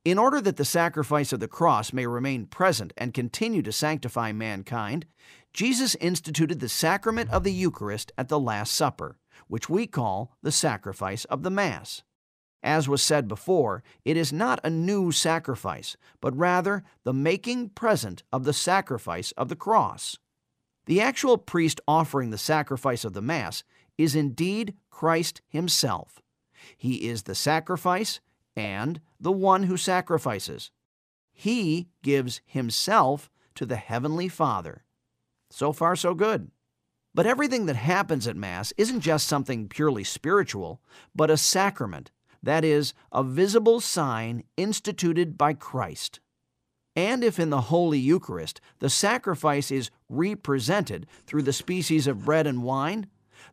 In 0.05 0.17
order 0.17 0.39
that 0.39 0.55
the 0.55 0.63
sacrifice 0.63 1.33
of 1.33 1.41
the 1.41 1.49
cross 1.49 1.91
may 1.91 2.07
remain 2.07 2.45
present 2.45 2.93
and 2.95 3.13
continue 3.13 3.61
to 3.63 3.73
sanctify 3.73 4.31
mankind, 4.31 5.05
Jesus 5.51 5.95
instituted 5.95 6.61
the 6.61 6.69
sacrament 6.69 7.29
of 7.29 7.43
the 7.43 7.51
Eucharist 7.51 8.13
at 8.17 8.29
the 8.29 8.39
Last 8.39 8.71
Supper, 8.71 9.17
which 9.49 9.69
we 9.69 9.85
call 9.85 10.31
the 10.41 10.49
sacrifice 10.49 11.25
of 11.25 11.43
the 11.43 11.51
Mass. 11.51 12.03
As 12.63 12.87
was 12.87 13.03
said 13.03 13.27
before, 13.27 13.83
it 14.05 14.15
is 14.15 14.31
not 14.31 14.61
a 14.63 14.69
new 14.69 15.11
sacrifice, 15.11 15.97
but 16.21 16.37
rather 16.37 16.85
the 17.03 17.11
making 17.11 17.71
present 17.71 18.23
of 18.31 18.45
the 18.45 18.53
sacrifice 18.53 19.33
of 19.33 19.49
the 19.49 19.57
cross. 19.57 20.19
The 20.85 21.01
actual 21.01 21.37
priest 21.37 21.79
offering 21.87 22.29
the 22.29 22.37
sacrifice 22.37 23.05
of 23.05 23.13
the 23.13 23.21
Mass 23.21 23.63
is 23.97 24.15
indeed 24.15 24.75
Christ 24.89 25.41
Himself. 25.47 26.21
He 26.75 27.07
is 27.07 27.23
the 27.23 27.35
sacrifice 27.35 28.19
and 28.55 28.99
the 29.19 29.31
one 29.31 29.63
who 29.63 29.77
sacrifices. 29.77 30.71
He 31.31 31.87
gives 32.01 32.41
Himself 32.45 33.29
to 33.55 33.65
the 33.65 33.75
Heavenly 33.75 34.27
Father. 34.27 34.83
So 35.49 35.71
far, 35.71 35.95
so 35.95 36.13
good. 36.13 36.51
But 37.15 37.27
everything 37.27 37.67
that 37.67 37.75
happens 37.75 38.27
at 38.27 38.35
Mass 38.35 38.73
isn't 38.77 39.01
just 39.01 39.27
something 39.27 39.69
purely 39.69 40.03
spiritual, 40.03 40.81
but 41.15 41.29
a 41.29 41.37
sacrament, 41.37 42.11
that 42.41 42.65
is, 42.65 42.93
a 43.11 43.23
visible 43.23 43.79
sign 43.79 44.43
instituted 44.57 45.37
by 45.37 45.53
Christ. 45.53 46.19
And 46.95 47.23
if 47.23 47.39
in 47.39 47.49
the 47.49 47.61
Holy 47.61 47.99
Eucharist 47.99 48.61
the 48.79 48.89
sacrifice 48.89 49.71
is 49.71 49.89
represented 50.09 51.07
through 51.25 51.43
the 51.43 51.53
species 51.53 52.07
of 52.07 52.25
bread 52.25 52.45
and 52.45 52.63
wine, 52.63 53.07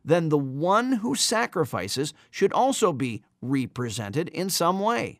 then 0.05 0.29
the 0.29 0.37
one 0.37 0.93
who 0.93 1.15
sacrifices 1.15 2.13
should 2.29 2.53
also 2.53 2.93
be 2.93 3.23
represented 3.41 4.29
in 4.29 4.49
some 4.49 4.79
way. 4.79 5.19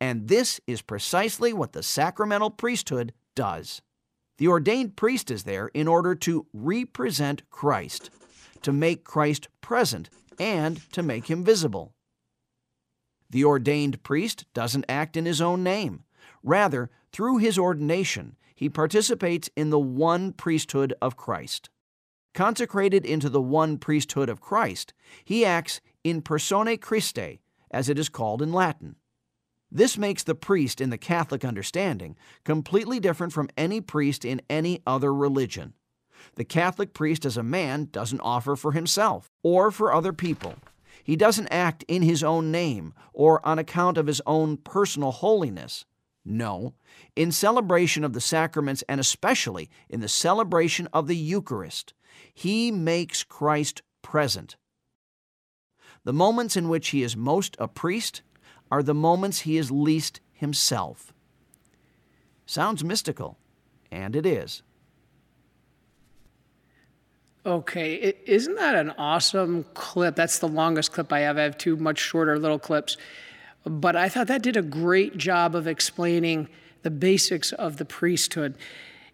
And 0.00 0.28
this 0.28 0.60
is 0.66 0.82
precisely 0.82 1.52
what 1.52 1.72
the 1.72 1.82
sacramental 1.82 2.50
priesthood 2.50 3.12
does. 3.34 3.82
The 4.38 4.48
ordained 4.48 4.96
priest 4.96 5.30
is 5.30 5.42
there 5.42 5.68
in 5.68 5.86
order 5.86 6.14
to 6.16 6.46
represent 6.54 7.48
Christ, 7.50 8.10
to 8.62 8.72
make 8.72 9.04
Christ 9.04 9.48
present, 9.60 10.08
and 10.38 10.80
to 10.92 11.02
make 11.02 11.26
him 11.26 11.44
visible. 11.44 11.92
The 13.28 13.44
ordained 13.44 14.02
priest 14.02 14.46
doesn't 14.54 14.86
act 14.88 15.16
in 15.16 15.26
his 15.26 15.42
own 15.42 15.62
name. 15.62 16.04
Rather, 16.42 16.90
through 17.12 17.38
his 17.38 17.58
ordination, 17.58 18.36
he 18.54 18.68
participates 18.68 19.50
in 19.56 19.70
the 19.70 19.78
one 19.78 20.32
priesthood 20.32 20.94
of 21.00 21.16
Christ. 21.16 21.70
Consecrated 22.34 23.04
into 23.04 23.28
the 23.28 23.40
one 23.40 23.78
priesthood 23.78 24.28
of 24.28 24.40
Christ, 24.40 24.92
he 25.24 25.44
acts 25.44 25.80
in 26.04 26.22
persona 26.22 26.76
Christi, 26.76 27.40
as 27.70 27.88
it 27.88 27.98
is 27.98 28.08
called 28.08 28.40
in 28.42 28.52
Latin. 28.52 28.96
This 29.72 29.96
makes 29.96 30.24
the 30.24 30.34
priest 30.34 30.80
in 30.80 30.90
the 30.90 30.98
Catholic 30.98 31.44
understanding 31.44 32.16
completely 32.44 33.00
different 33.00 33.32
from 33.32 33.48
any 33.56 33.80
priest 33.80 34.24
in 34.24 34.42
any 34.50 34.82
other 34.86 35.14
religion. 35.14 35.74
The 36.34 36.44
Catholic 36.44 36.92
priest 36.92 37.24
as 37.24 37.36
a 37.36 37.42
man 37.42 37.88
doesn't 37.90 38.20
offer 38.20 38.56
for 38.56 38.72
himself 38.72 39.30
or 39.42 39.70
for 39.70 39.92
other 39.92 40.12
people. 40.12 40.56
He 41.02 41.16
doesn't 41.16 41.48
act 41.48 41.84
in 41.88 42.02
his 42.02 42.22
own 42.22 42.50
name 42.50 42.92
or 43.12 43.44
on 43.46 43.58
account 43.58 43.96
of 43.96 44.06
his 44.06 44.20
own 44.26 44.56
personal 44.58 45.12
holiness. 45.12 45.84
No, 46.30 46.74
in 47.16 47.32
celebration 47.32 48.04
of 48.04 48.12
the 48.12 48.20
sacraments 48.20 48.84
and 48.88 49.00
especially 49.00 49.68
in 49.88 49.98
the 49.98 50.08
celebration 50.08 50.86
of 50.92 51.08
the 51.08 51.16
Eucharist, 51.16 51.92
he 52.32 52.70
makes 52.70 53.24
Christ 53.24 53.82
present. 54.00 54.56
The 56.04 56.12
moments 56.12 56.56
in 56.56 56.68
which 56.68 56.90
he 56.90 57.02
is 57.02 57.16
most 57.16 57.56
a 57.58 57.66
priest 57.66 58.22
are 58.70 58.82
the 58.82 58.94
moments 58.94 59.40
he 59.40 59.56
is 59.56 59.72
least 59.72 60.20
himself. 60.32 61.12
Sounds 62.46 62.84
mystical, 62.84 63.36
and 63.90 64.14
it 64.14 64.24
is. 64.24 64.62
Okay, 67.44 68.14
isn't 68.24 68.54
that 68.54 68.76
an 68.76 68.90
awesome 68.98 69.64
clip? 69.74 70.14
That's 70.14 70.38
the 70.38 70.48
longest 70.48 70.92
clip 70.92 71.12
I 71.12 71.20
have. 71.20 71.38
I 71.38 71.42
have 71.42 71.58
two 71.58 71.76
much 71.76 71.98
shorter 71.98 72.38
little 72.38 72.58
clips. 72.58 72.96
But 73.64 73.96
I 73.96 74.08
thought 74.08 74.26
that 74.28 74.42
did 74.42 74.56
a 74.56 74.62
great 74.62 75.16
job 75.16 75.54
of 75.54 75.66
explaining 75.66 76.48
the 76.82 76.90
basics 76.90 77.52
of 77.52 77.76
the 77.76 77.84
priesthood. 77.84 78.56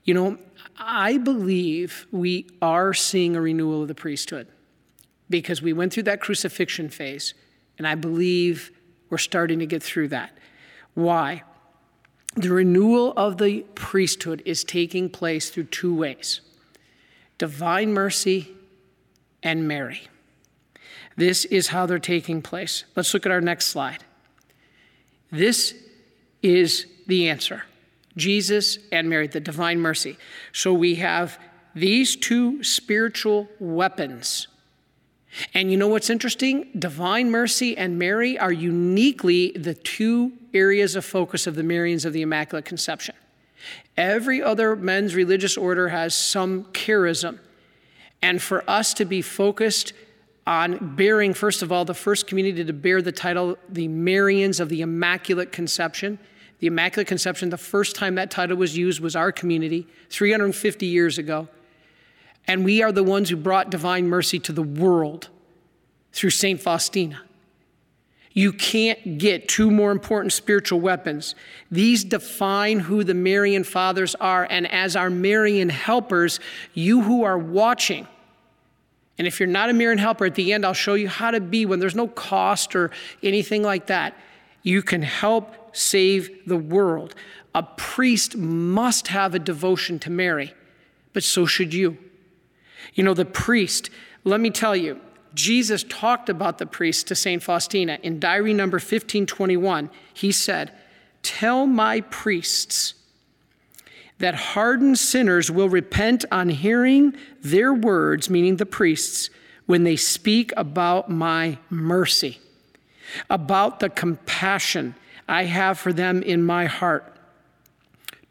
You 0.04 0.14
know, 0.14 0.38
I 0.78 1.18
believe 1.18 2.06
we 2.12 2.46
are 2.62 2.94
seeing 2.94 3.34
a 3.34 3.40
renewal 3.40 3.82
of 3.82 3.88
the 3.88 3.94
priesthood 3.94 4.48
because 5.28 5.60
we 5.60 5.72
went 5.72 5.92
through 5.92 6.04
that 6.04 6.20
crucifixion 6.20 6.88
phase, 6.88 7.34
and 7.78 7.86
I 7.86 7.96
believe 7.96 8.70
we're 9.10 9.18
starting 9.18 9.58
to 9.58 9.66
get 9.66 9.82
through 9.82 10.08
that. 10.08 10.36
Why? 10.94 11.42
The 12.34 12.50
renewal 12.50 13.12
of 13.16 13.38
the 13.38 13.62
priesthood 13.74 14.42
is 14.44 14.62
taking 14.62 15.08
place 15.10 15.50
through 15.50 15.64
two 15.64 15.94
ways 15.94 16.40
divine 17.38 17.92
mercy 17.92 18.54
and 19.42 19.68
Mary. 19.68 20.08
This 21.16 21.44
is 21.46 21.68
how 21.68 21.86
they're 21.86 21.98
taking 21.98 22.42
place. 22.42 22.84
Let's 22.94 23.12
look 23.12 23.26
at 23.26 23.32
our 23.32 23.40
next 23.40 23.66
slide. 23.66 24.04
This 25.30 25.74
is 26.42 26.86
the 27.06 27.28
answer 27.28 27.64
Jesus 28.16 28.78
and 28.90 29.08
Mary, 29.10 29.26
the 29.26 29.40
divine 29.40 29.78
mercy. 29.80 30.16
So 30.52 30.72
we 30.72 30.96
have 30.96 31.38
these 31.74 32.16
two 32.16 32.62
spiritual 32.64 33.48
weapons. 33.58 34.48
And 35.52 35.70
you 35.70 35.76
know 35.76 35.88
what's 35.88 36.08
interesting? 36.08 36.70
Divine 36.78 37.30
mercy 37.30 37.76
and 37.76 37.98
Mary 37.98 38.38
are 38.38 38.52
uniquely 38.52 39.50
the 39.52 39.74
two 39.74 40.32
areas 40.54 40.96
of 40.96 41.04
focus 41.04 41.46
of 41.46 41.54
the 41.54 41.62
Marians 41.62 42.06
of 42.06 42.14
the 42.14 42.22
Immaculate 42.22 42.64
Conception. 42.64 43.14
Every 43.96 44.42
other 44.42 44.76
men's 44.76 45.14
religious 45.14 45.56
order 45.58 45.88
has 45.88 46.14
some 46.14 46.64
charism. 46.66 47.38
And 48.22 48.40
for 48.40 48.68
us 48.68 48.94
to 48.94 49.04
be 49.04 49.20
focused 49.20 49.92
on 50.46 50.94
bearing, 50.94 51.34
first 51.34 51.62
of 51.62 51.72
all, 51.72 51.84
the 51.84 51.94
first 51.94 52.26
community 52.26 52.64
to 52.64 52.72
bear 52.72 53.02
the 53.02 53.12
title, 53.12 53.56
the 53.68 53.88
Marians 53.88 54.60
of 54.60 54.68
the 54.68 54.80
Immaculate 54.80 55.50
Conception. 55.50 56.18
The 56.60 56.68
Immaculate 56.68 57.08
Conception, 57.08 57.50
the 57.50 57.58
first 57.58 57.96
time 57.96 58.14
that 58.14 58.30
title 58.30 58.56
was 58.56 58.76
used 58.76 59.00
was 59.00 59.16
our 59.16 59.32
community 59.32 59.86
350 60.10 60.86
years 60.86 61.18
ago. 61.18 61.48
And 62.46 62.64
we 62.64 62.82
are 62.82 62.92
the 62.92 63.02
ones 63.02 63.28
who 63.28 63.36
brought 63.36 63.70
divine 63.70 64.08
mercy 64.08 64.38
to 64.40 64.52
the 64.52 64.62
world 64.62 65.28
through 66.12 66.30
St. 66.30 66.60
Faustina. 66.60 67.22
You 68.32 68.52
can't 68.52 69.18
get 69.18 69.48
two 69.48 69.70
more 69.70 69.90
important 69.90 70.32
spiritual 70.32 70.78
weapons. 70.78 71.34
These 71.70 72.04
define 72.04 72.80
who 72.80 73.02
the 73.02 73.14
Marian 73.14 73.64
fathers 73.64 74.14
are, 74.16 74.46
and 74.48 74.70
as 74.70 74.94
our 74.94 75.10
Marian 75.10 75.70
helpers, 75.70 76.38
you 76.74 77.00
who 77.02 77.24
are 77.24 77.38
watching, 77.38 78.06
and 79.18 79.26
if 79.26 79.40
you're 79.40 79.46
not 79.46 79.70
a 79.70 79.72
Marian 79.72 79.98
helper, 79.98 80.26
at 80.26 80.34
the 80.34 80.52
end, 80.52 80.66
I'll 80.66 80.74
show 80.74 80.94
you 80.94 81.08
how 81.08 81.30
to 81.30 81.40
be 81.40 81.64
when 81.64 81.78
there's 81.78 81.94
no 81.94 82.08
cost 82.08 82.76
or 82.76 82.90
anything 83.22 83.62
like 83.62 83.86
that. 83.86 84.16
You 84.62 84.82
can 84.82 85.02
help 85.02 85.74
save 85.76 86.46
the 86.46 86.56
world. 86.56 87.14
A 87.54 87.62
priest 87.62 88.36
must 88.36 89.08
have 89.08 89.34
a 89.34 89.38
devotion 89.38 89.98
to 90.00 90.10
Mary, 90.10 90.52
but 91.12 91.22
so 91.22 91.46
should 91.46 91.72
you. 91.72 91.96
You 92.94 93.04
know, 93.04 93.14
the 93.14 93.24
priest, 93.24 93.90
let 94.24 94.40
me 94.40 94.50
tell 94.50 94.76
you, 94.76 95.00
Jesus 95.32 95.84
talked 95.88 96.28
about 96.28 96.58
the 96.58 96.66
priest 96.66 97.06
to 97.08 97.14
St. 97.14 97.42
Faustina. 97.42 97.98
In 98.02 98.18
diary 98.18 98.54
number 98.54 98.76
1521, 98.76 99.90
he 100.12 100.32
said, 100.32 100.72
Tell 101.22 101.66
my 101.66 102.00
priests 102.02 102.94
that 104.18 104.34
hardened 104.34 104.98
sinners 104.98 105.50
will 105.50 105.68
repent 105.68 106.24
on 106.32 106.48
hearing 106.48 107.14
their 107.42 107.72
words, 107.72 108.30
meaning 108.30 108.56
the 108.56 108.66
priests, 108.66 109.30
when 109.66 109.84
they 109.84 109.96
speak 109.96 110.52
about 110.56 111.10
my 111.10 111.58
mercy, 111.68 112.38
about 113.28 113.80
the 113.80 113.90
compassion 113.90 114.94
I 115.28 115.44
have 115.44 115.78
for 115.78 115.92
them 115.92 116.22
in 116.22 116.44
my 116.44 116.66
heart. 116.66 117.12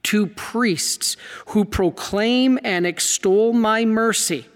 To 0.04 0.28
priests 0.28 1.18
who 1.48 1.66
proclaim 1.66 2.60
and 2.64 2.86
extol 2.86 3.54
my 3.54 3.86
mercy, 3.86 4.48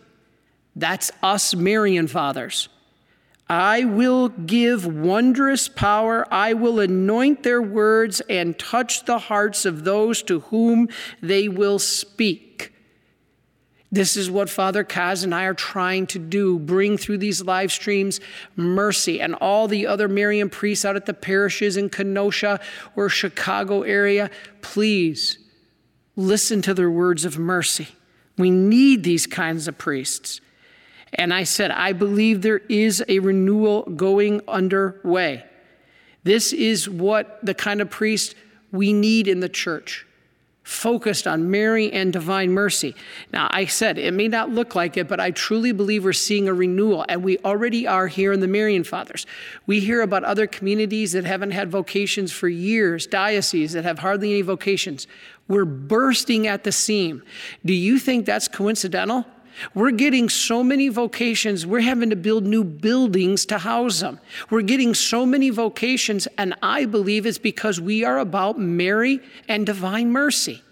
that's 0.75 1.11
us 1.21 1.55
Marian 1.55 2.07
fathers. 2.07 2.69
I 3.49 3.83
will 3.83 4.29
give 4.29 4.85
wondrous 4.85 5.67
power. 5.67 6.27
I 6.31 6.53
will 6.53 6.79
anoint 6.79 7.41
their 7.41 7.61
words 7.61 8.21
and 8.29 8.57
touch 8.59 9.05
the 9.05 9.17
hearts 9.17 9.65
of 9.65 9.83
those 9.83 10.21
to 10.23 10.41
whom 10.41 10.87
they 11.21 11.49
will 11.49 11.79
speak. 11.79 12.73
This 13.91 14.15
is 14.15 14.29
what 14.29 14.51
Father 14.51 14.83
Kaz 14.83 15.23
and 15.23 15.33
I 15.33 15.45
are 15.45 15.55
trying 15.55 16.05
to 16.07 16.19
do 16.19 16.59
bring 16.59 16.95
through 16.95 17.17
these 17.17 17.41
live 17.41 17.71
streams 17.71 18.19
mercy. 18.55 19.19
And 19.19 19.33
all 19.35 19.67
the 19.67 19.87
other 19.87 20.07
Marian 20.07 20.51
priests 20.51 20.85
out 20.85 20.95
at 20.95 21.07
the 21.07 21.13
parishes 21.15 21.75
in 21.75 21.89
Kenosha 21.89 22.59
or 22.95 23.09
Chicago 23.09 23.81
area, 23.81 24.29
please 24.61 25.39
listen 26.15 26.61
to 26.61 26.75
their 26.75 26.91
words 26.91 27.25
of 27.25 27.39
mercy. 27.39 27.87
We 28.37 28.51
need 28.51 29.03
these 29.03 29.25
kinds 29.25 29.67
of 29.67 29.79
priests. 29.79 30.39
And 31.13 31.33
I 31.33 31.43
said, 31.43 31.71
I 31.71 31.93
believe 31.93 32.41
there 32.41 32.61
is 32.69 33.03
a 33.07 33.19
renewal 33.19 33.83
going 33.83 34.41
underway. 34.47 35.43
This 36.23 36.53
is 36.53 36.89
what 36.89 37.39
the 37.43 37.53
kind 37.53 37.81
of 37.81 37.89
priest 37.89 38.35
we 38.71 38.93
need 38.93 39.27
in 39.27 39.39
the 39.39 39.49
church 39.49 40.05
focused 40.69 41.25
on 41.25 41.49
Mary 41.49 41.91
and 41.91 42.13
divine 42.13 42.51
mercy. 42.51 42.93
Now, 43.33 43.47
I 43.49 43.65
said 43.65 43.97
it 43.97 44.13
may 44.13 44.27
not 44.27 44.51
look 44.51 44.75
like 44.75 44.97
it, 44.97 45.07
but 45.07 45.19
I 45.19 45.31
truly 45.31 45.71
believe 45.71 46.03
we're 46.03 46.13
seeing 46.13 46.47
a 46.47 46.53
renewal, 46.53 47.05
and 47.09 47.23
we 47.23 47.39
already 47.39 47.87
are 47.87 48.05
here 48.05 48.31
in 48.31 48.39
the 48.39 48.47
Marian 48.47 48.83
Fathers. 48.83 49.25
We 49.65 49.79
hear 49.79 50.03
about 50.03 50.23
other 50.23 50.45
communities 50.45 51.13
that 51.13 51.25
haven't 51.25 51.51
had 51.51 51.71
vocations 51.71 52.31
for 52.31 52.47
years, 52.47 53.07
dioceses 53.07 53.73
that 53.73 53.83
have 53.83 53.97
hardly 53.97 54.31
any 54.31 54.43
vocations. 54.43 55.07
We're 55.47 55.65
bursting 55.65 56.45
at 56.45 56.63
the 56.63 56.71
seam. 56.71 57.23
Do 57.65 57.73
you 57.73 57.97
think 57.97 58.27
that's 58.27 58.47
coincidental? 58.47 59.25
We're 59.73 59.91
getting 59.91 60.29
so 60.29 60.63
many 60.63 60.89
vocations, 60.89 61.65
we're 61.65 61.81
having 61.81 62.09
to 62.09 62.15
build 62.15 62.45
new 62.45 62.63
buildings 62.63 63.45
to 63.47 63.57
house 63.57 63.99
them. 63.99 64.19
We're 64.49 64.61
getting 64.61 64.93
so 64.93 65.25
many 65.25 65.49
vocations, 65.49 66.27
and 66.37 66.55
I 66.61 66.85
believe 66.85 67.25
it's 67.25 67.37
because 67.37 67.79
we 67.79 68.03
are 68.03 68.19
about 68.19 68.59
Mary 68.59 69.19
and 69.47 69.65
divine 69.65 70.11
mercy. 70.11 70.63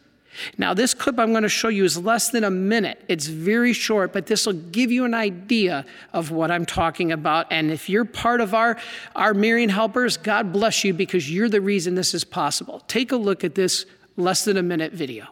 Now, 0.58 0.74
this 0.74 0.94
clip 0.94 1.20
I'm 1.20 1.32
going 1.32 1.44
to 1.44 1.50
show 1.50 1.68
you 1.68 1.84
is 1.84 1.98
less 1.98 2.30
than 2.30 2.44
a 2.44 2.52
minute. 2.52 3.04
It's 3.08 3.28
very 3.28 3.74
short, 3.74 4.14
but 4.14 4.28
this 4.28 4.46
will 4.46 4.54
give 4.54 4.92
you 4.92 5.06
an 5.06 5.14
idea 5.14 5.86
of 6.14 6.32
what 6.32 6.52
I'm 6.52 6.66
talking 6.66 7.12
about. 7.12 7.48
And 7.52 7.72
if 7.72 7.90
you're 7.90 8.06
part 8.06 8.42
of 8.42 8.54
our, 8.54 8.78
our 9.16 9.34
Marian 9.34 9.70
helpers, 9.70 10.18
God 10.18 10.54
bless 10.54 10.84
you 10.84 10.94
because 10.94 11.32
you're 11.32 11.50
the 11.50 11.62
reason 11.62 11.96
this 11.96 12.14
is 12.14 12.24
possible. 12.24 12.84
Take 12.88 13.12
a 13.12 13.18
look 13.18 13.44
at 13.44 13.56
this 13.56 13.86
less 14.16 14.46
than 14.46 14.58
a 14.58 14.64
minute 14.64 14.94
video. 14.94 15.28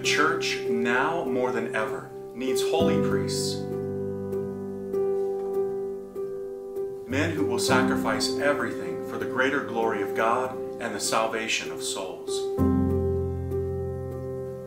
The 0.00 0.06
church, 0.06 0.60
now 0.70 1.24
more 1.24 1.52
than 1.52 1.76
ever, 1.76 2.08
needs 2.34 2.62
holy 2.62 3.06
priests. 3.06 3.56
Men 7.06 7.32
who 7.32 7.44
will 7.44 7.58
sacrifice 7.58 8.38
everything 8.38 9.06
for 9.10 9.18
the 9.18 9.26
greater 9.26 9.60
glory 9.62 10.00
of 10.00 10.16
God 10.16 10.56
and 10.80 10.94
the 10.94 11.00
salvation 11.00 11.70
of 11.70 11.82
souls. 11.82 12.30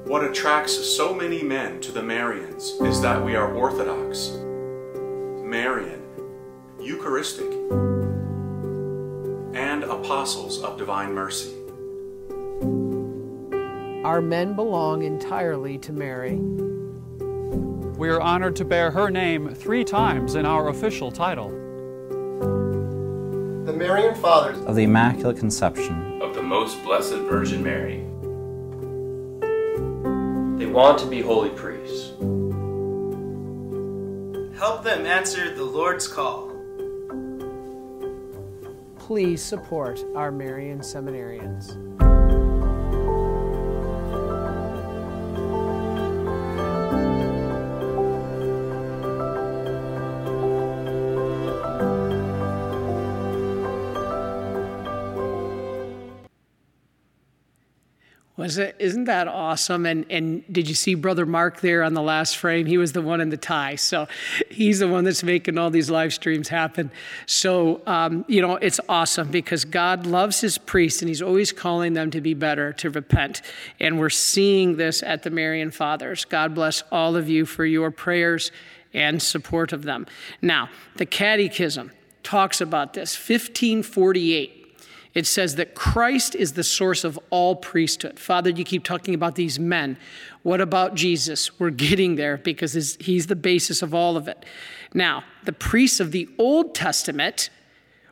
What 0.07 0.23
attracts 0.23 0.73
so 0.95 1.15
many 1.15 1.41
men 1.41 1.81
to 1.81 1.91
the 1.91 2.03
Marians 2.03 2.79
is 2.85 3.01
that 3.01 3.25
we 3.25 3.35
are 3.35 3.55
Orthodox, 3.55 4.33
Marian, 5.43 6.03
Eucharistic, 6.79 7.51
and 9.55 9.83
apostles 9.83 10.61
of 10.61 10.77
divine 10.77 11.11
mercy. 11.11 11.62
Our 14.03 14.19
men 14.21 14.53
belong 14.53 15.03
entirely 15.03 15.77
to 15.77 15.93
Mary. 15.93 16.35
We 17.97 18.09
are 18.09 18.19
honored 18.19 18.57
to 18.57 18.65
bear 18.65 18.91
her 18.91 19.09
name 19.09 19.55
three 19.55 19.85
times 19.85 20.35
in 20.35 20.45
our 20.45 20.67
official 20.67 21.09
title. 21.09 21.47
The 23.65 23.71
Marian 23.71 24.13
Fathers 24.15 24.57
of 24.65 24.75
the 24.75 24.83
Immaculate 24.83 25.37
Conception 25.37 26.21
of 26.21 26.35
the 26.35 26.43
Most 26.43 26.83
Blessed 26.83 27.13
Virgin 27.13 27.63
Mary. 27.63 27.99
They 30.57 30.65
want 30.69 30.99
to 30.99 31.05
be 31.05 31.21
holy 31.21 31.51
priests. 31.51 32.11
help 34.59 34.83
them 34.83 35.05
answer 35.05 35.55
the 35.55 35.63
Lord's 35.63 36.09
call. 36.09 36.51
Please 38.97 39.41
support 39.41 40.03
our 40.13 40.29
Marian 40.29 40.79
seminarians. 40.79 41.71
Was 58.43 58.57
it? 58.57 58.75
Isn't 58.77 59.05
that 59.05 59.29
awesome? 59.29 59.85
And 59.85 60.05
and 60.09 60.43
did 60.51 60.67
you 60.67 60.75
see 60.75 60.95
Brother 60.95 61.25
Mark 61.25 61.61
there 61.61 61.81
on 61.81 61.93
the 61.93 62.01
last 62.01 62.35
frame? 62.35 62.65
He 62.65 62.77
was 62.77 62.91
the 62.91 63.01
one 63.01 63.21
in 63.21 63.29
the 63.29 63.37
tie, 63.37 63.75
so 63.75 64.05
he's 64.51 64.79
the 64.79 64.87
one 64.89 65.05
that's 65.05 65.23
making 65.23 65.57
all 65.57 65.69
these 65.69 65.89
live 65.89 66.13
streams 66.13 66.49
happen. 66.49 66.91
So 67.25 67.81
um, 67.87 68.25
you 68.27 68.41
know 68.41 68.57
it's 68.57 68.81
awesome 68.89 69.31
because 69.31 69.63
God 69.63 70.05
loves 70.05 70.41
His 70.41 70.57
priests 70.57 71.01
and 71.01 71.07
He's 71.07 71.21
always 71.21 71.53
calling 71.53 71.93
them 71.93 72.11
to 72.11 72.19
be 72.19 72.33
better, 72.33 72.73
to 72.73 72.89
repent. 72.89 73.41
And 73.79 73.97
we're 73.97 74.09
seeing 74.09 74.75
this 74.75 75.01
at 75.03 75.23
the 75.23 75.29
Marian 75.29 75.71
Fathers. 75.71 76.25
God 76.25 76.53
bless 76.53 76.83
all 76.91 77.15
of 77.15 77.29
you 77.29 77.45
for 77.45 77.63
your 77.63 77.91
prayers 77.91 78.51
and 78.93 79.21
support 79.21 79.71
of 79.71 79.83
them. 79.83 80.05
Now 80.41 80.67
the 80.97 81.05
Catechism 81.05 81.93
talks 82.23 82.59
about 82.59 82.93
this, 82.93 83.15
1548 83.15 84.62
it 85.13 85.27
says 85.27 85.55
that 85.55 85.75
Christ 85.75 86.33
is 86.35 86.53
the 86.53 86.63
source 86.63 87.03
of 87.03 87.19
all 87.29 87.55
priesthood. 87.55 88.19
Father, 88.19 88.49
you 88.49 88.63
keep 88.63 88.83
talking 88.83 89.13
about 89.13 89.35
these 89.35 89.59
men. 89.59 89.97
What 90.41 90.59
about 90.59 90.95
Jesus? 90.95 91.59
We're 91.59 91.69
getting 91.69 92.15
there 92.15 92.37
because 92.37 92.73
he's 92.99 93.27
the 93.27 93.35
basis 93.35 93.81
of 93.81 93.93
all 93.93 94.17
of 94.17 94.27
it. 94.27 94.45
Now, 94.93 95.23
the 95.43 95.53
priests 95.53 95.99
of 95.99 96.11
the 96.11 96.27
Old 96.37 96.73
Testament 96.73 97.49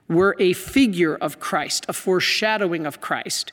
were 0.08 0.36
a 0.40 0.54
figure 0.54 1.16
of 1.16 1.40
Christ, 1.40 1.86
a 1.88 1.94
foreshadowing 1.94 2.86
of 2.86 3.02
Christ. 3.02 3.52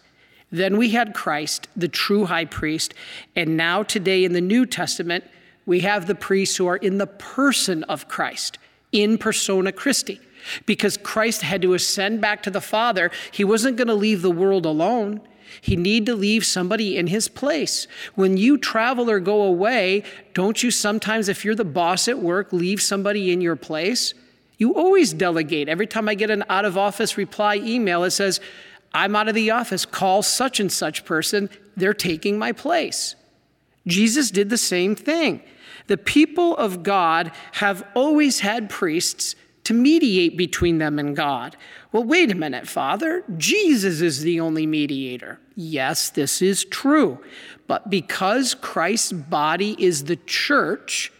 Then 0.50 0.76
we 0.76 0.90
had 0.90 1.14
Christ, 1.14 1.68
the 1.76 1.88
true 1.88 2.26
high 2.26 2.46
priest. 2.46 2.94
And 3.36 3.56
now, 3.56 3.82
today 3.82 4.24
in 4.24 4.32
the 4.32 4.40
New 4.40 4.66
Testament, 4.66 5.24
we 5.66 5.80
have 5.80 6.06
the 6.06 6.14
priests 6.14 6.56
who 6.56 6.66
are 6.66 6.76
in 6.76 6.98
the 6.98 7.06
person 7.06 7.84
of 7.84 8.08
Christ, 8.08 8.58
in 8.92 9.18
persona 9.18 9.72
Christi 9.72 10.20
because 10.66 10.96
Christ 10.96 11.42
had 11.42 11.62
to 11.62 11.74
ascend 11.74 12.20
back 12.20 12.42
to 12.44 12.50
the 12.50 12.60
Father. 12.60 13.10
He 13.30 13.44
wasn't 13.44 13.76
going 13.76 13.88
to 13.88 13.94
leave 13.94 14.22
the 14.22 14.30
world 14.30 14.64
alone. 14.64 15.20
He 15.60 15.76
need 15.76 16.06
to 16.06 16.14
leave 16.14 16.44
somebody 16.44 16.96
in 16.96 17.06
his 17.06 17.28
place. 17.28 17.86
When 18.14 18.36
you 18.36 18.58
travel 18.58 19.10
or 19.10 19.18
go 19.18 19.42
away, 19.42 20.04
don't 20.34 20.62
you 20.62 20.70
sometimes, 20.70 21.28
if 21.28 21.44
you're 21.44 21.54
the 21.54 21.64
boss 21.64 22.06
at 22.06 22.18
work, 22.18 22.52
leave 22.52 22.82
somebody 22.82 23.32
in 23.32 23.40
your 23.40 23.56
place? 23.56 24.14
You 24.58 24.74
always 24.74 25.12
delegate. 25.12 25.68
Every 25.68 25.86
time 25.86 26.08
I 26.08 26.14
get 26.14 26.30
an 26.30 26.44
out 26.48 26.64
of 26.64 26.76
office 26.76 27.16
reply 27.16 27.56
email, 27.56 28.04
it 28.04 28.10
says, 28.10 28.40
I'm 28.92 29.16
out 29.16 29.28
of 29.28 29.34
the 29.34 29.50
office. 29.50 29.84
Call 29.86 30.22
such 30.22 30.60
and 30.60 30.70
such 30.70 31.04
person. 31.04 31.48
They're 31.76 31.94
taking 31.94 32.38
my 32.38 32.52
place. 32.52 33.14
Jesus 33.86 34.30
did 34.30 34.50
the 34.50 34.58
same 34.58 34.94
thing. 34.94 35.42
The 35.88 35.96
people 35.96 36.56
of 36.56 36.82
God 36.82 37.32
have 37.52 37.84
always 37.94 38.40
had 38.40 38.70
priests 38.70 39.34
to 39.64 39.74
mediate 39.74 40.38
between 40.38 40.78
them 40.78 40.98
and 40.98 41.14
God. 41.14 41.56
Well, 41.92 42.04
wait 42.04 42.30
a 42.30 42.34
minute, 42.34 42.66
Father. 42.66 43.24
Jesus 43.36 44.00
is 44.00 44.22
the 44.22 44.40
only 44.40 44.66
mediator. 44.66 45.40
Yes, 45.56 46.08
this 46.08 46.40
is 46.40 46.64
true. 46.64 47.18
But 47.66 47.90
because 47.90 48.54
Christ's 48.54 49.12
body 49.12 49.76
is 49.78 50.04
the 50.04 50.16
church, 50.16 51.12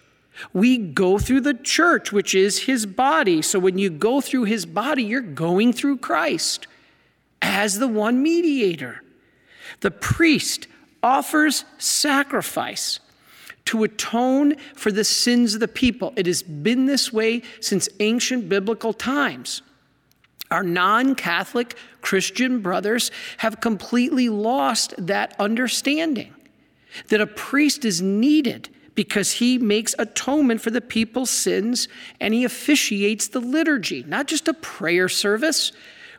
we 0.53 0.79
go 0.79 1.19
through 1.19 1.43
the 1.43 1.55
church, 1.55 2.13
which 2.13 2.35
is 2.35 2.63
his 2.63 2.87
body. 2.87 3.43
So 3.43 3.59
when 3.59 3.77
you 3.77 3.91
go 3.91 4.21
through 4.21 4.45
his 4.45 4.65
body, 4.65 5.03
you're 5.03 5.21
going 5.21 5.73
through 5.73 5.99
Christ 5.99 6.67
as 7.43 7.79
the 7.79 7.89
one 7.89 8.23
mediator. 8.23 9.03
The 9.81 9.91
priest 9.91 10.67
offers 11.03 11.65
sacrifice 11.79 13.01
to 13.69 13.85
atone 13.85 14.57
for 14.75 14.91
the 14.91 15.05
sins 15.05 15.53
of 15.53 15.61
the 15.61 15.69
people. 15.69 16.15
It 16.17 16.25
has 16.25 16.43
been 16.43 16.87
this 16.87 17.13
way 17.13 17.43
since 17.61 17.87
ancient 18.01 18.49
biblical 18.49 18.95
times. 18.95 19.61
Our 20.51 20.63
non 20.63 21.15
Catholic 21.15 21.77
Christian 22.01 22.61
brothers 22.63 23.11
have 23.37 23.61
completely 23.61 24.31
lost 24.31 24.95
that 24.97 25.37
understanding 25.39 26.35
that 27.09 27.21
a 27.21 27.27
priest 27.27 27.85
is 27.85 28.01
needed 28.01 28.71
because 28.95 29.33
he 29.33 29.59
makes 29.59 29.95
atonement 29.99 30.63
for 30.63 30.71
the 30.71 30.81
people's 30.81 31.29
sins 31.29 31.89
and 32.21 32.33
he 32.33 32.45
officiates 32.45 33.29
the 33.29 33.41
liturgy, 33.41 34.03
not 34.05 34.27
just 34.27 34.49
a 34.49 34.55
prayer 34.55 35.11
service, 35.11 35.73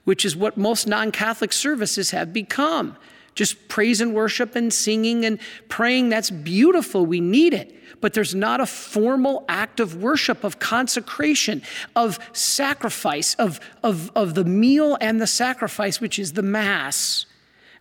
which 0.04 0.24
is 0.24 0.36
what 0.36 0.56
most 0.56 0.88
non 0.88 1.12
Catholic 1.12 1.52
services 1.52 2.12
have 2.12 2.32
become 2.32 2.96
just 3.40 3.70
praise 3.70 4.02
and 4.02 4.14
worship 4.14 4.54
and 4.54 4.74
singing 4.74 5.24
and 5.24 5.40
praying, 5.70 6.10
that's 6.10 6.30
beautiful. 6.30 7.06
We 7.06 7.22
need 7.22 7.54
it. 7.54 7.74
But 8.02 8.12
there's 8.14 8.36
not 8.36 8.60
a 8.60 8.66
formal 8.66 9.46
act 9.48 9.80
of 9.80 9.96
worship, 9.96 10.44
of 10.44 10.60
consecration, 10.60 11.62
of 11.96 12.20
sacrifice, 12.34 13.36
of, 13.36 13.62
of, 13.82 14.12
of 14.14 14.34
the 14.34 14.44
meal 14.44 14.98
and 15.00 15.22
the 15.22 15.26
sacrifice, 15.26 16.02
which 16.02 16.20
is 16.20 16.34
the 16.34 16.42
Mass. 16.42 17.28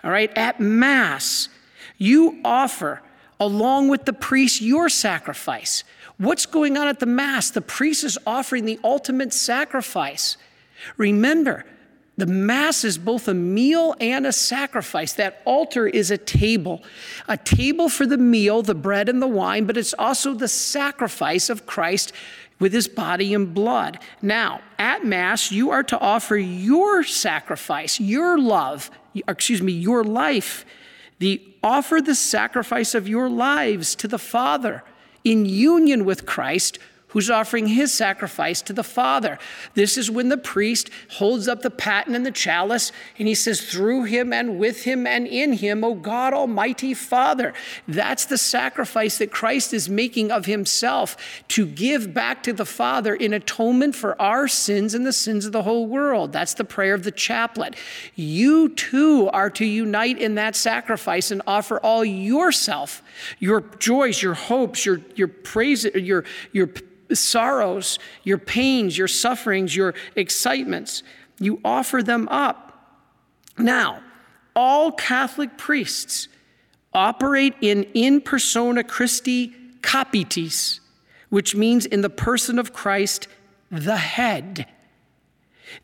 All 0.05 0.13
right? 0.13 0.31
At 0.39 0.61
Mass, 0.61 1.49
you 1.97 2.39
offer, 2.45 3.03
along 3.41 3.89
with 3.89 4.05
the 4.05 4.13
priest, 4.13 4.61
your 4.61 4.89
sacrifice. 4.89 5.83
What's 6.19 6.47
going 6.47 6.77
on 6.77 6.87
at 6.87 7.01
the 7.01 7.07
Mass? 7.07 7.51
The 7.51 7.63
priest 7.63 8.05
is 8.05 8.17
offering 8.25 8.65
the 8.65 8.79
ultimate 8.85 9.33
sacrifice. 9.33 10.37
Remember, 10.97 11.65
the 12.19 12.27
Mass 12.27 12.85
is 12.85 12.99
both 12.99 13.29
a 13.29 13.33
meal 13.33 13.95
and 14.01 14.27
a 14.27 14.33
sacrifice. 14.33 15.13
That 15.13 15.41
altar 15.45 15.87
is 15.87 16.11
a 16.11 16.19
table, 16.19 16.83
a 17.29 17.37
table 17.37 17.89
for 17.89 18.07
the 18.07 18.19
meal, 18.19 18.61
the 18.61 18.75
bread 18.75 19.09
and 19.09 19.23
the 19.23 19.29
wine, 19.29 19.67
but 19.67 19.77
it's 19.77 19.95
also 19.95 20.35
the 20.35 20.49
sacrifice 20.49 21.49
of 21.49 21.65
Christ 21.65 22.13
with 22.59 22.73
his 22.73 22.89
body 22.89 23.33
and 23.33 23.55
blood. 23.55 24.01
Now, 24.21 24.63
at 24.81 25.05
Mass, 25.05 25.53
you 25.53 25.71
are 25.71 25.85
to 25.85 25.99
offer 26.01 26.37
your 26.37 27.05
sacrifice, 27.05 28.01
your 28.01 28.37
love, 28.37 28.91
excuse 29.15 29.63
me, 29.63 29.73
your 29.73 30.03
life. 30.03 30.65
The 31.21 31.41
offer 31.63 32.01
the 32.01 32.17
sacrifice 32.17 32.97
of 32.97 33.09
your 33.09 33.29
lives 33.29 33.95
to 33.95 34.09
the 34.09 34.19
Father 34.19 34.83
in 35.23 35.47
union 35.47 36.05
with 36.05 36.27
Christ 36.27 36.81
who's 37.09 37.31
offering 37.31 37.69
his 37.69 37.93
sacrifice 37.93 38.61
to 38.63 38.73
the 38.73 38.83
Father. 38.83 39.39
This 39.75 39.97
is 39.97 40.11
when 40.11 40.29
the 40.29 40.37
priest 40.37 40.91
holds 41.13 41.49
up 41.49 41.63
the 41.63 41.71
paten 41.71 42.15
and 42.15 42.25
the 42.25 42.31
chalice 42.31 42.93
and 43.19 43.27
he 43.27 43.35
says, 43.35 43.61
Through 43.61 44.05
him 44.05 44.33
and 44.33 44.59
with 44.59 44.85
him 44.85 45.07
and 45.07 45.27
in 45.27 45.55
him, 45.55 45.85
O 45.85 45.95
God 45.95 46.35
Almighty 46.35 46.95
Father. 46.95 47.55
That's 47.87 48.27
the 48.27 48.39
sacrifice 48.39 49.19
that 49.19 49.31
Christ 49.31 49.73
is 49.73 49.89
making 49.89 50.31
of 50.31 50.47
himself 50.47 51.17
to 51.49 51.67
give 51.67 52.13
back 52.13 52.43
to 52.43 52.53
the 52.53 52.67
Father 52.67 53.15
in 53.15 53.33
atonement 53.33 53.95
for 53.95 54.21
our 54.21 54.47
sins 54.47 54.95
and 54.95 55.07
the 55.07 55.13
sins 55.13 55.47
of 55.47 55.53
the 55.53 55.63
whole 55.63 55.87
world. 55.87 56.33
That's 56.33 56.55
the 56.55 56.65
prayer 56.65 56.95
of 56.95 57.05
the 57.05 57.11
chaplet. 57.11 57.75
You 58.15 58.69
too 58.71 59.31
are 59.33 59.51
to 59.51 59.65
unite 59.65 60.19
in 60.19 60.35
that 60.35 60.57
sacrifice 60.57 61.31
and 61.31 61.41
offer 61.47 61.79
all 61.79 62.05
yourself, 62.05 63.03
your 63.39 63.63
joys, 63.79 64.23
your 64.23 64.35
hopes, 64.35 64.85
your, 64.85 65.01
your 65.15 65.29
praise, 65.29 65.85
your, 65.85 66.25
your 66.53 66.69
sorrows, 67.13 67.99
your 68.23 68.39
pains, 68.39 68.97
your 68.97 69.09
sufferings, 69.09 69.75
your 69.75 69.95
excitements. 70.17 71.03
You 71.41 71.61
offer 71.65 72.03
them 72.03 72.29
up. 72.29 72.65
Now, 73.57 74.03
all 74.55 74.93
Catholic 74.93 75.57
priests 75.57 76.29
operate 76.93 77.55
in 77.61 77.85
in 77.95 78.21
persona 78.21 78.83
Christi 78.83 79.55
capitis, 79.81 80.81
which 81.29 81.55
means 81.55 81.87
in 81.87 82.01
the 82.01 82.11
person 82.11 82.59
of 82.59 82.73
Christ, 82.73 83.29
the 83.71 83.97
head. 83.97 84.67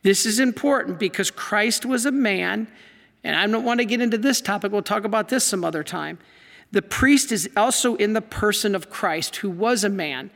This 0.02 0.26
is 0.26 0.38
important 0.38 0.98
because 0.98 1.31
Christ 1.31 1.85
was 1.85 2.06
a 2.06 2.12
man, 2.12 2.68
and 3.22 3.37
I 3.37 3.46
don't 3.46 3.64
want 3.64 3.81
to 3.81 3.87
get 3.87 4.00
into 4.00 4.18
this 4.18 4.40
topic, 4.40 4.72
we'll 4.72 4.83
talk 4.83 5.04
about 5.04 5.29
this 5.29 5.44
some 5.44 5.64
other 5.64 5.83
time. 5.85 6.18
The 6.72 6.83
priest 6.83 7.31
is 7.31 7.48
also 7.56 7.94
in 7.96 8.14
the 8.14 8.22
person 8.22 8.75
of 8.75 8.90
Christ, 8.90 9.37
who 9.37 9.50
was 9.50 9.85
a 9.85 9.88
man. 9.88 10.31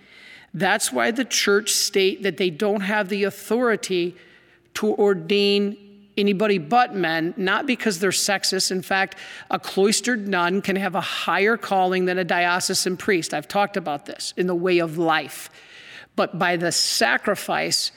That's 0.55 0.93
why 0.93 1.11
the 1.11 1.25
church 1.25 1.71
state 1.71 2.23
that 2.23 2.37
they 2.37 2.51
don't 2.51 2.81
have 2.81 3.09
the 3.09 3.25
authority 3.25 4.17
to 4.75 4.95
ordain 4.95 5.77
anybody 6.17 6.59
but 6.59 6.95
men, 6.95 7.33
not 7.37 7.67
because 7.67 8.01
they're 8.01 8.11
sexist. 8.11 8.71
In 8.71 8.83
fact, 8.83 9.17
a 9.51 9.59
cloistered 9.59 10.27
nun 10.27 10.61
can 10.63 10.77
have 10.77 10.95
a 10.95 11.01
higher 11.01 11.57
calling 11.57 12.07
than 12.07 12.19
a 12.19 12.25
diocesan 12.25 12.97
priest. 12.97 13.33
I've 13.33 13.49
talked 13.49 13.77
about 13.77 14.07
this 14.07 14.35
in 14.37 14.47
the 14.47 14.55
way 14.55 14.79
of 14.79 14.99
life. 14.99 15.49
But 16.17 16.39
by 16.39 16.57
the 16.57 16.73
sacrifice, 16.73 17.93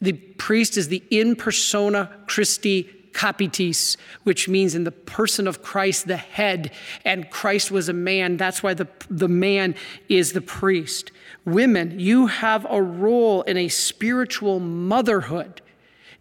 the 0.00 0.12
priest 0.12 0.76
is 0.76 0.88
the 0.88 1.02
in 1.10 1.34
persona 1.36 2.10
Christi 2.26 2.90
capitis, 3.12 3.96
which 4.24 4.48
means 4.48 4.74
in 4.74 4.84
the 4.84 4.92
person 4.92 5.46
of 5.46 5.62
Christ, 5.62 6.06
the 6.06 6.16
head, 6.16 6.72
and 7.04 7.30
Christ 7.30 7.70
was 7.70 7.88
a 7.88 7.92
man. 7.92 8.36
That's 8.36 8.62
why 8.62 8.74
the, 8.74 8.88
the 9.08 9.28
man 9.28 9.76
is 10.08 10.32
the 10.32 10.40
priest. 10.40 11.10
Women, 11.44 11.98
you 12.00 12.26
have 12.26 12.66
a 12.68 12.80
role 12.80 13.42
in 13.42 13.56
a 13.56 13.68
spiritual 13.68 14.60
motherhood 14.60 15.60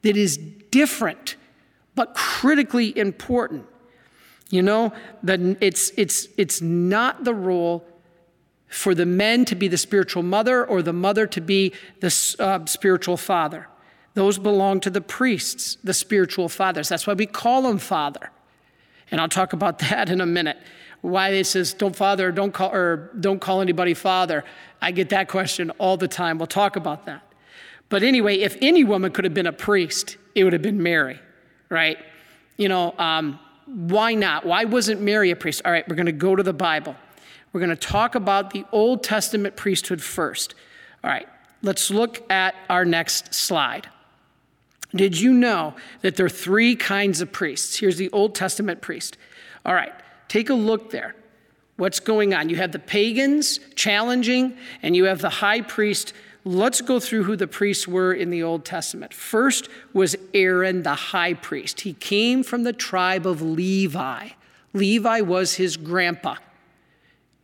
that 0.02 0.18
is 0.18 0.38
different, 0.38 1.36
but 1.96 2.14
critically 2.14 2.98
important. 2.98 3.66
You 4.50 4.62
know, 4.62 4.94
that 5.24 5.40
it's, 5.62 5.92
it's, 5.98 6.28
it's 6.38 6.62
not 6.62 7.24
the 7.24 7.34
role 7.34 7.86
for 8.68 8.94
the 8.94 9.06
men 9.06 9.46
to 9.46 9.56
be 9.56 9.68
the 9.68 9.78
spiritual 9.78 10.24
mother 10.24 10.66
or 10.66 10.82
the 10.82 10.94
mother 10.94 11.26
to 11.28 11.42
be 11.42 11.74
the 12.02 12.36
uh, 12.40 12.66
spiritual 12.66 13.18
father. 13.18 13.68
Those 14.16 14.38
belong 14.38 14.80
to 14.82 14.90
the 14.90 15.02
priests, 15.02 15.78
the 15.84 15.94
spiritual 15.94 16.50
fathers. 16.50 16.90
That's 16.90 17.08
why 17.08 17.14
we 17.14 17.26
call 17.26 17.64
them 17.64 17.78
father. 17.78 18.32
And 19.10 19.22
I'll 19.22 19.30
talk 19.30 19.54
about 19.54 19.80
that 19.90 20.10
in 20.10 20.22
a 20.22 20.26
minute. 20.26 20.58
Why 21.04 21.30
it 21.32 21.44
says 21.46 21.74
don't 21.74 21.96
father, 21.96 22.32
don't 22.32 22.54
call 22.54 22.74
or 22.74 23.12
don't 23.20 23.42
call 23.42 23.60
anybody 23.60 23.94
father. 23.94 24.46
I 24.82 24.92
get 24.92 25.10
that 25.10 25.28
question 25.28 25.70
all 25.72 25.98
the 25.98 26.08
time. 26.08 26.38
We'll 26.38 26.48
talk 26.48 26.78
about 26.78 27.06
that. 27.08 27.22
But 27.90 28.04
anyway, 28.04 28.38
if 28.38 28.58
any 28.62 28.86
woman 28.86 29.12
could 29.12 29.26
have 29.26 29.34
been 29.34 29.46
a 29.46 29.52
priest, 29.52 30.16
it 30.34 30.46
would 30.46 30.54
have 30.54 30.62
been 30.62 30.82
Mary, 30.82 31.20
right? 31.68 31.98
You 32.56 32.70
know, 32.70 32.96
um, 32.98 33.38
why 33.66 34.14
not? 34.14 34.46
Why 34.46 34.64
wasn't 34.64 35.02
Mary 35.02 35.30
a 35.32 35.36
priest? 35.36 35.62
All 35.66 35.74
right, 35.74 35.86
we're 35.90 35.98
going 35.98 36.06
to 36.06 36.14
go 36.14 36.38
to 36.38 36.44
the 36.44 36.54
Bible. 36.54 36.96
We're 37.52 37.60
going 37.60 37.70
to 37.70 37.76
talk 37.76 38.16
about 38.16 38.52
the 38.52 38.64
Old 38.72 39.04
Testament 39.04 39.58
priesthood 39.58 40.02
first. 40.02 40.56
All 41.04 41.10
right, 41.12 41.28
let's 41.62 41.92
look 41.92 42.32
at 42.32 42.56
our 42.70 42.86
next 42.86 43.34
slide. 43.34 43.90
Did 44.96 45.20
you 45.20 45.34
know 45.34 45.76
that 46.02 46.16
there 46.16 46.26
are 46.26 46.30
three 46.30 46.78
kinds 46.78 47.20
of 47.20 47.34
priests? 47.34 47.78
Here's 47.78 47.98
the 47.98 48.10
Old 48.12 48.36
Testament 48.36 48.80
priest. 48.80 49.18
All 49.66 49.74
right, 49.74 49.94
take 50.28 50.50
a 50.50 50.54
look 50.54 50.92
there. 50.92 51.16
What's 51.78 52.00
going 52.00 52.34
on? 52.34 52.50
You 52.50 52.58
have 52.58 52.72
the 52.72 52.80
pagans 52.80 53.60
challenging, 53.76 54.58
and 54.82 54.96
you 54.96 55.06
have 55.06 55.22
the 55.22 55.30
high 55.30 55.62
priest. 55.62 56.14
Let's 56.46 56.82
go 56.82 57.00
through 57.00 57.24
who 57.24 57.36
the 57.36 57.48
priests 57.48 57.88
were 57.88 58.14
in 58.14 58.30
the 58.30 58.44
Old 58.44 58.66
Testament. 58.66 59.14
First 59.14 59.70
was 59.92 60.16
Aaron, 60.34 60.84
the 60.84 60.94
high 60.94 61.34
priest. 61.34 61.82
He 61.82 61.94
came 61.94 62.44
from 62.44 62.64
the 62.64 62.74
tribe 62.74 63.26
of 63.26 63.42
Levi. 63.42 64.30
Levi 64.74 65.22
was 65.22 65.56
his 65.56 65.78
grandpa, 65.78 66.36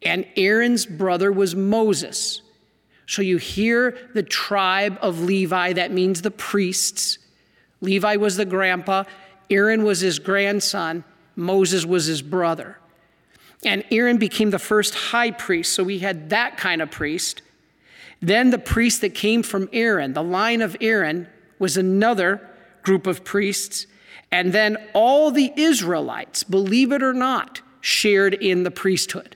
and 0.02 0.26
Aaron's 0.36 0.86
brother 0.86 1.32
was 1.32 1.56
Moses. 1.56 2.42
So 3.06 3.22
you 3.22 3.38
hear 3.38 3.98
the 4.14 4.24
tribe 4.24 4.98
of 5.02 5.22
Levi, 5.22 5.74
that 5.74 5.92
means 5.92 6.22
the 6.22 6.32
priests. 6.32 7.18
Levi 7.82 8.16
was 8.18 8.38
the 8.38 8.46
grandpa, 8.46 9.04
Aaron 9.50 9.84
was 9.84 10.00
his 10.00 10.20
grandson, 10.20 11.04
Moses 11.40 11.86
was 11.86 12.06
his 12.06 12.22
brother. 12.22 12.78
And 13.66 13.84
Aaron 13.92 14.18
became 14.18 14.52
the 14.52 14.60
first 14.60 14.94
high 14.94 15.32
priest, 15.32 15.74
so 15.74 15.84
we 15.84 16.00
had 16.00 16.30
that 16.30 16.58
kind 16.58 16.82
of 16.82 16.92
priest. 16.92 17.42
Then 18.22 18.52
the 18.52 18.60
priest 18.60 19.02
that 19.02 19.16
came 19.16 19.44
from 19.44 19.70
Aaron, 19.74 20.14
the 20.14 20.24
line 20.24 20.62
of 20.62 20.78
Aaron, 20.82 21.28
was 21.58 21.78
another 21.78 22.48
group 22.84 23.08
of 23.08 23.24
priests. 23.24 23.88
And 24.32 24.54
then 24.54 24.78
all 24.94 25.32
the 25.32 25.52
Israelites, 25.56 26.44
believe 26.44 26.92
it 26.92 27.02
or 27.02 27.14
not, 27.14 27.62
shared 27.82 28.34
in 28.34 28.64
the 28.64 28.72
priesthood. 28.72 29.36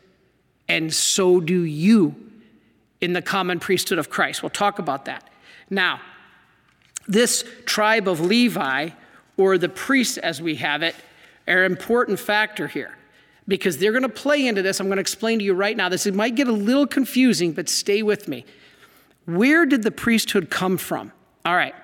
And 0.68 0.94
so 0.94 1.40
do 1.40 1.62
you 1.64 2.16
in 3.02 3.12
the 3.12 3.22
common 3.22 3.60
priesthood 3.60 4.00
of 4.00 4.10
Christ. 4.10 4.42
We'll 4.42 4.50
talk 4.50 4.80
about 4.80 5.06
that. 5.06 5.30
Now, 5.70 6.00
this 7.06 7.44
tribe 7.66 8.08
of 8.08 8.22
Levi, 8.22 8.92
or 9.36 9.58
the 9.58 9.68
priests 9.68 10.18
as 10.18 10.42
we 10.42 10.56
have 10.56 10.84
it, 10.84 10.96
are 11.48 11.64
an 11.64 11.72
important 11.72 12.20
factor 12.20 12.68
here 12.68 12.98
because 13.48 13.78
they're 13.78 13.92
going 13.92 14.04
to 14.04 14.10
play 14.10 14.48
into 14.48 14.62
this. 14.62 14.80
I'm 14.80 14.88
going 14.88 14.98
to 14.98 15.02
explain 15.02 15.40
to 15.40 15.46
you 15.46 15.54
right 15.54 15.76
now. 15.76 15.90
This 15.90 16.06
might 16.08 16.36
get 16.36 16.48
a 16.48 16.54
little 16.54 16.88
confusing, 16.88 17.52
but 17.52 17.70
stay 17.70 18.02
with 18.02 18.28
me. 18.28 18.46
Where 19.26 19.66
did 19.66 19.84
the 19.84 19.92
priesthood 19.92 20.50
come 20.50 20.78
from? 20.78 21.12
All 21.46 21.56
right. 21.56 21.76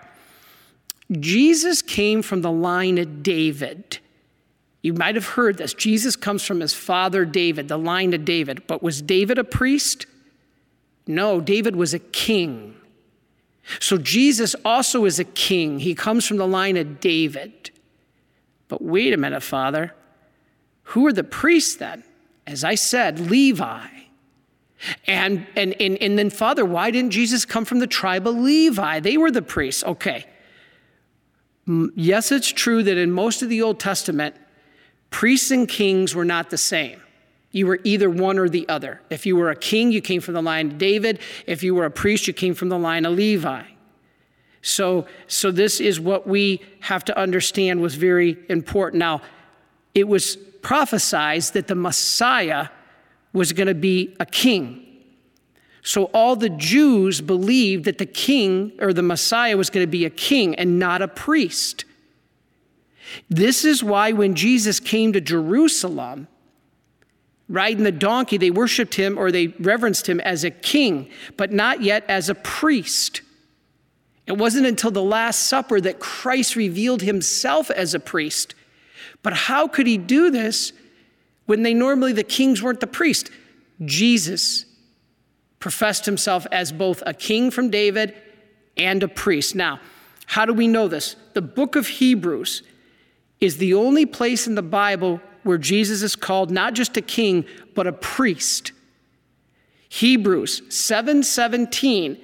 Jesus 1.11 1.81
came 1.81 2.21
from 2.21 2.41
the 2.41 2.51
line 2.51 2.97
of 2.97 3.23
David. 3.23 3.99
You 4.81 4.93
might 4.93 5.15
have 5.15 5.25
heard 5.27 5.57
this. 5.57 5.73
Jesus 5.73 6.15
comes 6.15 6.43
from 6.45 6.59
his 6.59 6.73
father 6.73 7.25
David, 7.25 7.67
the 7.67 7.77
line 7.77 8.13
of 8.13 8.23
David. 8.23 8.65
But 8.67 8.81
was 8.83 9.01
David 9.01 9.37
a 9.37 9.43
priest? 9.43 10.05
No, 11.07 11.41
David 11.41 11.75
was 11.75 11.93
a 11.93 11.99
king. 11.99 12.75
So 13.79 13.97
Jesus 13.97 14.55
also 14.63 15.05
is 15.05 15.19
a 15.19 15.23
king. 15.23 15.79
He 15.79 15.95
comes 15.95 16.25
from 16.25 16.37
the 16.37 16.47
line 16.47 16.77
of 16.77 16.99
David. 16.99 17.71
But 18.69 18.81
wait 18.81 19.13
a 19.13 19.17
minute, 19.17 19.43
Father. 19.43 19.93
Who 20.83 21.05
are 21.05 21.13
the 21.13 21.25
priests 21.25 21.75
then? 21.75 22.03
As 22.47 22.63
I 22.63 22.75
said, 22.75 23.19
Levi. 23.19 23.85
And, 25.05 25.45
and, 25.55 25.79
and, 25.81 25.97
and 26.01 26.17
then, 26.17 26.29
Father, 26.29 26.63
why 26.63 26.89
didn't 26.89 27.11
Jesus 27.11 27.43
come 27.43 27.65
from 27.65 27.79
the 27.79 27.87
tribe 27.87 28.25
of 28.25 28.35
Levi? 28.35 29.01
They 29.01 29.17
were 29.17 29.29
the 29.31 29.41
priests. 29.41 29.83
Okay. 29.83 30.25
Yes, 31.95 32.31
it's 32.31 32.51
true 32.51 32.81
that 32.83 32.97
in 32.97 33.11
most 33.11 33.41
of 33.41 33.49
the 33.49 33.61
Old 33.61 33.79
Testament, 33.79 34.35
priests 35.09 35.51
and 35.51 35.67
kings 35.67 36.15
were 36.15 36.25
not 36.25 36.49
the 36.49 36.57
same. 36.57 37.01
You 37.51 37.67
were 37.67 37.79
either 37.83 38.09
one 38.09 38.39
or 38.39 38.47
the 38.47 38.67
other. 38.69 39.01
If 39.09 39.25
you 39.25 39.35
were 39.35 39.49
a 39.49 39.55
king, 39.55 39.91
you 39.91 40.01
came 40.01 40.21
from 40.21 40.35
the 40.35 40.41
line 40.41 40.71
of 40.71 40.77
David. 40.77 41.19
If 41.45 41.61
you 41.61 41.75
were 41.75 41.85
a 41.85 41.91
priest, 41.91 42.27
you 42.27 42.33
came 42.33 42.53
from 42.53 42.69
the 42.69 42.79
line 42.79 43.05
of 43.05 43.13
Levi. 43.13 43.63
So, 44.61 45.07
so 45.27 45.51
this 45.51 45.79
is 45.79 45.99
what 45.99 46.27
we 46.27 46.61
have 46.81 47.05
to 47.05 47.17
understand 47.17 47.81
was 47.81 47.95
very 47.95 48.37
important. 48.49 48.99
Now, 48.99 49.21
it 49.95 50.07
was 50.07 50.35
prophesied 50.61 51.43
that 51.53 51.67
the 51.67 51.75
Messiah 51.75 52.67
was 53.31 53.53
going 53.53 53.67
to 53.67 53.75
be 53.75 54.15
a 54.19 54.25
king. 54.25 54.85
So 55.81 56.05
all 56.05 56.35
the 56.35 56.49
Jews 56.49 57.21
believed 57.21 57.85
that 57.85 57.97
the 57.97 58.05
king 58.05 58.73
or 58.79 58.93
the 58.93 59.01
Messiah 59.01 59.55
was 59.55 59.69
going 59.69 59.85
to 59.85 59.91
be 59.91 60.05
a 60.05 60.09
king 60.09 60.55
and 60.55 60.77
not 60.77 61.01
a 61.01 61.07
priest. 61.07 61.85
This 63.29 63.65
is 63.65 63.83
why 63.83 64.11
when 64.11 64.35
Jesus 64.35 64.79
came 64.79 65.13
to 65.13 65.21
Jerusalem, 65.21 66.27
riding 67.47 67.83
the 67.83 67.91
donkey, 67.91 68.37
they 68.37 68.51
worshiped 68.51 68.95
him 68.95 69.17
or 69.17 69.31
they 69.31 69.47
reverenced 69.47 70.07
him 70.07 70.19
as 70.19 70.43
a 70.43 70.51
king, 70.51 71.09
but 71.37 71.51
not 71.51 71.81
yet 71.81 72.03
as 72.07 72.29
a 72.29 72.35
priest. 72.35 73.21
It 74.29 74.37
wasn't 74.37 74.67
until 74.67 74.91
the 74.91 75.01
Last 75.01 75.47
Supper 75.47 75.81
that 75.81 75.99
Christ 75.99 76.55
revealed 76.55 77.01
himself 77.01 77.71
as 77.71 77.95
a 77.95 77.99
priest. 77.99 78.53
But 79.23 79.33
how 79.33 79.67
could 79.67 79.87
he 79.87 79.97
do 79.97 80.29
this 80.29 80.71
when 81.47 81.63
they 81.63 81.73
normally, 81.73 82.13
the 82.13 82.23
kings 82.23 82.61
weren't 82.61 82.79
the 82.79 82.85
priest? 82.85 83.31
Jesus 83.83 84.65
professed 85.57 86.05
himself 86.05 86.45
as 86.51 86.71
both 86.71 87.01
a 87.07 87.13
king 87.13 87.49
from 87.49 87.71
David 87.71 88.13
and 88.77 89.01
a 89.01 89.07
priest. 89.07 89.55
Now, 89.55 89.79
how 90.27 90.45
do 90.45 90.53
we 90.53 90.67
know 90.67 90.87
this? 90.87 91.15
The 91.33 91.41
book 91.41 91.75
of 91.75 91.87
Hebrews 91.87 92.61
is 93.41 93.57
the 93.57 93.73
only 93.73 94.05
place 94.05 94.45
in 94.45 94.53
the 94.53 94.61
Bible 94.61 95.21
where 95.41 95.57
Jesus 95.57 96.03
is 96.03 96.15
called 96.15 96.51
not 96.51 96.75
just 96.75 96.95
a 96.97 97.01
king, 97.01 97.45
but 97.73 97.87
a 97.87 97.93
priest. 97.93 98.73
Hebrews 99.89 100.61
7:17, 100.69 102.19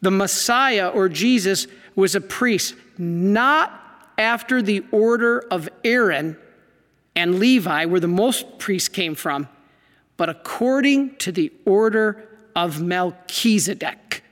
the 0.00 0.10
Messiah 0.10 0.88
or 0.88 1.08
Jesus 1.08 1.66
was 1.94 2.14
a 2.14 2.20
priest, 2.20 2.74
not 2.98 3.82
after 4.18 4.62
the 4.62 4.84
order 4.90 5.40
of 5.50 5.68
Aaron 5.84 6.36
and 7.14 7.38
Levi, 7.38 7.86
where 7.86 8.00
the 8.00 8.08
most 8.08 8.58
priests 8.58 8.88
came 8.88 9.14
from, 9.14 9.48
but 10.16 10.28
according 10.28 11.16
to 11.16 11.32
the 11.32 11.52
order 11.64 12.28
of 12.54 12.80
Melchizedek. 12.80 14.22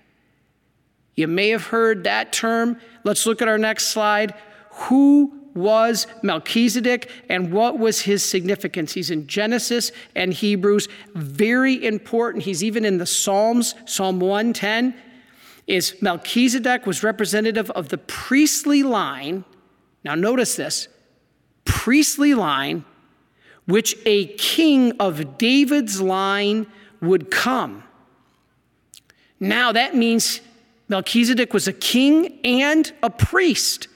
You 1.14 1.28
may 1.28 1.50
have 1.50 1.68
heard 1.68 2.04
that 2.04 2.32
term. 2.32 2.78
Let's 3.04 3.26
look 3.26 3.40
at 3.40 3.48
our 3.48 3.58
next 3.58 3.88
slide. 3.88 4.34
Who 4.70 5.44
was 5.54 6.06
Melchizedek 6.22 7.08
and 7.28 7.52
what 7.52 7.78
was 7.78 8.00
his 8.00 8.22
significance. 8.22 8.92
He's 8.92 9.10
in 9.10 9.26
Genesis 9.26 9.92
and 10.14 10.32
Hebrews, 10.32 10.88
very 11.14 11.84
important. 11.84 12.42
He's 12.42 12.64
even 12.64 12.84
in 12.84 12.98
the 12.98 13.06
Psalms, 13.06 13.74
Psalm 13.86 14.18
110 14.18 14.94
is 15.66 16.00
Melchizedek 16.02 16.86
was 16.86 17.02
representative 17.02 17.70
of 17.70 17.88
the 17.88 17.98
priestly 17.98 18.82
line. 18.82 19.44
Now 20.04 20.14
notice 20.14 20.56
this, 20.56 20.88
priestly 21.64 22.34
line 22.34 22.84
which 23.66 23.96
a 24.04 24.26
king 24.34 24.92
of 25.00 25.38
David's 25.38 26.00
line 26.00 26.66
would 27.00 27.30
come. 27.30 27.82
Now 29.40 29.72
that 29.72 29.94
means 29.94 30.40
Melchizedek 30.88 31.54
was 31.54 31.66
a 31.66 31.72
king 31.72 32.40
and 32.44 32.92
a 33.02 33.10
priest. 33.10 33.88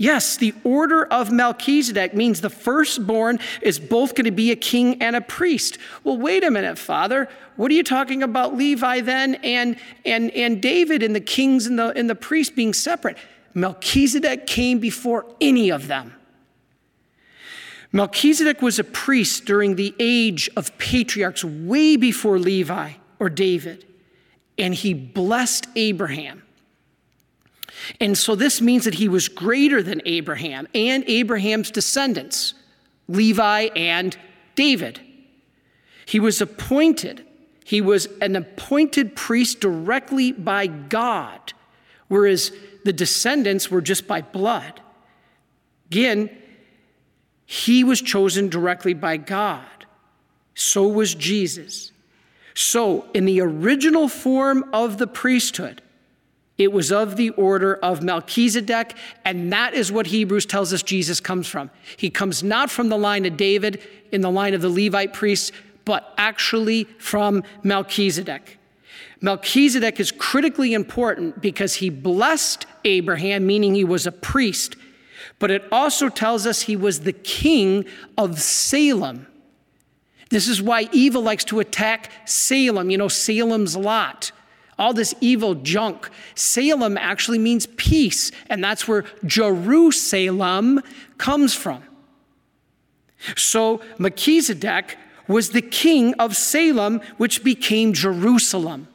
Yes, 0.00 0.38
the 0.38 0.54
order 0.64 1.04
of 1.04 1.30
Melchizedek 1.30 2.14
means 2.14 2.40
the 2.40 2.48
firstborn 2.48 3.38
is 3.60 3.78
both 3.78 4.14
going 4.14 4.24
to 4.24 4.30
be 4.30 4.50
a 4.50 4.56
king 4.56 5.02
and 5.02 5.14
a 5.14 5.20
priest. 5.20 5.76
Well, 6.04 6.16
wait 6.16 6.42
a 6.42 6.50
minute, 6.50 6.78
Father. 6.78 7.28
What 7.56 7.70
are 7.70 7.74
you 7.74 7.82
talking 7.82 8.22
about 8.22 8.56
Levi 8.56 9.02
then 9.02 9.34
and, 9.34 9.76
and, 10.06 10.30
and 10.30 10.62
David 10.62 11.02
and 11.02 11.14
the 11.14 11.20
kings 11.20 11.66
and 11.66 11.78
the, 11.78 11.88
and 11.88 12.08
the 12.08 12.14
priests 12.14 12.50
being 12.50 12.72
separate? 12.72 13.18
Melchizedek 13.52 14.46
came 14.46 14.78
before 14.78 15.26
any 15.38 15.68
of 15.68 15.86
them. 15.86 16.14
Melchizedek 17.92 18.62
was 18.62 18.78
a 18.78 18.84
priest 18.84 19.44
during 19.44 19.76
the 19.76 19.94
age 19.98 20.48
of 20.56 20.78
patriarchs, 20.78 21.44
way 21.44 21.96
before 21.96 22.38
Levi 22.38 22.92
or 23.18 23.28
David, 23.28 23.84
and 24.56 24.74
he 24.74 24.94
blessed 24.94 25.66
Abraham. 25.76 26.39
And 27.98 28.16
so 28.16 28.34
this 28.34 28.60
means 28.60 28.84
that 28.84 28.94
he 28.94 29.08
was 29.08 29.28
greater 29.28 29.82
than 29.82 30.02
Abraham 30.04 30.68
and 30.74 31.02
Abraham's 31.06 31.70
descendants, 31.70 32.54
Levi 33.08 33.68
and 33.74 34.16
David. 34.54 35.00
He 36.06 36.20
was 36.20 36.40
appointed, 36.40 37.24
he 37.64 37.80
was 37.80 38.06
an 38.20 38.36
appointed 38.36 39.16
priest 39.16 39.60
directly 39.60 40.32
by 40.32 40.66
God, 40.66 41.52
whereas 42.08 42.52
the 42.84 42.92
descendants 42.92 43.70
were 43.70 43.80
just 43.80 44.06
by 44.06 44.22
blood. 44.22 44.80
Again, 45.90 46.30
he 47.46 47.82
was 47.82 48.00
chosen 48.00 48.48
directly 48.48 48.94
by 48.94 49.16
God. 49.16 49.66
So 50.54 50.86
was 50.86 51.14
Jesus. 51.14 51.92
So, 52.54 53.08
in 53.14 53.24
the 53.24 53.40
original 53.40 54.08
form 54.08 54.68
of 54.72 54.98
the 54.98 55.06
priesthood, 55.06 55.82
it 56.60 56.72
was 56.72 56.92
of 56.92 57.16
the 57.16 57.30
order 57.30 57.76
of 57.76 58.02
Melchizedek, 58.02 58.94
and 59.24 59.50
that 59.50 59.72
is 59.72 59.90
what 59.90 60.08
Hebrews 60.08 60.44
tells 60.44 60.74
us 60.74 60.82
Jesus 60.82 61.18
comes 61.18 61.48
from. 61.48 61.70
He 61.96 62.10
comes 62.10 62.42
not 62.42 62.70
from 62.70 62.90
the 62.90 62.98
line 62.98 63.24
of 63.24 63.38
David 63.38 63.82
in 64.12 64.20
the 64.20 64.30
line 64.30 64.52
of 64.52 64.60
the 64.60 64.68
Levite 64.68 65.14
priests, 65.14 65.52
but 65.86 66.12
actually 66.18 66.84
from 66.98 67.44
Melchizedek. 67.62 68.58
Melchizedek 69.22 69.98
is 69.98 70.12
critically 70.12 70.74
important 70.74 71.40
because 71.40 71.76
he 71.76 71.88
blessed 71.88 72.66
Abraham, 72.84 73.46
meaning 73.46 73.74
he 73.74 73.84
was 73.84 74.06
a 74.06 74.12
priest, 74.12 74.76
but 75.38 75.50
it 75.50 75.64
also 75.72 76.10
tells 76.10 76.46
us 76.46 76.60
he 76.60 76.76
was 76.76 77.00
the 77.00 77.14
king 77.14 77.86
of 78.18 78.38
Salem. 78.38 79.26
This 80.28 80.46
is 80.46 80.60
why 80.60 80.90
evil 80.92 81.22
likes 81.22 81.44
to 81.44 81.60
attack 81.60 82.10
Salem, 82.26 82.90
you 82.90 82.98
know, 82.98 83.08
Salem's 83.08 83.78
Lot 83.78 84.32
all 84.80 84.94
this 84.94 85.14
evil 85.20 85.54
junk. 85.54 86.08
Salem 86.34 86.96
actually 86.98 87.38
means 87.38 87.66
peace, 87.76 88.32
and 88.48 88.64
that's 88.64 88.88
where 88.88 89.04
Jerusalem 89.24 90.80
comes 91.18 91.54
from. 91.54 91.84
So 93.36 93.82
Melchizedek 93.98 94.96
was 95.28 95.50
the 95.50 95.62
king 95.62 96.14
of 96.14 96.34
Salem, 96.36 97.00
which 97.18 97.44
became 97.44 97.92
Jerusalem 97.92 98.88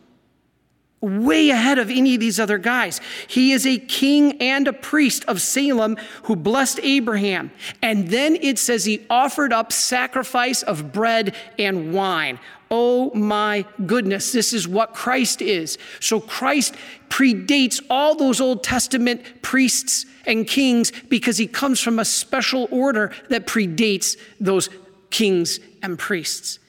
way 1.05 1.49
ahead 1.51 1.77
of 1.77 1.89
any 1.89 2.15
of 2.15 2.19
these 2.19 2.39
other 2.39 2.57
guys. 2.57 2.99
He 3.27 3.51
is 3.51 3.65
a 3.65 3.77
king 3.77 4.41
and 4.41 4.67
a 4.67 4.73
priest 4.73 5.23
of 5.25 5.41
Salem 5.41 5.97
who 6.23 6.35
blessed 6.35 6.79
Abraham. 6.81 7.51
And 7.81 8.09
then 8.09 8.35
it 8.37 8.57
says 8.57 8.85
he 8.85 9.05
offered 9.09 9.53
up 9.53 9.71
sacrifice 9.71 10.63
of 10.63 10.91
bread 10.91 11.35
and 11.59 11.93
wine. 11.93 12.39
Oh 12.71 13.13
my 13.13 13.65
goodness, 13.85 14.31
this 14.31 14.53
is 14.53 14.67
what 14.67 14.93
Christ 14.93 15.41
is. 15.41 15.77
So 15.99 16.19
Christ 16.19 16.75
predates 17.09 17.81
all 17.89 18.15
those 18.15 18.41
Old 18.41 18.63
Testament 18.63 19.21
priests 19.41 20.05
and 20.25 20.47
kings 20.47 20.91
because 21.09 21.37
he 21.37 21.47
comes 21.47 21.79
from 21.79 21.99
a 21.99 22.05
special 22.05 22.67
order 22.71 23.11
that 23.29 23.45
predates 23.45 24.17
those 24.39 24.69
kings 25.11 25.59
and 25.83 25.99
priests. 25.99 26.59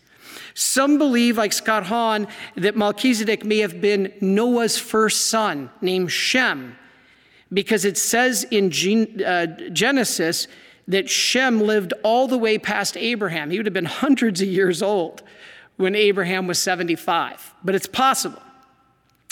Some 0.54 0.98
believe, 0.98 1.36
like 1.36 1.52
Scott 1.52 1.84
Hahn, 1.84 2.28
that 2.56 2.76
Melchizedek 2.76 3.44
may 3.44 3.58
have 3.58 3.80
been 3.80 4.12
Noah's 4.20 4.78
first 4.78 5.26
son 5.28 5.70
named 5.80 6.10
Shem, 6.10 6.76
because 7.52 7.84
it 7.84 7.98
says 7.98 8.44
in 8.50 8.70
uh, 9.22 9.46
Genesis 9.70 10.48
that 10.88 11.10
Shem 11.10 11.60
lived 11.60 11.92
all 12.02 12.28
the 12.28 12.38
way 12.38 12.58
past 12.58 12.96
Abraham. 12.96 13.50
He 13.50 13.58
would 13.58 13.66
have 13.66 13.74
been 13.74 13.84
hundreds 13.84 14.40
of 14.40 14.48
years 14.48 14.82
old 14.82 15.22
when 15.76 15.94
Abraham 15.94 16.46
was 16.46 16.60
75, 16.60 17.54
but 17.62 17.74
it's 17.74 17.86
possible. 17.86 18.42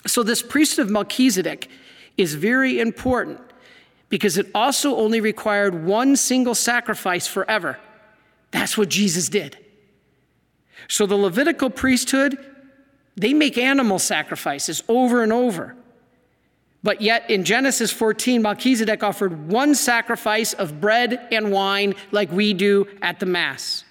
So, 0.07 0.23
this 0.23 0.43
priesthood 0.43 0.87
of 0.87 0.91
Melchizedek 0.91 1.69
is 2.17 2.35
very 2.35 2.79
important 2.79 3.41
because 4.11 4.37
it 4.37 4.47
also 4.55 4.97
only 4.97 5.21
required 5.21 5.85
one 5.85 6.17
single 6.17 6.55
sacrifice 6.55 7.27
forever. 7.27 7.79
That's 8.51 8.77
what 8.77 8.89
Jesus 8.91 9.29
did. 9.29 9.59
So, 10.89 11.07
the 11.07 11.17
Levitical 11.17 11.71
priesthood, 11.71 12.39
they 13.17 13.33
make 13.33 13.57
animal 13.57 13.99
sacrifices 13.99 14.83
over 14.89 15.23
and 15.23 15.33
over. 15.33 15.75
But 16.83 17.01
yet 17.01 17.31
in 17.31 17.45
Genesis 17.45 17.91
14, 17.91 18.43
Melchizedek 18.43 19.03
offered 19.03 19.49
one 19.49 19.75
sacrifice 19.75 20.53
of 20.53 20.83
bread 20.83 21.29
and 21.33 21.51
wine 21.51 21.95
like 22.13 22.31
we 22.31 22.53
do 22.53 22.87
at 23.01 23.21
the 23.21 23.27
Mass. 23.27 23.84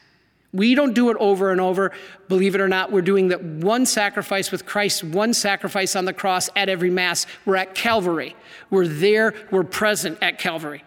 We 0.54 0.76
don't 0.76 0.94
do 0.94 1.10
it 1.10 1.18
over 1.20 1.52
and 1.52 1.60
over. 1.60 1.92
Believe 2.28 2.54
it 2.54 2.62
or 2.62 2.68
not, 2.68 2.92
we're 2.92 3.02
doing 3.02 3.30
that 3.30 3.44
one 3.44 3.88
sacrifice 3.88 4.52
with 4.52 4.66
Christ, 4.66 5.04
one 5.04 5.34
sacrifice 5.34 5.96
on 5.96 6.06
the 6.06 6.14
cross 6.14 6.50
at 6.56 6.70
every 6.70 6.92
Mass. 6.92 7.26
We're 7.44 7.56
at 7.56 7.74
Calvary. 7.74 8.36
We're 8.70 8.88
there, 8.88 9.34
we're 9.50 9.64
present 9.64 10.20
at 10.22 10.38
Calvary. 10.38 10.84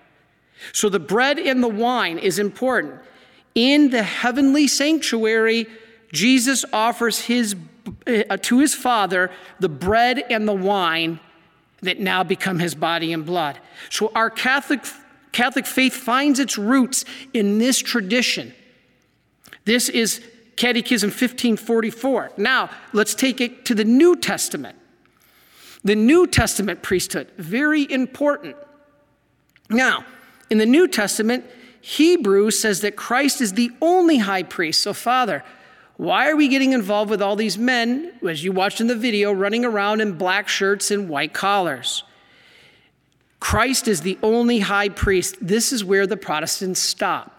So 0.72 0.88
the 0.88 1.00
bread 1.00 1.38
and 1.38 1.62
the 1.62 1.68
wine 1.68 2.18
is 2.18 2.38
important. 2.38 2.94
In 3.54 3.90
the 3.90 4.02
heavenly 4.02 4.68
sanctuary, 4.68 5.66
Jesus 6.12 6.64
offers 6.72 7.20
his, 7.20 7.56
uh, 8.06 8.36
to 8.36 8.58
his 8.60 8.74
Father 8.74 9.30
the 9.58 9.68
bread 9.68 10.24
and 10.30 10.46
the 10.46 10.54
wine 10.54 11.18
that 11.82 11.98
now 11.98 12.22
become 12.22 12.58
his 12.58 12.74
body 12.74 13.12
and 13.12 13.26
blood. 13.26 13.58
So 13.90 14.12
our 14.14 14.30
Catholic, 14.30 14.84
Catholic 15.32 15.66
faith 15.66 15.94
finds 15.94 16.38
its 16.38 16.56
roots 16.56 17.04
in 17.34 17.58
this 17.58 17.78
tradition. 17.78 18.54
This 19.66 19.88
is 19.88 20.20
Catechism 20.54 21.08
1544. 21.10 22.32
Now, 22.38 22.70
let's 22.92 23.14
take 23.14 23.40
it 23.40 23.64
to 23.66 23.74
the 23.74 23.84
New 23.84 24.16
Testament. 24.16 24.78
The 25.84 25.96
New 25.96 26.26
Testament 26.28 26.82
priesthood, 26.82 27.30
very 27.36 27.90
important. 27.92 28.56
Now, 29.68 30.04
in 30.50 30.58
the 30.58 30.66
New 30.66 30.86
Testament, 30.86 31.44
Hebrews 31.80 32.60
says 32.60 32.80
that 32.80 32.94
Christ 32.94 33.40
is 33.40 33.52
the 33.52 33.70
only 33.82 34.18
high 34.18 34.44
priest. 34.44 34.82
So, 34.82 34.94
Father, 34.94 35.44
why 35.96 36.30
are 36.30 36.36
we 36.36 36.46
getting 36.46 36.72
involved 36.72 37.10
with 37.10 37.20
all 37.20 37.34
these 37.34 37.58
men, 37.58 38.12
as 38.26 38.44
you 38.44 38.52
watched 38.52 38.80
in 38.80 38.86
the 38.86 38.96
video, 38.96 39.32
running 39.32 39.64
around 39.64 40.00
in 40.00 40.12
black 40.12 40.48
shirts 40.48 40.92
and 40.92 41.08
white 41.08 41.34
collars? 41.34 42.04
Christ 43.40 43.88
is 43.88 44.02
the 44.02 44.16
only 44.22 44.60
high 44.60 44.90
priest. 44.90 45.36
This 45.40 45.72
is 45.72 45.84
where 45.84 46.06
the 46.06 46.16
Protestants 46.16 46.80
stop. 46.80 47.35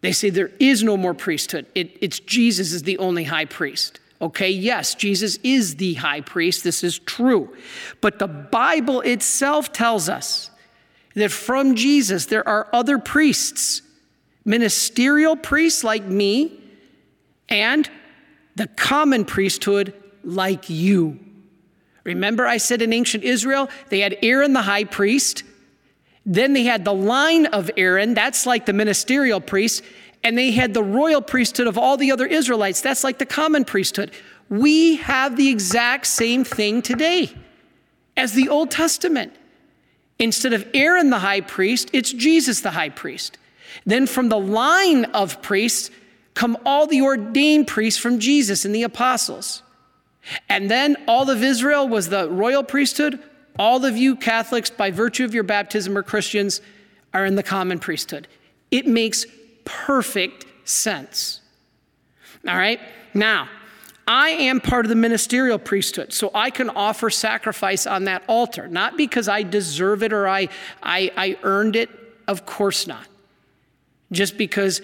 They 0.00 0.12
say 0.12 0.30
there 0.30 0.52
is 0.58 0.82
no 0.82 0.96
more 0.96 1.14
priesthood. 1.14 1.66
It, 1.74 1.96
it's 2.00 2.20
Jesus 2.20 2.72
is 2.72 2.84
the 2.84 2.98
only 2.98 3.24
high 3.24 3.46
priest. 3.46 4.00
Okay, 4.20 4.50
yes, 4.50 4.94
Jesus 4.94 5.38
is 5.42 5.76
the 5.76 5.94
high 5.94 6.20
priest. 6.20 6.64
This 6.64 6.82
is 6.82 6.98
true. 6.98 7.56
But 8.00 8.18
the 8.18 8.26
Bible 8.26 9.00
itself 9.00 9.72
tells 9.72 10.08
us 10.08 10.50
that 11.14 11.30
from 11.30 11.74
Jesus 11.74 12.26
there 12.26 12.46
are 12.46 12.68
other 12.72 12.98
priests, 12.98 13.82
ministerial 14.44 15.36
priests 15.36 15.84
like 15.84 16.04
me, 16.04 16.60
and 17.48 17.88
the 18.56 18.66
common 18.66 19.24
priesthood 19.24 19.94
like 20.24 20.68
you. 20.68 21.18
Remember, 22.04 22.46
I 22.46 22.56
said 22.56 22.82
in 22.82 22.92
ancient 22.92 23.22
Israel, 23.22 23.68
they 23.88 24.00
had 24.00 24.16
Aaron 24.22 24.52
the 24.52 24.62
high 24.62 24.84
priest, 24.84 25.44
then 26.26 26.52
they 26.52 26.64
had 26.64 26.84
the 26.84 26.94
line 26.94 27.46
of 27.46 27.70
Aaron, 27.76 28.14
that's 28.14 28.46
like 28.46 28.66
the 28.66 28.72
ministerial 28.72 29.40
priest, 29.40 29.82
and 30.22 30.36
they 30.36 30.50
had 30.50 30.74
the 30.74 30.82
royal 30.82 31.22
priesthood 31.22 31.66
of 31.66 31.78
all 31.78 31.96
the 31.96 32.12
other 32.12 32.26
Israelites, 32.26 32.80
that's 32.80 33.04
like 33.04 33.18
the 33.18 33.26
common 33.26 33.64
priesthood. 33.64 34.10
We 34.48 34.96
have 34.96 35.36
the 35.36 35.48
exact 35.48 36.06
same 36.06 36.44
thing 36.44 36.82
today 36.82 37.32
as 38.16 38.32
the 38.32 38.48
Old 38.48 38.70
Testament. 38.70 39.32
Instead 40.18 40.52
of 40.52 40.66
Aaron 40.74 41.10
the 41.10 41.20
high 41.20 41.40
priest, 41.40 41.90
it's 41.92 42.12
Jesus 42.12 42.60
the 42.60 42.72
high 42.72 42.88
priest. 42.88 43.38
Then 43.86 44.06
from 44.06 44.28
the 44.28 44.38
line 44.38 45.04
of 45.06 45.40
priests 45.42 45.90
come 46.34 46.56
all 46.64 46.86
the 46.86 47.02
ordained 47.02 47.68
priests 47.68 48.00
from 48.00 48.18
Jesus 48.18 48.64
and 48.64 48.74
the 48.74 48.82
apostles. 48.82 49.62
And 50.48 50.70
then 50.70 50.96
all 51.06 51.30
of 51.30 51.42
Israel 51.42 51.88
was 51.88 52.08
the 52.08 52.28
royal 52.28 52.62
priesthood. 52.62 53.22
All 53.58 53.84
of 53.84 53.96
you 53.96 54.16
Catholics, 54.16 54.70
by 54.70 54.90
virtue 54.90 55.24
of 55.24 55.34
your 55.34 55.42
baptism 55.42 55.96
or 55.96 56.02
Christians, 56.02 56.60
are 57.12 57.24
in 57.24 57.34
the 57.34 57.42
common 57.42 57.78
priesthood. 57.78 58.28
It 58.70 58.86
makes 58.86 59.26
perfect 59.64 60.46
sense. 60.64 61.40
All 62.46 62.56
right? 62.56 62.80
Now, 63.14 63.48
I 64.06 64.30
am 64.30 64.60
part 64.60 64.86
of 64.86 64.88
the 64.88 64.96
ministerial 64.96 65.58
priesthood, 65.58 66.12
so 66.12 66.30
I 66.34 66.50
can 66.50 66.70
offer 66.70 67.10
sacrifice 67.10 67.86
on 67.86 68.04
that 68.04 68.22
altar, 68.26 68.68
not 68.68 68.96
because 68.96 69.28
I 69.28 69.42
deserve 69.42 70.02
it 70.02 70.12
or 70.12 70.28
I, 70.28 70.48
I, 70.82 71.10
I 71.16 71.36
earned 71.42 71.76
it, 71.76 71.90
of 72.26 72.46
course 72.46 72.86
not. 72.86 73.06
Just 74.10 74.38
because 74.38 74.80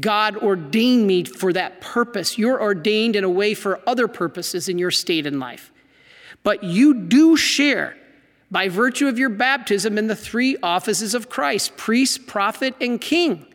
God 0.00 0.36
ordained 0.36 1.06
me 1.06 1.24
for 1.24 1.52
that 1.52 1.80
purpose. 1.80 2.38
You're 2.38 2.60
ordained 2.60 3.16
in 3.16 3.24
a 3.24 3.28
way 3.28 3.54
for 3.54 3.80
other 3.86 4.06
purposes 4.06 4.68
in 4.68 4.78
your 4.78 4.92
state 4.92 5.26
in 5.26 5.40
life. 5.40 5.71
But 6.42 6.64
you 6.64 6.94
do 6.94 7.36
share 7.36 7.96
by 8.50 8.68
virtue 8.68 9.08
of 9.08 9.18
your 9.18 9.30
baptism 9.30 9.96
in 9.96 10.08
the 10.08 10.16
three 10.16 10.56
offices 10.62 11.14
of 11.14 11.28
Christ 11.28 11.76
priest, 11.76 12.26
prophet, 12.26 12.74
and 12.80 13.00
king. 13.00 13.46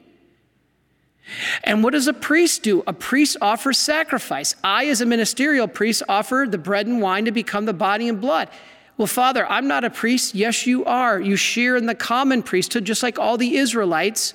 And 1.63 1.83
what 1.83 1.91
does 1.91 2.07
a 2.07 2.13
priest 2.13 2.63
do? 2.63 2.83
A 2.87 2.93
priest 2.93 3.37
offers 3.41 3.77
sacrifice. 3.77 4.55
I, 4.63 4.85
as 4.85 5.01
a 5.01 5.05
ministerial 5.05 5.67
priest, 5.67 6.01
offer 6.07 6.47
the 6.49 6.57
bread 6.57 6.87
and 6.87 7.01
wine 7.01 7.25
to 7.25 7.31
become 7.31 7.65
the 7.65 7.73
body 7.73 8.07
and 8.07 8.21
blood. 8.21 8.49
Well, 8.97 9.07
Father, 9.07 9.45
I'm 9.45 9.67
not 9.67 9.83
a 9.83 9.89
priest. 9.89 10.33
Yes, 10.33 10.65
you 10.65 10.85
are. 10.85 11.19
You 11.19 11.35
share 11.35 11.75
in 11.75 11.85
the 11.85 11.95
common 11.95 12.41
priesthood, 12.41 12.85
just 12.85 13.03
like 13.03 13.19
all 13.19 13.37
the 13.37 13.57
Israelites 13.57 14.33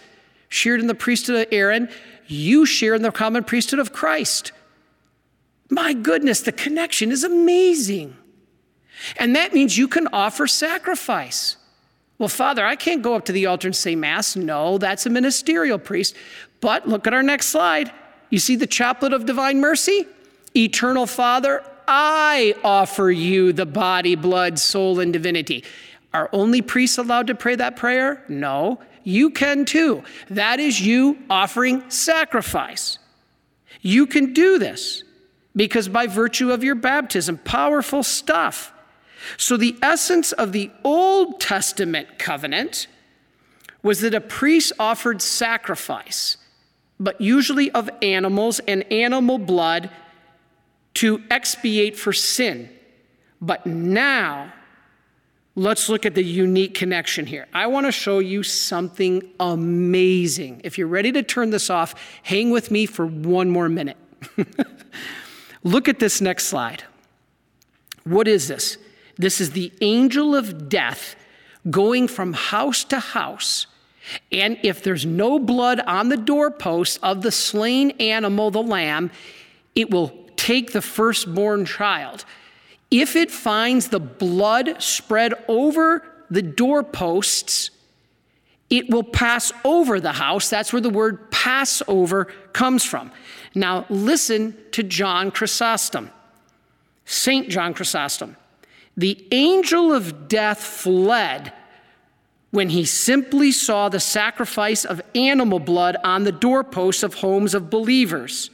shared 0.48 0.80
in 0.80 0.86
the 0.86 0.94
priesthood 0.94 1.46
of 1.46 1.48
Aaron. 1.53 1.88
You 2.26 2.66
share 2.66 2.94
in 2.94 3.03
the 3.03 3.11
common 3.11 3.42
priesthood 3.42 3.80
of 3.80 3.92
Christ. 3.92 4.53
My 5.70 5.94
goodness, 5.94 6.42
the 6.42 6.53
connection 6.53 7.11
is 7.11 7.24
amazing. 7.24 8.16
And 9.16 9.34
that 9.36 9.53
means 9.55 9.76
you 9.76 9.88
can 9.88 10.09
offer 10.12 10.46
sacrifice. 10.46 11.57
Well, 12.18 12.28
Father, 12.28 12.64
I 12.64 12.76
can't 12.76 13.03
go 13.03 13.14
up 13.14 13.24
to 13.26 13.32
the 13.32 13.46
altar 13.46 13.68
and 13.68 13.76
say 13.76 13.96
Mass. 13.96 14.36
No, 14.36 14.78
that's 14.78 15.07
a 15.07 15.11
ministerial 15.11 15.78
priest. 15.78 16.16
But 16.61 16.88
look 16.88 17.07
at 17.07 17.14
our 17.14 17.22
next 17.22 17.46
slide. 17.46 17.90
You 18.30 18.38
see 18.38 18.57
the 18.57 18.66
chaplet 18.66 19.12
of 19.12 19.26
divine 19.26 19.61
mercy? 19.61 20.07
Eternal 20.57 21.07
Father, 21.07 21.64
I 21.88 22.55
offer 22.62 23.11
you 23.11 23.53
the 23.53 23.66
body, 23.66 24.14
blood, 24.14 24.59
soul, 24.59 25.00
and 25.00 25.12
divinity. 25.12 25.64
Are 26.14 26.28
only 26.32 26.62
priests 26.62 26.98
allowed 26.98 27.26
to 27.28 27.34
pray 27.34 27.57
that 27.57 27.76
prayer? 27.76 28.24
No. 28.28 28.80
You 29.05 29.30
can 29.30 29.64
too. 29.64 30.05
That 30.30 30.61
is 30.61 30.80
you 30.80 31.18
offering 31.28 31.90
sacrifice. 31.90 32.98
You 33.80 34.07
can 34.07 34.32
do 34.32 34.59
this 34.59 35.03
because 35.57 35.88
by 35.88 36.07
virtue 36.07 36.53
of 36.53 36.62
your 36.62 36.74
baptism, 36.74 37.38
powerful 37.38 38.03
stuff. 38.03 38.72
So, 39.37 39.57
the 39.57 39.77
essence 39.83 40.33
of 40.33 40.53
the 40.53 40.70
Old 40.85 41.41
Testament 41.41 42.18
covenant 42.18 42.87
was 43.83 44.01
that 44.01 44.14
a 44.14 44.20
priest 44.20 44.73
offered 44.79 45.20
sacrifice, 45.20 46.37
but 47.01 47.20
usually 47.20 47.70
of 47.73 47.91
animals 48.01 48.61
and 48.61 48.91
animal 48.93 49.39
blood 49.39 49.91
to 50.95 51.23
expiate 51.31 51.97
for 51.97 52.12
sin. 52.12 52.68
But 53.41 53.66
now, 53.66 54.53
let's 55.57 55.89
look 55.89 56.07
at 56.07 56.14
the 56.14 56.23
unique 56.23 56.75
connection 56.75 57.27
here. 57.27 57.49
I 57.53 57.66
want 57.66 57.87
to 57.87 57.93
show 57.93 58.20
you 58.20 58.43
something 58.43 59.23
amazing. 59.41 60.61
If 60.64 60.79
you're 60.79 60.87
ready 60.87 61.12
to 61.12 61.23
turn 61.23 61.51
this 61.51 61.70
off, 61.70 61.95
hang 62.23 62.51
with 62.51 62.70
me 62.70 62.87
for 62.87 63.07
one 63.07 63.51
more 63.51 63.68
minute. 63.68 63.97
look 65.64 65.89
at 65.89 65.99
this 65.99 66.20
next 66.20 66.47
slide. 66.47 66.85
What 68.05 68.29
is 68.29 68.49
this? 68.49 68.79
This 69.16 69.40
is 69.40 69.50
the 69.52 69.72
angel 69.80 70.34
of 70.34 70.68
death 70.68 71.16
going 71.70 72.08
from 72.08 72.32
house 72.32 72.84
to 72.84 72.98
house. 72.98 73.66
And 74.30 74.58
if 74.62 74.82
there's 74.82 75.06
no 75.06 75.38
blood 75.38 75.80
on 75.80 76.08
the 76.08 76.16
doorpost 76.16 76.98
of 77.02 77.22
the 77.22 77.30
slain 77.30 77.90
animal, 77.92 78.50
the 78.50 78.62
lamb, 78.62 79.10
it 79.74 79.90
will 79.90 80.12
take 80.36 80.72
the 80.72 80.82
firstborn 80.82 81.64
child. 81.64 82.24
If 82.90 83.16
it 83.16 83.30
finds 83.30 83.88
the 83.88 84.00
blood 84.00 84.82
spread 84.82 85.34
over 85.48 86.04
the 86.30 86.42
doorposts, 86.42 87.70
it 88.68 88.90
will 88.90 89.04
pass 89.04 89.52
over 89.64 90.00
the 90.00 90.12
house. 90.12 90.48
That's 90.50 90.72
where 90.72 90.82
the 90.82 90.90
word 90.90 91.30
Passover 91.30 92.24
comes 92.52 92.84
from. 92.84 93.12
Now, 93.54 93.86
listen 93.88 94.56
to 94.72 94.82
John 94.82 95.30
Chrysostom, 95.30 96.10
St. 97.04 97.48
John 97.48 97.74
Chrysostom. 97.74 98.36
The 98.97 99.26
angel 99.32 99.93
of 99.93 100.28
death 100.28 100.62
fled 100.62 101.53
when 102.51 102.68
he 102.68 102.84
simply 102.84 103.51
saw 103.51 103.88
the 103.88 104.01
sacrifice 104.01 104.84
of 104.84 105.01
animal 105.14 105.59
blood 105.59 105.97
on 106.05 106.24
the 106.24 106.32
doorposts 106.32 107.03
of 107.03 107.14
homes 107.14 107.55
of 107.55 107.70
believers. 107.70 108.51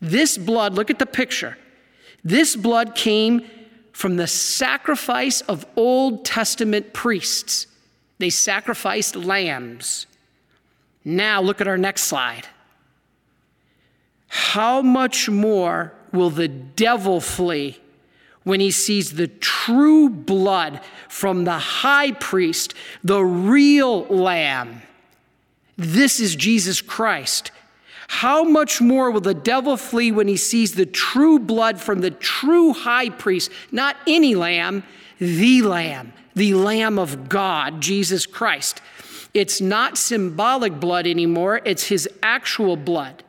This 0.00 0.38
blood, 0.38 0.74
look 0.74 0.90
at 0.90 1.00
the 1.00 1.06
picture. 1.06 1.58
This 2.22 2.54
blood 2.54 2.94
came 2.94 3.46
from 3.92 4.16
the 4.16 4.26
sacrifice 4.26 5.40
of 5.42 5.66
Old 5.76 6.24
Testament 6.24 6.92
priests. 6.92 7.66
They 8.18 8.30
sacrificed 8.30 9.16
lambs. 9.16 10.06
Now, 11.04 11.42
look 11.42 11.60
at 11.60 11.68
our 11.68 11.76
next 11.76 12.04
slide. 12.04 12.46
How 14.28 14.82
much 14.82 15.28
more 15.28 15.92
will 16.12 16.30
the 16.30 16.48
devil 16.48 17.20
flee 17.20 17.78
when 18.44 18.60
he 18.60 18.70
sees 18.70 19.14
the 19.14 19.26
true 19.26 20.08
blood 20.08 20.80
from 21.08 21.44
the 21.44 21.58
high 21.58 22.12
priest, 22.12 22.74
the 23.02 23.22
real 23.22 24.04
lamb? 24.06 24.82
This 25.76 26.20
is 26.20 26.36
Jesus 26.36 26.80
Christ. 26.80 27.50
How 28.08 28.44
much 28.44 28.80
more 28.80 29.10
will 29.10 29.20
the 29.20 29.34
devil 29.34 29.76
flee 29.76 30.12
when 30.12 30.28
he 30.28 30.36
sees 30.36 30.74
the 30.74 30.86
true 30.86 31.38
blood 31.38 31.80
from 31.80 32.00
the 32.00 32.10
true 32.10 32.72
high 32.72 33.08
priest, 33.08 33.50
not 33.72 33.96
any 34.06 34.34
lamb, 34.34 34.84
the 35.18 35.62
lamb, 35.62 36.12
the 36.34 36.54
lamb 36.54 36.98
of 36.98 37.28
God, 37.28 37.80
Jesus 37.80 38.26
Christ? 38.26 38.80
It's 39.32 39.60
not 39.60 39.98
symbolic 39.98 40.78
blood 40.78 41.06
anymore, 41.06 41.60
it's 41.64 41.84
his 41.84 42.08
actual 42.22 42.76
blood. 42.76 43.24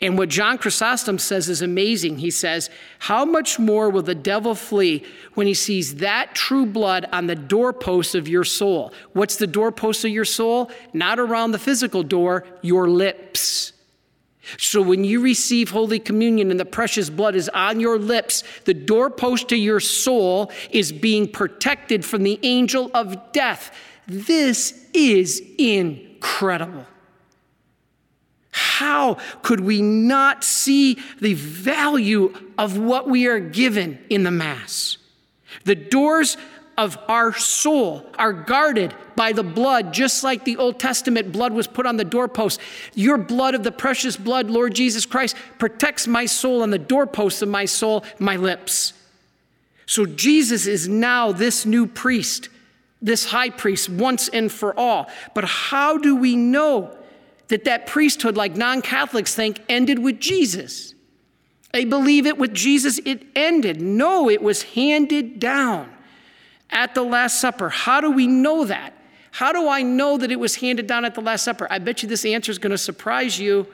And 0.00 0.16
what 0.16 0.28
John 0.28 0.58
Chrysostom 0.58 1.18
says 1.18 1.48
is 1.48 1.62
amazing. 1.62 2.18
He 2.18 2.30
says, 2.30 2.70
How 3.00 3.24
much 3.24 3.58
more 3.58 3.90
will 3.90 4.02
the 4.02 4.14
devil 4.14 4.54
flee 4.54 5.04
when 5.34 5.46
he 5.46 5.54
sees 5.54 5.96
that 5.96 6.34
true 6.34 6.66
blood 6.66 7.08
on 7.12 7.26
the 7.26 7.34
doorpost 7.34 8.14
of 8.14 8.28
your 8.28 8.44
soul? 8.44 8.92
What's 9.12 9.36
the 9.36 9.46
doorpost 9.46 10.04
of 10.04 10.10
your 10.10 10.24
soul? 10.24 10.70
Not 10.92 11.18
around 11.18 11.52
the 11.52 11.58
physical 11.58 12.02
door, 12.02 12.44
your 12.62 12.88
lips. 12.88 13.72
So 14.58 14.82
when 14.82 15.04
you 15.04 15.20
receive 15.20 15.70
Holy 15.70 15.98
Communion 15.98 16.50
and 16.50 16.58
the 16.58 16.64
precious 16.64 17.08
blood 17.10 17.34
is 17.34 17.48
on 17.50 17.80
your 17.80 17.98
lips, 17.98 18.42
the 18.64 18.74
doorpost 18.74 19.48
to 19.48 19.56
your 19.56 19.80
soul 19.80 20.50
is 20.70 20.92
being 20.92 21.28
protected 21.28 22.04
from 22.04 22.22
the 22.22 22.40
angel 22.42 22.90
of 22.92 23.32
death. 23.32 23.74
This 24.06 24.86
is 24.92 25.40
incredible. 25.58 26.86
How 28.52 29.16
could 29.42 29.60
we 29.60 29.82
not 29.82 30.44
see 30.44 30.98
the 31.20 31.34
value 31.34 32.34
of 32.58 32.78
what 32.78 33.08
we 33.08 33.26
are 33.26 33.40
given 33.40 33.98
in 34.10 34.22
the 34.22 34.30
Mass? 34.30 34.98
The 35.64 35.74
doors 35.74 36.36
of 36.76 36.98
our 37.08 37.32
soul 37.34 38.06
are 38.18 38.32
guarded 38.32 38.94
by 39.16 39.32
the 39.32 39.42
blood, 39.42 39.92
just 39.92 40.22
like 40.22 40.44
the 40.44 40.56
Old 40.58 40.78
Testament 40.78 41.32
blood 41.32 41.52
was 41.52 41.66
put 41.66 41.86
on 41.86 41.96
the 41.96 42.04
doorpost. 42.04 42.60
Your 42.94 43.18
blood 43.18 43.54
of 43.54 43.62
the 43.62 43.72
precious 43.72 44.16
blood, 44.16 44.50
Lord 44.50 44.74
Jesus 44.74 45.06
Christ, 45.06 45.36
protects 45.58 46.06
my 46.06 46.26
soul 46.26 46.62
and 46.62 46.72
the 46.72 46.78
doorposts 46.78 47.42
of 47.42 47.48
my 47.48 47.64
soul, 47.64 48.04
my 48.18 48.36
lips. 48.36 48.92
So 49.86 50.06
Jesus 50.06 50.66
is 50.66 50.88
now 50.88 51.32
this 51.32 51.64
new 51.66 51.86
priest, 51.86 52.48
this 53.00 53.26
high 53.26 53.50
priest, 53.50 53.88
once 53.88 54.28
and 54.28 54.50
for 54.50 54.78
all. 54.78 55.08
But 55.34 55.44
how 55.44 55.98
do 55.98 56.16
we 56.16 56.36
know 56.36 56.96
that 57.52 57.64
that 57.64 57.86
priesthood, 57.86 58.34
like 58.34 58.56
non 58.56 58.80
Catholics 58.80 59.34
think, 59.34 59.60
ended 59.68 59.98
with 59.98 60.18
Jesus? 60.18 60.94
They 61.74 61.84
believe 61.84 62.26
it 62.26 62.38
with 62.38 62.54
Jesus, 62.54 62.98
it 63.04 63.26
ended. 63.36 63.80
No, 63.80 64.30
it 64.30 64.42
was 64.42 64.62
handed 64.62 65.38
down 65.38 65.92
at 66.70 66.94
the 66.94 67.02
Last 67.02 67.42
Supper. 67.42 67.68
How 67.68 68.00
do 68.00 68.10
we 68.10 68.26
know 68.26 68.64
that? 68.64 68.94
How 69.32 69.52
do 69.52 69.68
I 69.68 69.82
know 69.82 70.16
that 70.16 70.32
it 70.32 70.40
was 70.40 70.56
handed 70.56 70.86
down 70.86 71.04
at 71.04 71.14
the 71.14 71.20
Last 71.20 71.42
Supper? 71.42 71.66
I 71.70 71.78
bet 71.78 72.02
you 72.02 72.08
this 72.08 72.24
answer 72.24 72.50
is 72.50 72.58
going 72.58 72.70
to 72.70 72.78
surprise 72.78 73.38
you. 73.38 73.66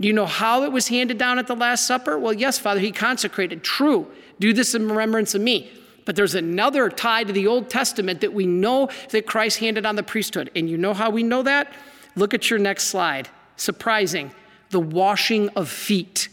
Do 0.00 0.06
you 0.06 0.14
know 0.14 0.26
how 0.26 0.62
it 0.62 0.70
was 0.70 0.86
handed 0.86 1.18
down 1.18 1.40
at 1.40 1.48
the 1.48 1.56
Last 1.56 1.88
Supper? 1.88 2.16
Well, 2.16 2.32
yes, 2.32 2.56
Father, 2.56 2.80
He 2.80 2.92
consecrated. 2.92 3.64
True. 3.64 4.06
Do 4.38 4.52
this 4.52 4.76
in 4.76 4.88
remembrance 4.88 5.34
of 5.34 5.40
me. 5.40 5.72
But 6.04 6.14
there's 6.14 6.36
another 6.36 6.88
tie 6.88 7.24
to 7.24 7.32
the 7.32 7.48
Old 7.48 7.68
Testament 7.68 8.20
that 8.20 8.32
we 8.32 8.46
know 8.46 8.90
that 9.10 9.26
Christ 9.26 9.58
handed 9.58 9.86
on 9.86 9.96
the 9.96 10.02
priesthood. 10.04 10.52
And 10.54 10.70
you 10.70 10.76
know 10.76 10.94
how 10.94 11.10
we 11.10 11.24
know 11.24 11.42
that? 11.42 11.72
Look 12.14 12.34
at 12.34 12.50
your 12.50 12.58
next 12.58 12.84
slide. 12.84 13.28
Surprising. 13.56 14.32
The 14.70 14.80
washing 14.80 15.48
of 15.50 15.68
feet. 15.68 16.28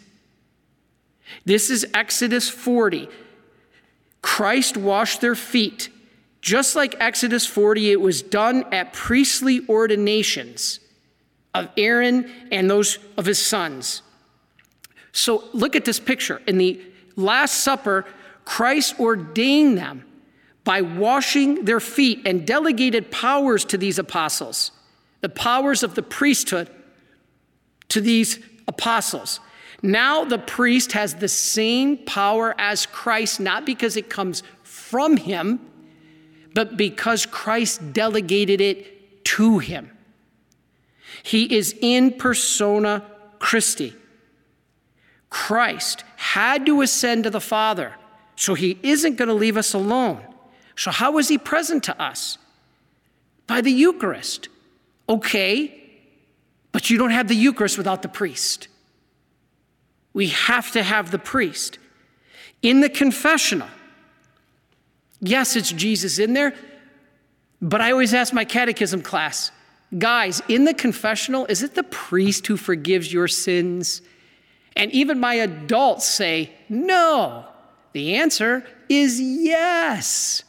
This 1.45 1.69
is 1.69 1.85
Exodus 1.93 2.49
40. 2.49 3.09
Christ 4.21 4.77
washed 4.77 5.21
their 5.21 5.35
feet. 5.35 5.89
Just 6.41 6.75
like 6.75 6.95
Exodus 6.99 7.45
40, 7.45 7.91
it 7.91 8.01
was 8.01 8.21
done 8.21 8.65
at 8.71 8.93
priestly 8.93 9.61
ordinations 9.67 10.79
of 11.53 11.69
Aaron 11.77 12.31
and 12.51 12.69
those 12.69 12.97
of 13.17 13.25
his 13.25 13.39
sons. 13.39 14.01
So 15.11 15.43
look 15.53 15.75
at 15.75 15.85
this 15.85 15.99
picture. 15.99 16.41
In 16.47 16.57
the 16.57 16.81
Last 17.15 17.63
Supper, 17.63 18.05
Christ 18.45 18.99
ordained 18.99 19.77
them 19.77 20.05
by 20.63 20.81
washing 20.81 21.65
their 21.65 21.79
feet 21.79 22.21
and 22.25 22.45
delegated 22.45 23.11
powers 23.11 23.65
to 23.65 23.77
these 23.77 23.99
apostles, 23.99 24.71
the 25.21 25.29
powers 25.29 25.83
of 25.83 25.95
the 25.95 26.03
priesthood 26.03 26.69
to 27.89 28.01
these 28.01 28.39
apostles. 28.67 29.39
Now 29.81 30.25
the 30.25 30.37
priest 30.37 30.91
has 30.93 31.15
the 31.15 31.27
same 31.27 31.97
power 31.97 32.53
as 32.57 32.85
Christ, 32.85 33.39
not 33.39 33.65
because 33.65 33.97
it 33.97 34.09
comes 34.09 34.43
from 34.63 35.17
him, 35.17 35.59
but 36.53 36.77
because 36.77 37.25
Christ 37.25 37.93
delegated 37.93 38.61
it 38.61 39.23
to 39.25 39.59
him. 39.59 39.91
He 41.23 41.55
is 41.55 41.75
in 41.81 42.13
persona 42.13 43.05
Christi. 43.39 43.93
Christ 45.29 46.03
had 46.15 46.65
to 46.65 46.81
ascend 46.81 47.25
to 47.25 47.29
the 47.29 47.41
Father, 47.41 47.95
so 48.35 48.53
he 48.55 48.79
isn't 48.81 49.15
going 49.15 49.27
to 49.27 49.33
leave 49.33 49.57
us 49.57 49.73
alone. 49.73 50.23
So, 50.75 50.91
how 50.91 51.17
is 51.17 51.27
he 51.27 51.37
present 51.37 51.83
to 51.85 52.01
us? 52.01 52.37
By 53.47 53.61
the 53.61 53.71
Eucharist. 53.71 54.49
Okay, 55.09 55.73
but 56.71 56.89
you 56.91 56.99
don't 56.99 57.09
have 57.09 57.27
the 57.27 57.35
Eucharist 57.35 57.77
without 57.77 58.03
the 58.03 58.07
priest. 58.07 58.67
We 60.13 60.27
have 60.27 60.71
to 60.73 60.83
have 60.83 61.09
the 61.09 61.17
priest. 61.17 61.79
In 62.61 62.81
the 62.81 62.89
confessional, 62.89 63.67
yes, 65.19 65.55
it's 65.55 65.71
Jesus 65.71 66.19
in 66.19 66.33
there, 66.33 66.53
but 67.61 67.81
I 67.81 67.91
always 67.91 68.13
ask 68.13 68.33
my 68.33 68.45
catechism 68.45 69.01
class, 69.01 69.51
guys, 69.97 70.41
in 70.47 70.65
the 70.65 70.73
confessional, 70.73 71.45
is 71.47 71.63
it 71.63 71.73
the 71.73 71.83
priest 71.83 72.45
who 72.47 72.55
forgives 72.55 73.11
your 73.11 73.27
sins? 73.27 74.03
And 74.75 74.91
even 74.91 75.19
my 75.19 75.35
adults 75.35 76.05
say, 76.07 76.51
no. 76.69 77.45
The 77.93 78.15
answer 78.15 78.65
is 78.87 79.19
yes. 79.19 80.43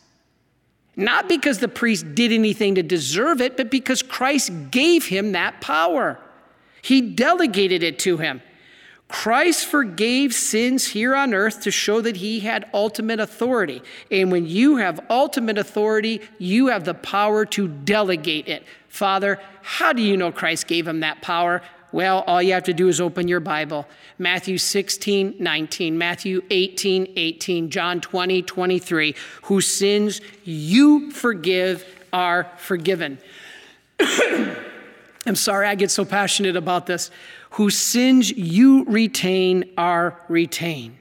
Not 0.97 1.29
because 1.29 1.59
the 1.59 1.69
priest 1.69 2.15
did 2.15 2.33
anything 2.33 2.75
to 2.75 2.83
deserve 2.83 3.41
it, 3.41 3.57
but 3.57 3.71
because 3.71 4.03
Christ 4.03 4.51
gave 4.71 5.07
him 5.07 5.33
that 5.33 5.61
power. 5.61 6.19
He 6.83 7.01
delegated 7.01 7.83
it 7.83 7.99
to 8.01 8.17
him. 8.17 8.43
Christ 9.11 9.67
forgave 9.67 10.33
sins 10.33 10.87
here 10.87 11.17
on 11.17 11.35
earth 11.35 11.63
to 11.63 11.73
show 11.73 12.01
that 12.01 12.19
he 12.19 12.41
had 12.41 12.71
ultimate 12.73 13.19
authority. 13.19 13.83
And 14.09 14.31
when 14.31 14.47
you 14.47 14.77
have 14.77 15.01
ultimate 15.11 15.59
authority, 15.59 16.21
you 16.39 16.69
have 16.69 16.85
the 16.85 16.95
power 16.95 17.45
to 17.47 17.67
delegate 17.67 18.47
it. 18.47 18.65
Father, 18.89 19.41
how 19.63 19.93
do 19.93 20.01
you 20.01 20.17
know 20.17 20.31
Christ 20.31 20.69
gave 20.69 20.87
him 20.87 21.01
that 21.01 21.23
power? 21.23 21.61
Well, 21.93 22.23
all 22.27 22.43
you 22.43 22.53
have 22.53 22.65
to 22.65 22.73
do 22.73 22.89
is 22.89 23.01
open 23.01 23.27
your 23.27 23.41
Bible. 23.41 23.87
Matthew 24.19 24.59
16, 24.59 25.37
19, 25.39 25.99
Matthew 25.99 26.43
18, 26.51 27.13
18, 27.17 27.71
John 27.71 28.01
20, 28.01 28.43
23. 28.43 29.15
Whose 29.43 29.67
sins 29.67 30.21
you 30.45 31.11
forgive 31.11 31.85
are 32.13 32.51
forgiven. 32.59 33.19
I'm 34.01 35.37
sorry 35.37 35.67
I 35.67 35.75
get 35.75 35.91
so 35.91 36.05
passionate 36.05 36.57
about 36.57 36.87
this. 36.87 37.11
Whose 37.51 37.77
sins 37.77 38.31
you 38.31 38.85
retain 38.85 39.71
are 39.77 40.21
retained. 40.29 41.00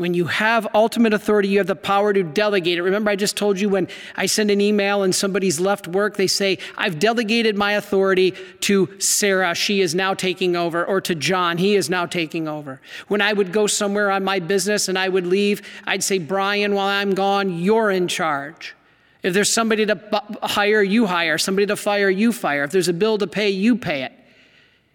When 0.00 0.14
you 0.14 0.28
have 0.28 0.66
ultimate 0.74 1.12
authority, 1.12 1.48
you 1.48 1.58
have 1.58 1.66
the 1.66 1.76
power 1.76 2.14
to 2.14 2.22
delegate 2.22 2.78
it. 2.78 2.82
Remember, 2.82 3.10
I 3.10 3.16
just 3.16 3.36
told 3.36 3.60
you 3.60 3.68
when 3.68 3.86
I 4.16 4.24
send 4.24 4.50
an 4.50 4.58
email 4.58 5.02
and 5.02 5.14
somebody's 5.14 5.60
left 5.60 5.86
work, 5.86 6.16
they 6.16 6.26
say, 6.26 6.56
I've 6.78 6.98
delegated 6.98 7.54
my 7.54 7.72
authority 7.72 8.30
to 8.60 8.98
Sarah, 8.98 9.54
she 9.54 9.82
is 9.82 9.94
now 9.94 10.14
taking 10.14 10.56
over, 10.56 10.86
or 10.86 11.02
to 11.02 11.14
John, 11.14 11.58
he 11.58 11.76
is 11.76 11.90
now 11.90 12.06
taking 12.06 12.48
over. 12.48 12.80
When 13.08 13.20
I 13.20 13.34
would 13.34 13.52
go 13.52 13.66
somewhere 13.66 14.10
on 14.10 14.24
my 14.24 14.38
business 14.38 14.88
and 14.88 14.98
I 14.98 15.10
would 15.10 15.26
leave, 15.26 15.60
I'd 15.86 16.02
say, 16.02 16.18
Brian, 16.18 16.74
while 16.74 16.88
I'm 16.88 17.12
gone, 17.12 17.58
you're 17.58 17.90
in 17.90 18.08
charge. 18.08 18.74
If 19.22 19.34
there's 19.34 19.52
somebody 19.52 19.84
to 19.84 20.00
hire, 20.42 20.82
you 20.82 21.08
hire. 21.08 21.36
Somebody 21.36 21.66
to 21.66 21.76
fire, 21.76 22.08
you 22.08 22.32
fire. 22.32 22.64
If 22.64 22.70
there's 22.70 22.88
a 22.88 22.94
bill 22.94 23.18
to 23.18 23.26
pay, 23.26 23.50
you 23.50 23.76
pay 23.76 24.04
it. 24.04 24.14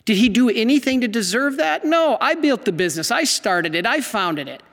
Did 0.06 0.18
he 0.18 0.30
do 0.30 0.49
anything 0.49 1.01
to 1.01 1.08
deserve 1.08 1.58
that? 1.58 1.86
No, 1.86 2.18
I 2.20 2.34
built 2.34 2.66
the 2.66 2.72
business. 2.72 3.12
I 3.12 3.24
started 3.24 3.76
it. 3.76 3.86
I 3.86 4.01
founded 4.01 4.47
it. 4.47 4.64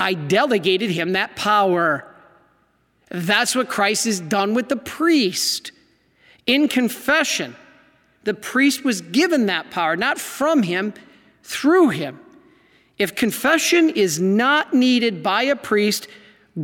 I 0.00 0.14
delegated 0.14 0.90
him 0.90 1.12
that 1.12 1.36
power. 1.36 2.06
That's 3.10 3.54
what 3.54 3.68
Christ 3.68 4.06
has 4.06 4.18
done 4.18 4.54
with 4.54 4.68
the 4.68 4.76
priest. 4.76 5.72
In 6.46 6.68
confession, 6.68 7.54
the 8.24 8.34
priest 8.34 8.82
was 8.82 9.02
given 9.02 9.46
that 9.46 9.70
power, 9.70 9.96
not 9.96 10.18
from 10.18 10.62
him, 10.62 10.94
through 11.42 11.90
him. 11.90 12.18
If 12.98 13.14
confession 13.14 13.90
is 13.90 14.20
not 14.20 14.74
needed 14.74 15.22
by 15.22 15.42
a 15.42 15.56
priest, 15.56 16.08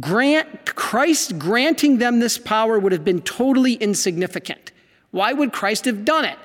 grant 0.00 0.74
Christ 0.74 1.38
granting 1.38 1.98
them 1.98 2.20
this 2.20 2.38
power 2.38 2.78
would 2.78 2.92
have 2.92 3.04
been 3.04 3.22
totally 3.22 3.74
insignificant. 3.74 4.72
Why 5.10 5.32
would 5.32 5.52
Christ 5.52 5.84
have 5.84 6.04
done 6.04 6.24
it? 6.24 6.38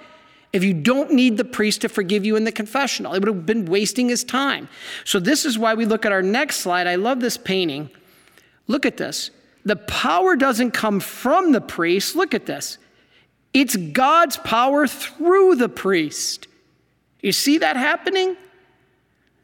If 0.54 0.64
you 0.64 0.74
don't 0.74 1.14
need 1.14 1.38
the 1.38 1.46
priest 1.46 1.82
to 1.82 1.90
forgive 1.90 2.26
you 2.26 2.36
in 2.36 2.44
the 2.44 2.52
confessional. 2.52 3.14
It 3.14 3.20
would 3.20 3.34
have 3.34 3.46
been 3.46 3.66
wasting 3.66 4.10
his 4.10 4.24
time. 4.24 4.68
So, 5.06 5.20
this 5.20 5.46
is 5.46 5.58
why 5.58 5.74
we 5.74 5.86
look 5.86 6.06
at 6.06 6.12
our 6.12 6.22
next 6.22 6.58
slide. 6.58 6.88
I 6.88 6.96
love 6.96 7.20
this 7.20 7.38
painting. 7.38 7.90
Look 8.68 8.86
at 8.86 8.98
this. 8.98 9.32
The 9.64 9.76
power 9.76 10.36
doesn't 10.36 10.72
come 10.72 11.00
from 11.00 11.52
the 11.52 11.62
priest. 11.62 12.16
Look 12.16 12.34
at 12.34 12.46
this. 12.46 12.78
It's 13.54 13.76
God's 13.76 14.38
power 14.38 14.88
through 14.88 15.56
the 15.56 15.70
priest. 15.70 16.48
You 17.22 17.32
see 17.32 17.60
that 17.60 17.76
happening? 17.76 18.36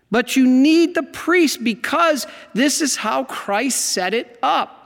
But 0.09 0.35
you 0.35 0.47
need 0.47 0.95
the 0.95 1.03
priest 1.03 1.63
because 1.63 2.25
this 2.53 2.81
is 2.81 2.95
how 2.95 3.25
Christ 3.25 3.79
set 3.87 4.13
it 4.13 4.39
up 4.41 4.76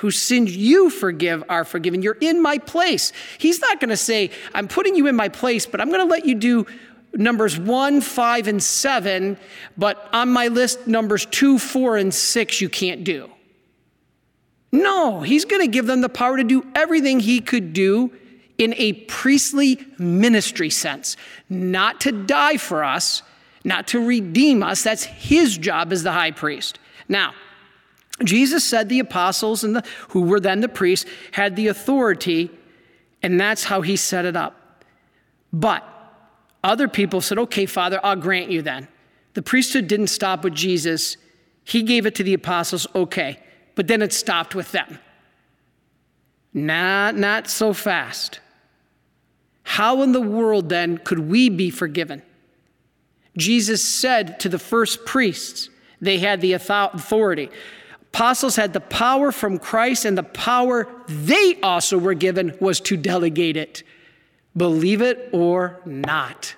whose 0.00 0.18
sins 0.18 0.56
you 0.56 0.88
forgive 0.88 1.44
are 1.50 1.62
forgiven. 1.62 2.00
You're 2.00 2.16
in 2.22 2.40
my 2.40 2.56
place. 2.56 3.12
He's 3.36 3.60
not 3.60 3.80
going 3.80 3.90
to 3.90 3.98
say, 3.98 4.30
I'm 4.54 4.66
putting 4.66 4.96
you 4.96 5.06
in 5.06 5.14
my 5.14 5.28
place, 5.28 5.66
but 5.66 5.78
I'm 5.78 5.88
going 5.88 6.00
to 6.00 6.10
let 6.10 6.24
you 6.24 6.34
do 6.34 6.66
numbers 7.12 7.58
one, 7.58 8.00
five, 8.00 8.46
and 8.46 8.62
seven, 8.62 9.36
but 9.76 10.08
on 10.14 10.30
my 10.30 10.48
list, 10.48 10.86
numbers 10.86 11.26
two, 11.26 11.58
four, 11.58 11.98
and 11.98 12.14
six, 12.14 12.62
you 12.62 12.70
can't 12.70 13.04
do. 13.04 13.30
No, 14.72 15.20
he's 15.20 15.44
going 15.44 15.60
to 15.60 15.68
give 15.68 15.86
them 15.86 16.00
the 16.00 16.08
power 16.08 16.38
to 16.38 16.44
do 16.44 16.66
everything 16.74 17.20
he 17.20 17.40
could 17.40 17.74
do 17.74 18.10
in 18.56 18.72
a 18.78 18.92
priestly 18.92 19.84
ministry 19.98 20.70
sense, 20.70 21.18
not 21.50 22.00
to 22.00 22.12
die 22.12 22.56
for 22.56 22.84
us, 22.84 23.22
not 23.64 23.86
to 23.88 24.02
redeem 24.02 24.62
us. 24.62 24.82
That's 24.82 25.04
his 25.04 25.58
job 25.58 25.92
as 25.92 26.04
the 26.04 26.12
high 26.12 26.30
priest. 26.30 26.78
Now, 27.06 27.34
Jesus 28.24 28.64
said 28.64 28.88
the 28.88 28.98
apostles 28.98 29.64
and 29.64 29.76
the, 29.76 29.84
who 30.08 30.22
were 30.22 30.40
then 30.40 30.60
the 30.60 30.68
priests 30.68 31.08
had 31.32 31.56
the 31.56 31.68
authority, 31.68 32.50
and 33.22 33.40
that's 33.40 33.64
how 33.64 33.80
he 33.80 33.96
set 33.96 34.24
it 34.24 34.36
up. 34.36 34.84
But 35.52 35.84
other 36.62 36.88
people 36.88 37.20
said, 37.20 37.38
okay, 37.38 37.66
Father, 37.66 38.00
I'll 38.02 38.16
grant 38.16 38.50
you 38.50 38.62
then. 38.62 38.88
The 39.34 39.42
priesthood 39.42 39.88
didn't 39.88 40.08
stop 40.08 40.44
with 40.44 40.54
Jesus, 40.54 41.16
he 41.64 41.82
gave 41.82 42.04
it 42.04 42.14
to 42.16 42.22
the 42.22 42.34
apostles, 42.34 42.86
okay, 42.94 43.38
but 43.74 43.86
then 43.86 44.02
it 44.02 44.12
stopped 44.12 44.54
with 44.54 44.72
them. 44.72 44.98
Not, 46.52 47.16
not 47.16 47.48
so 47.48 47.72
fast. 47.72 48.40
How 49.62 50.02
in 50.02 50.12
the 50.12 50.20
world 50.20 50.68
then 50.68 50.98
could 50.98 51.20
we 51.20 51.48
be 51.48 51.70
forgiven? 51.70 52.22
Jesus 53.36 53.84
said 53.84 54.40
to 54.40 54.48
the 54.48 54.58
first 54.58 55.06
priests, 55.06 55.70
they 56.00 56.18
had 56.18 56.40
the 56.40 56.54
authority. 56.54 57.50
Apostles 58.12 58.56
had 58.56 58.72
the 58.72 58.80
power 58.80 59.30
from 59.30 59.58
Christ, 59.58 60.04
and 60.04 60.18
the 60.18 60.22
power 60.22 60.88
they 61.06 61.58
also 61.62 61.96
were 61.96 62.14
given 62.14 62.56
was 62.60 62.80
to 62.80 62.96
delegate 62.96 63.56
it. 63.56 63.82
Believe 64.56 65.00
it 65.00 65.30
or 65.32 65.80
not. 65.84 66.56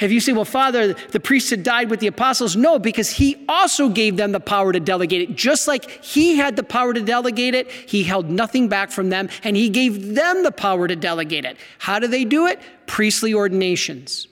If 0.00 0.10
you 0.10 0.20
say, 0.20 0.32
well, 0.32 0.44
Father, 0.44 0.92
the 0.92 1.20
priesthood 1.20 1.62
died 1.62 1.88
with 1.88 2.00
the 2.00 2.08
apostles, 2.08 2.56
no, 2.56 2.78
because 2.78 3.10
he 3.10 3.44
also 3.48 3.88
gave 3.88 4.16
them 4.16 4.32
the 4.32 4.40
power 4.40 4.72
to 4.72 4.80
delegate 4.80 5.30
it. 5.30 5.36
Just 5.36 5.68
like 5.68 5.88
he 6.04 6.36
had 6.36 6.56
the 6.56 6.62
power 6.62 6.92
to 6.92 7.00
delegate 7.00 7.54
it, 7.54 7.70
he 7.70 8.02
held 8.02 8.28
nothing 8.28 8.68
back 8.68 8.90
from 8.90 9.08
them, 9.10 9.28
and 9.44 9.56
he 9.56 9.68
gave 9.68 10.14
them 10.14 10.42
the 10.42 10.52
power 10.52 10.88
to 10.88 10.96
delegate 10.96 11.44
it. 11.44 11.56
How 11.78 11.98
do 11.98 12.06
they 12.06 12.24
do 12.24 12.46
it? 12.46 12.60
Priestly 12.86 13.32
ordinations. 13.32 14.26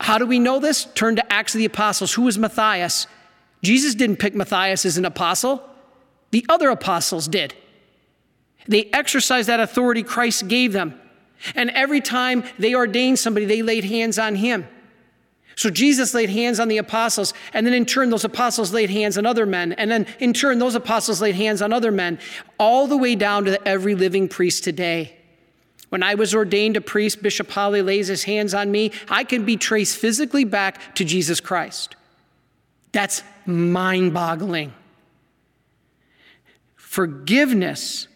How 0.00 0.18
do 0.18 0.26
we 0.26 0.38
know 0.38 0.58
this? 0.58 0.86
Turn 0.94 1.16
to 1.16 1.32
Acts 1.32 1.54
of 1.54 1.58
the 1.58 1.66
Apostles. 1.66 2.12
Who 2.14 2.22
was 2.22 2.38
Matthias? 2.38 3.06
Jesus 3.62 3.94
didn't 3.94 4.16
pick 4.16 4.34
Matthias 4.34 4.84
as 4.86 4.96
an 4.96 5.04
apostle, 5.04 5.62
the 6.30 6.46
other 6.48 6.70
apostles 6.70 7.28
did. 7.28 7.54
They 8.66 8.84
exercised 8.92 9.48
that 9.48 9.60
authority 9.60 10.02
Christ 10.02 10.48
gave 10.48 10.72
them. 10.72 11.00
And 11.54 11.70
every 11.70 12.00
time 12.00 12.44
they 12.58 12.74
ordained 12.74 13.18
somebody, 13.18 13.46
they 13.46 13.62
laid 13.62 13.84
hands 13.84 14.18
on 14.18 14.36
him. 14.36 14.66
So 15.56 15.68
Jesus 15.68 16.14
laid 16.14 16.30
hands 16.30 16.58
on 16.58 16.68
the 16.68 16.78
apostles, 16.78 17.34
and 17.52 17.66
then 17.66 17.74
in 17.74 17.84
turn, 17.84 18.08
those 18.08 18.24
apostles 18.24 18.72
laid 18.72 18.88
hands 18.88 19.18
on 19.18 19.26
other 19.26 19.44
men, 19.44 19.72
and 19.74 19.90
then 19.90 20.06
in 20.18 20.32
turn, 20.32 20.58
those 20.58 20.74
apostles 20.74 21.20
laid 21.20 21.34
hands 21.34 21.60
on 21.60 21.72
other 21.72 21.90
men, 21.90 22.18
all 22.58 22.86
the 22.86 22.96
way 22.96 23.14
down 23.14 23.44
to 23.44 23.68
every 23.68 23.94
living 23.94 24.26
priest 24.26 24.64
today. 24.64 25.16
When 25.90 26.02
I 26.02 26.14
was 26.14 26.34
ordained 26.34 26.76
a 26.78 26.80
priest, 26.80 27.22
Bishop 27.22 27.50
Holly 27.50 27.82
lays 27.82 28.08
his 28.08 28.24
hands 28.24 28.54
on 28.54 28.70
me, 28.70 28.92
I 29.08 29.24
can 29.24 29.44
be 29.44 29.56
traced 29.58 29.98
physically 29.98 30.44
back 30.44 30.94
to 30.94 31.04
Jesus 31.04 31.40
Christ. 31.40 31.96
That's 32.92 33.22
mind 33.46 34.14
boggling. 34.14 34.72
Forgiveness 36.76 38.08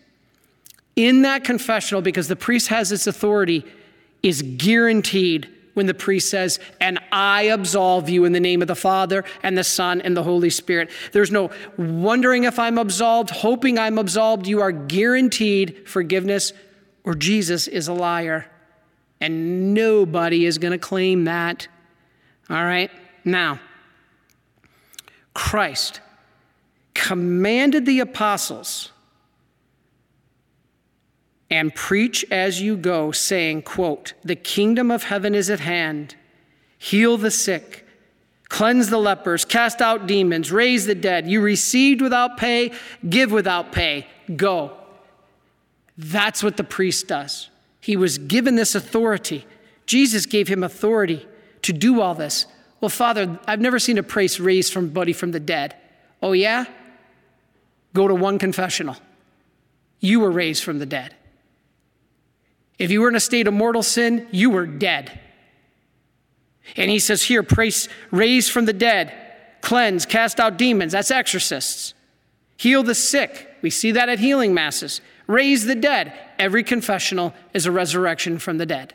in 0.97 1.23
that 1.23 1.45
confessional, 1.45 2.03
because 2.03 2.29
the 2.29 2.37
priest 2.37 2.69
has 2.69 2.93
its 2.93 3.07
authority, 3.07 3.65
is 4.23 4.43
guaranteed 4.43 5.51
when 5.75 5.87
the 5.87 5.95
priest 5.95 6.31
says, 6.31 6.59
And 6.81 6.99
I 7.13 7.43
absolve 7.43 8.09
you 8.09 8.25
in 8.25 8.33
the 8.33 8.41
name 8.41 8.63
of 8.63 8.69
the 8.69 8.77
Father 8.77 9.25
and 9.43 9.59
the 9.59 9.65
Son 9.65 10.01
and 10.01 10.17
the 10.17 10.23
Holy 10.23 10.51
Spirit. 10.51 10.91
There's 11.13 11.31
no 11.31 11.51
wondering 11.77 12.45
if 12.45 12.59
I'm 12.59 12.79
absolved, 12.79 13.31
hoping 13.31 13.79
I'm 13.79 13.99
absolved. 13.99 14.47
You 14.47 14.61
are 14.61 14.73
guaranteed 14.73 15.89
forgiveness, 15.89 16.53
or 17.03 17.15
Jesus 17.15 17.67
is 17.67 17.89
a 17.89 17.93
liar. 17.93 18.47
And 19.21 19.75
nobody 19.75 20.47
is 20.47 20.59
going 20.59 20.73
to 20.73 20.79
claim 20.79 21.25
that. 21.25 21.69
All 22.51 22.65
right? 22.65 22.91
Now, 23.25 23.59
Christ 25.35 26.01
commanded 26.95 27.87
the 27.87 28.01
apostles 28.01 28.93
and 31.51 31.75
preach 31.75 32.25
as 32.31 32.61
you 32.61 32.77
go 32.77 33.13
saying 33.13 33.63
quote 33.63 34.15
the 34.23 34.37
kingdom 34.37 34.91
of 34.91 35.05
heaven 35.05 35.35
is 35.35 35.51
at 35.51 35.61
hand. 35.61 36.15
Heal 36.79 37.19
the 37.19 37.31
sick 37.31 37.87
cleanse 38.49 38.89
the 38.89 38.99
lepers 38.99 39.45
cast 39.45 39.83
out 39.83 40.07
demons 40.07 40.53
raise 40.53 40.87
the 40.87 40.95
dead. 40.95 41.29
You 41.29 41.41
received 41.41 42.01
without 42.01 42.37
pay 42.37 42.73
give 43.09 43.33
without 43.33 43.73
pay. 43.73 44.07
Go. 44.37 44.77
That's 45.97 46.43
what 46.43 46.57
the 46.57 46.65
priest 46.65 47.09
does. 47.09 47.51
He 47.81 47.97
was 47.97 48.19
given 48.19 48.55
this 48.55 48.75
authority. 48.75 49.47
Jesus 49.87 50.27
gave 50.27 50.49
him 50.49 50.65
authority 50.65 51.27
to 51.63 51.73
do 51.73 52.01
all 52.01 52.15
this 52.15 52.47
well 52.85 52.89
father 52.91 53.41
i've 53.49 53.61
never 53.61 53.79
seen 53.79 53.99
a 53.99 54.03
priest 54.03 54.39
raise 54.39 54.71
somebody 54.71 55.13
from 55.13 55.33
the 55.33 55.41
dead 55.41 55.75
oh 56.23 56.33
yeah 56.33 56.65
go 57.95 58.07
to 58.07 58.15
one 58.15 58.39
confessional 58.39 58.97
you 60.01 60.21
were 60.21 60.31
raised 60.31 60.63
from 60.63 60.79
the 60.79 60.87
dead 60.87 61.15
if 62.79 62.91
you 62.91 63.01
were 63.01 63.09
in 63.09 63.17
a 63.17 63.21
state 63.21 63.47
of 63.47 63.55
mortal 63.55 63.83
sin, 63.83 64.27
you 64.31 64.51
were 64.51 64.67
dead. 64.67 65.21
And 66.77 66.91
he 66.91 66.99
says 66.99 67.23
here, 67.23 67.43
praise, 67.43 67.89
raise 68.11 68.49
from 68.49 68.65
the 68.65 68.73
dead, 68.73 69.13
cleanse, 69.61 70.07
cast 70.07 70.41
out 70.41 70.57
demons. 70.57 70.93
That's 70.93 71.11
exorcists. 71.11 71.95
Heal 72.57 72.83
the 72.83 72.95
sick. 72.95 73.49
We 73.63 73.71
see 73.71 73.93
that 73.93 74.09
at 74.09 74.19
healing 74.19 74.55
masses. 74.55 75.01
Raise 75.27 75.67
the 75.67 75.75
dead. 75.75 76.13
Every 76.39 76.65
confessional 76.65 77.35
is 77.53 77.67
a 77.67 77.73
resurrection 77.73 78.39
from 78.39 78.59
the 78.59 78.67
dead. 78.67 78.95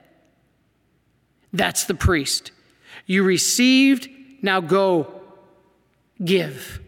That's 1.53 1.85
the 1.85 1.95
priest. 1.95 2.51
You 3.09 3.23
received, 3.23 4.07
now 4.43 4.61
go 4.61 5.11
give. 6.23 6.79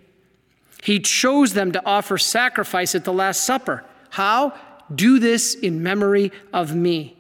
He 0.84 1.00
chose 1.00 1.54
them 1.56 1.72
to 1.72 1.84
offer 1.84 2.20
sacrifice 2.20 2.94
at 2.94 3.06
the 3.06 3.12
Last 3.12 3.44
Supper. 3.44 3.84
How? 4.12 4.54
Do 4.94 5.18
this 5.18 5.56
in 5.56 5.82
memory 5.82 6.32
of 6.54 6.76
me. 6.76 7.18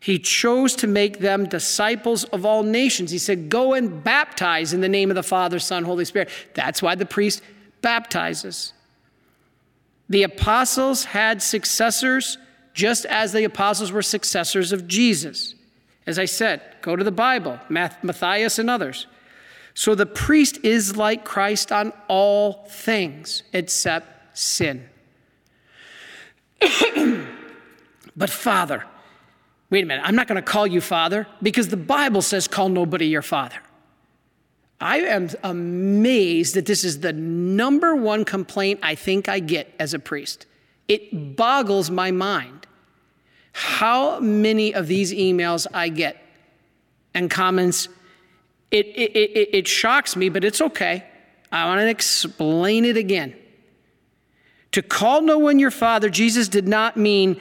He 0.00 0.18
chose 0.18 0.74
to 0.76 0.88
make 0.88 1.20
them 1.20 1.46
disciples 1.46 2.24
of 2.24 2.44
all 2.44 2.64
nations. 2.64 3.12
He 3.12 3.18
said, 3.18 3.48
Go 3.48 3.74
and 3.74 4.02
baptize 4.02 4.72
in 4.72 4.80
the 4.80 4.88
name 4.88 5.08
of 5.08 5.14
the 5.14 5.22
Father, 5.22 5.60
Son, 5.60 5.84
Holy 5.84 6.04
Spirit. 6.04 6.28
That's 6.54 6.82
why 6.82 6.96
the 6.96 7.06
priest 7.06 7.42
baptizes. 7.80 8.72
The 10.08 10.24
apostles 10.24 11.04
had 11.04 11.42
successors 11.42 12.38
just 12.74 13.06
as 13.06 13.32
the 13.32 13.44
apostles 13.44 13.92
were 13.92 14.02
successors 14.02 14.72
of 14.72 14.88
Jesus. 14.88 15.55
As 16.06 16.18
I 16.18 16.24
said, 16.24 16.62
go 16.82 16.94
to 16.94 17.02
the 17.02 17.10
Bible, 17.10 17.58
Matthias 17.68 18.58
and 18.58 18.70
others. 18.70 19.06
So 19.74 19.94
the 19.94 20.06
priest 20.06 20.58
is 20.62 20.96
like 20.96 21.24
Christ 21.24 21.72
on 21.72 21.92
all 22.08 22.64
things 22.68 23.42
except 23.52 24.38
sin. 24.38 24.88
but 28.16 28.30
Father, 28.30 28.84
wait 29.68 29.84
a 29.84 29.86
minute, 29.86 30.02
I'm 30.06 30.14
not 30.14 30.28
going 30.28 30.36
to 30.36 30.42
call 30.42 30.66
you 30.66 30.80
Father 30.80 31.26
because 31.42 31.68
the 31.68 31.76
Bible 31.76 32.22
says, 32.22 32.48
call 32.48 32.68
nobody 32.68 33.06
your 33.06 33.22
Father. 33.22 33.58
I 34.80 34.98
am 35.00 35.28
amazed 35.42 36.54
that 36.54 36.66
this 36.66 36.84
is 36.84 37.00
the 37.00 37.12
number 37.12 37.94
one 37.94 38.24
complaint 38.24 38.80
I 38.82 38.94
think 38.94 39.28
I 39.28 39.40
get 39.40 39.74
as 39.78 39.94
a 39.94 39.98
priest. 39.98 40.46
It 40.86 41.36
boggles 41.36 41.90
my 41.90 42.10
mind 42.10 42.65
how 43.58 44.20
many 44.20 44.74
of 44.74 44.86
these 44.86 45.14
emails 45.14 45.66
I 45.72 45.88
get 45.88 46.22
and 47.14 47.30
comments. 47.30 47.88
It, 48.70 48.84
it, 48.84 49.16
it, 49.16 49.48
it 49.54 49.66
shocks 49.66 50.14
me, 50.14 50.28
but 50.28 50.44
it's 50.44 50.60
okay. 50.60 51.06
I 51.50 51.64
want 51.64 51.80
to 51.80 51.88
explain 51.88 52.84
it 52.84 52.98
again. 52.98 53.34
To 54.72 54.82
call 54.82 55.22
no 55.22 55.38
one 55.38 55.58
your 55.58 55.70
father, 55.70 56.10
Jesus 56.10 56.48
did 56.48 56.68
not 56.68 56.98
mean 56.98 57.40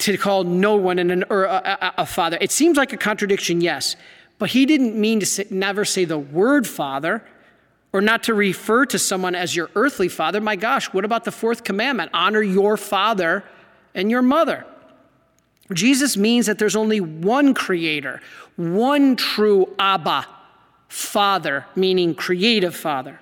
to 0.00 0.18
call 0.18 0.44
no 0.44 0.76
one 0.76 0.98
an, 0.98 1.24
or 1.30 1.44
a, 1.44 1.78
a, 1.80 1.94
a 2.02 2.06
father. 2.06 2.36
It 2.38 2.52
seems 2.52 2.76
like 2.76 2.92
a 2.92 2.98
contradiction, 2.98 3.62
yes, 3.62 3.96
but 4.38 4.50
he 4.50 4.66
didn't 4.66 5.00
mean 5.00 5.20
to 5.20 5.26
say, 5.26 5.46
never 5.48 5.86
say 5.86 6.04
the 6.04 6.18
word 6.18 6.66
father 6.66 7.24
or 7.94 8.02
not 8.02 8.24
to 8.24 8.34
refer 8.34 8.84
to 8.84 8.98
someone 8.98 9.34
as 9.34 9.56
your 9.56 9.70
earthly 9.74 10.10
father. 10.10 10.42
My 10.42 10.56
gosh, 10.56 10.92
what 10.92 11.06
about 11.06 11.24
the 11.24 11.32
fourth 11.32 11.64
commandment? 11.64 12.10
Honor 12.12 12.42
your 12.42 12.76
father 12.76 13.44
and 13.94 14.10
your 14.10 14.22
mother. 14.22 14.64
Jesus 15.72 16.16
means 16.16 16.46
that 16.46 16.58
there's 16.58 16.76
only 16.76 17.00
one 17.00 17.52
creator, 17.54 18.20
one 18.56 19.16
true 19.16 19.74
Abba, 19.78 20.26
father, 20.88 21.66
meaning 21.76 22.14
creative 22.14 22.74
father. 22.74 23.20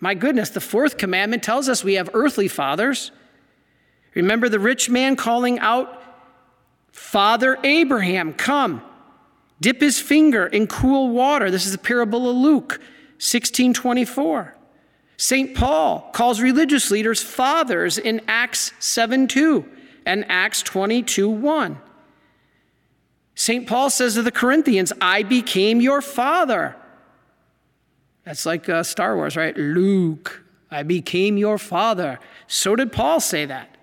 My 0.00 0.14
goodness, 0.14 0.50
the 0.50 0.60
fourth 0.60 0.98
commandment 0.98 1.42
tells 1.42 1.68
us 1.68 1.82
we 1.82 1.94
have 1.94 2.10
earthly 2.12 2.48
fathers. 2.48 3.10
Remember 4.14 4.48
the 4.48 4.60
rich 4.60 4.90
man 4.90 5.16
calling 5.16 5.58
out, 5.58 6.02
Father 6.92 7.58
Abraham, 7.64 8.32
come, 8.32 8.82
dip 9.60 9.80
his 9.80 10.00
finger 10.00 10.46
in 10.46 10.66
cool 10.66 11.10
water. 11.10 11.50
This 11.50 11.66
is 11.66 11.72
the 11.72 11.78
parable 11.78 12.28
of 12.28 12.36
Luke 12.36 12.80
1624. 13.18 14.55
St. 15.16 15.54
Paul 15.54 16.10
calls 16.12 16.40
religious 16.40 16.90
leaders 16.90 17.22
fathers 17.22 17.98
in 17.98 18.20
Acts 18.28 18.72
7 18.78 19.28
2 19.28 19.64
and 20.04 20.24
Acts 20.28 20.62
22 20.62 21.28
1. 21.28 21.78
St. 23.34 23.66
Paul 23.66 23.90
says 23.90 24.14
to 24.14 24.22
the 24.22 24.30
Corinthians, 24.30 24.92
I 25.00 25.22
became 25.22 25.80
your 25.80 26.00
father. 26.00 26.76
That's 28.24 28.46
like 28.46 28.68
uh, 28.68 28.82
Star 28.82 29.14
Wars, 29.14 29.36
right? 29.36 29.56
Luke, 29.56 30.42
I 30.70 30.82
became 30.82 31.36
your 31.36 31.58
father. 31.58 32.18
So 32.46 32.74
did 32.76 32.92
Paul 32.92 33.20
say 33.20 33.44
that. 33.44 33.76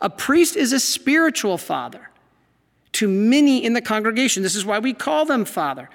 A 0.00 0.08
priest 0.08 0.56
is 0.56 0.72
a 0.72 0.80
spiritual 0.80 1.58
father 1.58 2.10
to 2.92 3.08
many 3.08 3.64
in 3.64 3.72
the 3.72 3.80
congregation. 3.80 4.42
This 4.42 4.54
is 4.54 4.64
why 4.64 4.78
we 4.78 4.92
call 4.92 5.24
them 5.24 5.44
father. 5.44 5.90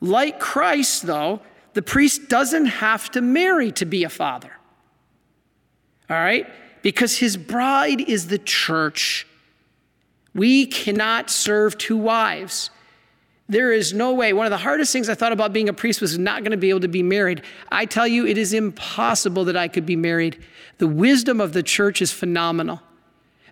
Like 0.00 0.40
Christ, 0.40 1.06
though, 1.06 1.40
the 1.76 1.82
priest 1.82 2.30
doesn't 2.30 2.64
have 2.64 3.10
to 3.10 3.20
marry 3.20 3.70
to 3.70 3.84
be 3.84 4.02
a 4.02 4.08
father. 4.08 4.50
All 6.08 6.16
right? 6.16 6.48
Because 6.80 7.18
his 7.18 7.36
bride 7.36 8.00
is 8.00 8.28
the 8.28 8.38
church. 8.38 9.26
We 10.34 10.64
cannot 10.64 11.28
serve 11.28 11.76
two 11.76 11.98
wives. 11.98 12.70
There 13.50 13.72
is 13.72 13.92
no 13.92 14.14
way. 14.14 14.32
One 14.32 14.46
of 14.46 14.50
the 14.50 14.56
hardest 14.56 14.90
things 14.90 15.10
I 15.10 15.14
thought 15.14 15.32
about 15.32 15.52
being 15.52 15.68
a 15.68 15.74
priest 15.74 16.00
was 16.00 16.18
not 16.18 16.40
going 16.40 16.52
to 16.52 16.56
be 16.56 16.70
able 16.70 16.80
to 16.80 16.88
be 16.88 17.02
married. 17.02 17.42
I 17.70 17.84
tell 17.84 18.08
you, 18.08 18.26
it 18.26 18.38
is 18.38 18.54
impossible 18.54 19.44
that 19.44 19.56
I 19.58 19.68
could 19.68 19.84
be 19.84 19.96
married. 19.96 20.42
The 20.78 20.88
wisdom 20.88 21.42
of 21.42 21.52
the 21.52 21.62
church 21.62 22.00
is 22.00 22.10
phenomenal. 22.10 22.80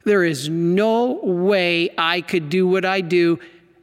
There 0.04 0.24
is 0.24 0.48
no 0.48 1.20
way 1.22 1.90
I 1.98 2.22
could 2.22 2.48
do 2.48 2.66
what 2.66 2.86
I 2.86 3.02
do 3.02 3.38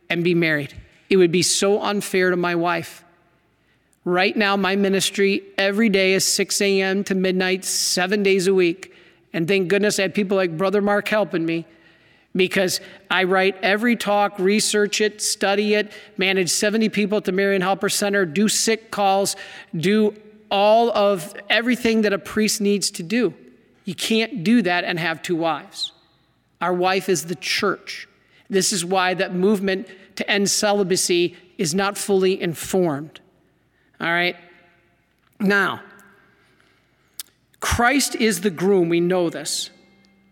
and 0.10 0.24
be 0.24 0.34
married. 0.34 0.74
It 1.12 1.18
would 1.18 1.32
be 1.32 1.44
so 1.44 1.80
unfair 1.80 2.32
to 2.32 2.36
my 2.38 2.56
wife. 2.56 3.06
Right 4.04 4.36
now, 4.36 4.58
my 4.58 4.76
ministry 4.76 5.44
every 5.58 5.90
day 5.90 6.14
is 6.14 6.26
6 6.26 6.60
a.m. 6.62 7.04
to 7.04 7.16
midnight, 7.16 7.64
seven 7.64 8.24
days 8.24 8.48
a 8.48 8.54
week. 8.54 8.94
And 9.32 9.48
thank 9.48 9.68
goodness 9.68 10.00
I 10.00 10.04
had 10.04 10.16
people 10.16 10.38
like 10.38 10.58
Brother 10.58 10.82
Mark 10.82 11.08
helping 11.08 11.46
me 11.46 11.66
because 12.36 12.80
I 13.10 13.26
write 13.26 13.58
every 13.62 13.96
talk, 13.96 14.40
research 14.40 15.02
it, 15.02 15.22
study 15.22 15.74
it, 15.76 15.92
manage 16.18 16.50
70 16.50 16.90
people 16.90 17.18
at 17.18 17.26
the 17.26 17.32
Marian 17.32 17.62
Helper 17.62 17.90
Center, 17.90 18.26
do 18.26 18.48
sick 18.48 18.90
calls, 18.90 19.36
do 19.76 20.16
all 20.50 20.92
of 20.92 21.34
everything 21.50 22.02
that 22.02 22.14
a 22.14 22.20
priest 22.20 22.62
needs 22.62 22.90
to 22.92 23.04
do. 23.04 23.34
You 23.86 23.96
can't 23.96 24.44
do 24.44 24.62
that 24.62 24.84
and 24.84 25.00
have 25.00 25.22
two 25.22 25.36
wives. 25.36 25.92
Our 26.60 26.74
wife 26.74 27.10
is 27.10 27.26
the 27.26 27.36
church. 27.36 28.08
This 28.50 28.74
is 28.74 28.84
why 28.84 29.14
that 29.16 29.34
movement 29.34 29.88
to 30.16 30.30
end 30.30 30.50
celibacy 30.50 31.36
is 31.58 31.74
not 31.74 31.98
fully 31.98 32.42
informed. 32.42 33.22
All 34.02 34.12
right? 34.12 34.36
Now, 35.40 35.82
Christ 37.60 38.16
is 38.16 38.42
the 38.42 38.50
groom, 38.50 38.90
we 38.90 39.00
know 39.00 39.30
this. 39.30 39.70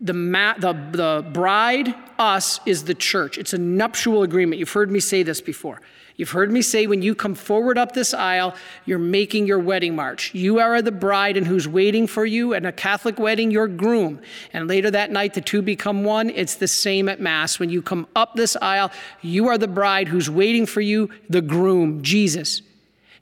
The, 0.01 0.13
ma- 0.13 0.55
the, 0.57 0.74
the 0.74 1.30
bride, 1.32 1.93
us, 2.17 2.59
is 2.65 2.86
the 2.86 2.95
church. 2.95 3.38
It's 3.38 3.53
a 3.53 3.57
nuptial 3.57 4.24
agreement. 4.24 4.59
You've 4.59 4.72
heard 4.72 4.89
me 4.89 4.99
say 4.99 5.24
this 5.24 5.39
before. 5.39 5.82
You've 6.15 6.32
heard 6.32 6.51
me 6.51 6.61
say 6.61 6.88
when 6.88 7.01
you 7.01 7.15
come 7.15 7.36
forward 7.36 7.78
up 7.78 7.93
this 7.93 8.13
aisle, 8.13 8.55
you're 8.86 8.97
making 8.97 9.45
your 9.45 9.59
wedding 9.59 9.95
march. 9.95 10.34
You 10.34 10.59
are 10.59 10.82
the 10.82 10.91
bride, 10.91 11.38
and 11.38 11.45
who's 11.45 11.67
waiting 11.67 12.07
for 12.07 12.26
you 12.26 12.53
at 12.53 12.65
a 12.65 12.72
Catholic 12.72 13.20
wedding, 13.20 13.51
your 13.51 13.67
groom. 13.67 14.20
And 14.51 14.67
later 14.67 14.89
that 14.91 15.11
night, 15.11 15.34
the 15.34 15.41
two 15.41 15.61
become 15.61 16.03
one. 16.03 16.30
It's 16.30 16.55
the 16.55 16.67
same 16.67 17.07
at 17.07 17.22
Mass. 17.22 17.59
When 17.59 17.70
you 17.70 17.82
come 17.82 18.07
up 18.15 18.36
this 18.36 18.57
aisle, 18.61 18.91
you 19.22 19.47
are 19.47 19.57
the 19.57 19.67
bride 19.67 20.07
who's 20.07 20.30
waiting 20.30 20.65
for 20.65 20.82
you, 20.82 21.09
the 21.30 21.41
groom, 21.41 22.01
Jesus. 22.01 22.63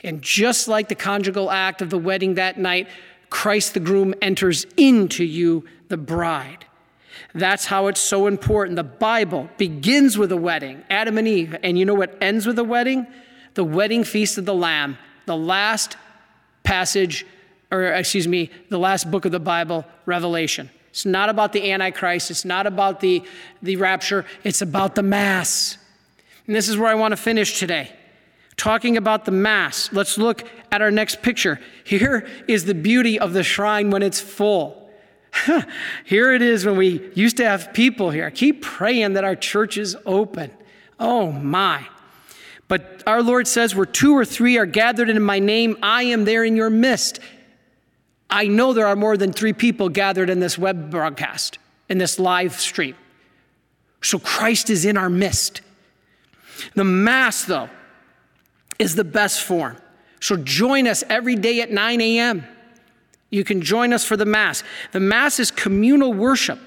And 0.04 0.22
just 0.22 0.68
like 0.68 0.90
the 0.90 0.96
conjugal 0.96 1.50
act 1.50 1.82
of 1.82 1.90
the 1.90 1.98
wedding 1.98 2.36
that 2.36 2.58
night, 2.58 2.88
Christ 3.30 3.74
the 3.74 3.80
groom 3.80 4.14
enters 4.22 4.66
into 4.78 5.24
you, 5.24 5.66
the 5.90 5.98
bride. 5.98 6.66
That's 7.34 7.66
how 7.66 7.88
it's 7.88 8.00
so 8.00 8.28
important. 8.28 8.76
The 8.76 8.84
Bible 8.84 9.50
begins 9.58 10.18
with 10.18 10.32
a 10.32 10.38
wedding, 10.38 10.84
Adam 10.90 11.18
and 11.18 11.28
Eve. 11.28 11.56
And 11.64 11.78
you 11.78 11.86
know 11.86 11.94
what 11.94 12.18
ends 12.22 12.46
with 12.46 12.58
a 12.60 12.64
wedding? 12.64 13.08
The 13.56 13.64
wedding 13.64 14.04
feast 14.04 14.38
of 14.38 14.46
the 14.46 14.54
Lamb, 14.54 14.98
the 15.26 15.36
last 15.36 15.98
passage, 16.64 17.26
or 17.72 17.86
excuse 17.86 18.28
me, 18.28 18.52
the 18.70 18.80
last 18.80 19.10
book 19.10 19.26
of 19.26 19.32
the 19.32 19.40
Bible, 19.40 19.86
Revelation. 20.06 20.70
It's 20.90 21.06
not 21.06 21.30
about 21.30 21.54
the 21.54 21.72
Antichrist, 21.72 22.32
it's 22.32 22.46
not 22.46 22.66
about 22.66 23.02
the, 23.02 23.24
the 23.62 23.76
rapture, 23.76 24.26
it's 24.44 24.62
about 24.62 24.96
the 24.96 25.04
Mass. 25.04 25.78
And 26.46 26.56
this 26.56 26.70
is 26.70 26.78
where 26.78 26.90
I 26.90 26.96
want 26.96 27.12
to 27.12 27.18
finish 27.18 27.60
today. 27.60 27.92
Talking 28.58 28.98
about 28.98 29.26
the 29.26 29.32
Mass, 29.32 29.94
let's 29.94 30.18
look 30.18 30.44
at 30.72 30.82
our 30.82 30.92
next 30.92 31.22
picture. 31.22 31.60
Here 31.84 32.28
is 32.48 32.66
the 32.66 32.74
beauty 32.74 33.20
of 33.20 33.34
the 33.34 33.44
shrine 33.44 33.92
when 33.92 34.02
it's 34.02 34.20
full. 34.20 34.90
here 36.06 36.34
it 36.34 36.42
is 36.42 36.66
when 36.66 36.76
we 36.76 37.10
used 37.14 37.38
to 37.38 37.48
have 37.48 37.72
people 37.74 38.10
here. 38.10 38.32
Keep 38.32 38.64
praying 38.64 39.14
that 39.14 39.24
our 39.24 39.36
church 39.36 39.78
is 39.78 39.96
open. 40.06 40.52
Oh 41.00 41.32
my. 41.32 41.88
But 42.68 43.04
our 43.06 43.22
Lord 43.22 43.48
says, 43.48 43.76
where 43.76 43.86
two 43.86 44.18
or 44.18 44.26
three 44.26 44.58
are 44.58 44.66
gathered 44.66 45.10
in 45.10 45.22
my 45.22 45.40
name, 45.40 45.78
I 45.82 46.04
am 46.04 46.26
there 46.26 46.44
in 46.44 46.56
your 46.56 46.70
midst. 46.70 47.20
I 48.30 48.48
know 48.48 48.74
there 48.74 48.88
are 48.88 48.96
more 48.96 49.16
than 49.16 49.32
three 49.32 49.54
people 49.54 49.88
gathered 49.88 50.30
in 50.30 50.40
this 50.40 50.58
web 50.58 50.92
broadcast, 50.92 51.60
in 51.88 51.98
this 51.98 52.20
live 52.20 52.60
stream. 52.60 52.96
So 54.02 54.20
Christ 54.20 54.70
is 54.70 54.84
in 54.84 54.98
our 54.98 55.10
midst. 55.10 55.62
The 56.76 56.84
Mass, 56.84 57.46
though, 57.46 57.70
is 58.80 58.96
the 58.96 59.04
best 59.04 59.42
form. 59.44 59.78
So 60.20 60.38
join 60.38 60.88
us 60.88 61.04
every 61.10 61.36
day 61.36 61.62
at 61.62 61.72
9 61.72 62.02
a.m. 62.02 62.46
You 63.30 63.44
can 63.44 63.62
join 63.62 63.94
us 63.94 64.06
for 64.06 64.18
the 64.18 64.26
Mass. 64.26 64.64
The 64.92 65.00
Mass 65.00 65.40
is 65.40 65.52
communal 65.52 66.14
worship, 66.14 66.60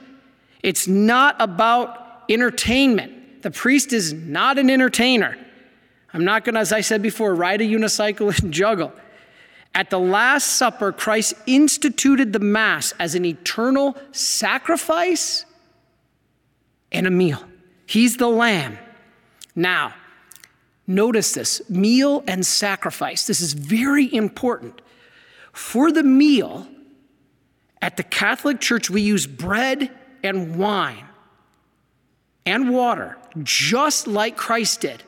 it's 0.62 0.86
not 0.86 1.36
about 1.38 2.24
entertainment. 2.28 3.42
The 3.42 3.50
priest 3.50 3.94
is 3.94 4.12
not 4.12 4.58
an 4.58 4.68
entertainer. 4.68 5.36
I'm 6.12 6.24
not 6.24 6.44
going 6.44 6.54
to, 6.54 6.61
as 6.61 6.72
I 6.72 6.82
said 6.82 7.00
before, 7.00 7.34
ride 7.34 7.61
a 7.61 7.64
unicycle 7.64 8.38
and 8.42 8.52
juggle. 8.52 8.92
At 9.74 9.88
the 9.88 9.98
Last 9.98 10.58
Supper, 10.58 10.92
Christ 10.92 11.34
instituted 11.46 12.32
the 12.32 12.40
Mass 12.40 12.92
as 12.98 13.14
an 13.14 13.24
eternal 13.24 13.96
sacrifice 14.12 15.46
and 16.92 17.06
a 17.06 17.11
meal. 17.11 17.42
He's 17.86 18.16
the 18.16 18.28
Lamb. 18.28 18.78
Now, 19.54 19.94
notice 20.86 21.34
this 21.34 21.62
meal 21.68 22.24
and 22.26 22.44
sacrifice. 22.44 23.26
This 23.26 23.40
is 23.40 23.52
very 23.52 24.12
important. 24.12 24.80
For 25.52 25.92
the 25.92 26.02
meal, 26.02 26.66
at 27.82 27.96
the 27.96 28.02
Catholic 28.02 28.60
Church, 28.60 28.90
we 28.90 29.00
use 29.00 29.26
bread 29.26 29.90
and 30.22 30.56
wine 30.56 31.06
and 32.46 32.70
water, 32.70 33.16
just 33.42 34.06
like 34.06 34.36
Christ 34.36 34.82
did. 34.82 35.02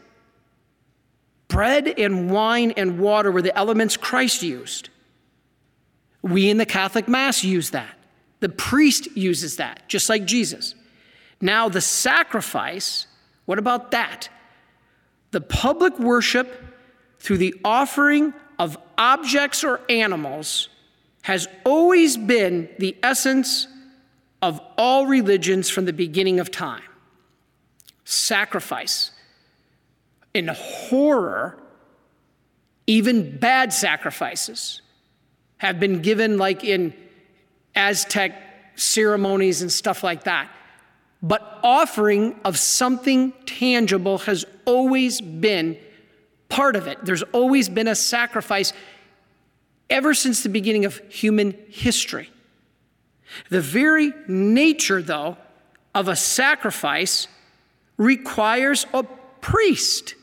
Bread 1.48 1.86
and 1.98 2.30
wine 2.30 2.72
and 2.76 2.98
water 2.98 3.30
were 3.30 3.42
the 3.42 3.56
elements 3.56 3.96
Christ 3.96 4.42
used. 4.42 4.88
We 6.22 6.48
in 6.48 6.56
the 6.56 6.66
Catholic 6.66 7.08
Mass 7.08 7.44
use 7.44 7.70
that. 7.70 7.94
The 8.40 8.48
priest 8.48 9.16
uses 9.16 9.56
that, 9.56 9.86
just 9.88 10.08
like 10.08 10.24
Jesus. 10.24 10.74
Now, 11.40 11.68
the 11.68 11.80
sacrifice, 11.80 13.06
what 13.44 13.58
about 13.58 13.90
that? 13.90 14.28
The 15.32 15.40
public 15.40 15.98
worship 15.98 16.62
through 17.18 17.38
the 17.38 17.54
offering 17.64 18.32
of 18.58 18.78
objects 18.96 19.64
or 19.64 19.80
animals 19.88 20.68
has 21.22 21.48
always 21.64 22.16
been 22.16 22.68
the 22.78 22.96
essence 23.02 23.66
of 24.40 24.60
all 24.76 25.06
religions 25.06 25.70
from 25.70 25.84
the 25.84 25.92
beginning 25.92 26.40
of 26.40 26.50
time. 26.50 26.82
Sacrifice. 28.04 29.12
In 30.34 30.48
horror, 30.48 31.58
even 32.86 33.38
bad 33.38 33.72
sacrifices 33.72 34.82
have 35.58 35.78
been 35.78 36.02
given, 36.02 36.38
like 36.38 36.64
in 36.64 36.92
Aztec 37.74 38.32
ceremonies 38.74 39.62
and 39.62 39.70
stuff 39.70 40.02
like 40.02 40.24
that. 40.24 40.50
But 41.22 41.60
offering 41.62 42.40
of 42.44 42.58
something 42.58 43.32
tangible 43.46 44.18
has 44.18 44.44
always 44.64 45.20
been 45.20 45.78
part 46.48 46.74
of 46.74 46.86
it. 46.86 46.98
There's 47.04 47.22
always 47.22 47.68
been 47.68 47.88
a 47.88 47.94
sacrifice 47.94 48.72
ever 49.88 50.14
since 50.14 50.42
the 50.42 50.48
beginning 50.48 50.84
of 50.84 51.00
human 51.08 51.56
history. 51.68 52.30
The 53.50 53.60
very 53.60 54.12
nature, 54.26 55.00
though, 55.00 55.36
of 55.94 56.08
a 56.08 56.16
sacrifice 56.16 57.28
requires 57.96 58.86
a 58.92 59.04
priest. 59.40 60.14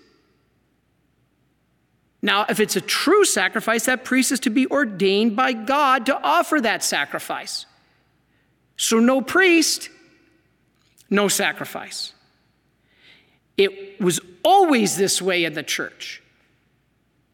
Now, 2.21 2.45
if 2.49 2.59
it's 2.59 2.75
a 2.75 2.81
true 2.81 3.23
sacrifice, 3.23 3.85
that 3.85 4.03
priest 4.03 4.31
is 4.31 4.39
to 4.41 4.49
be 4.49 4.67
ordained 4.67 5.35
by 5.35 5.53
God 5.53 6.05
to 6.07 6.21
offer 6.21 6.59
that 6.59 6.83
sacrifice. 6.83 7.65
So, 8.75 8.99
no 8.99 9.21
priest, 9.21 9.89
no 11.10 11.28
sacrifice. 11.28 12.14
It 13.57 13.99
was 13.99 14.20
always 14.43 14.95
this 14.95 15.22
way 15.22 15.43
in 15.43 15.53
the 15.53 15.64
church. 15.64 16.22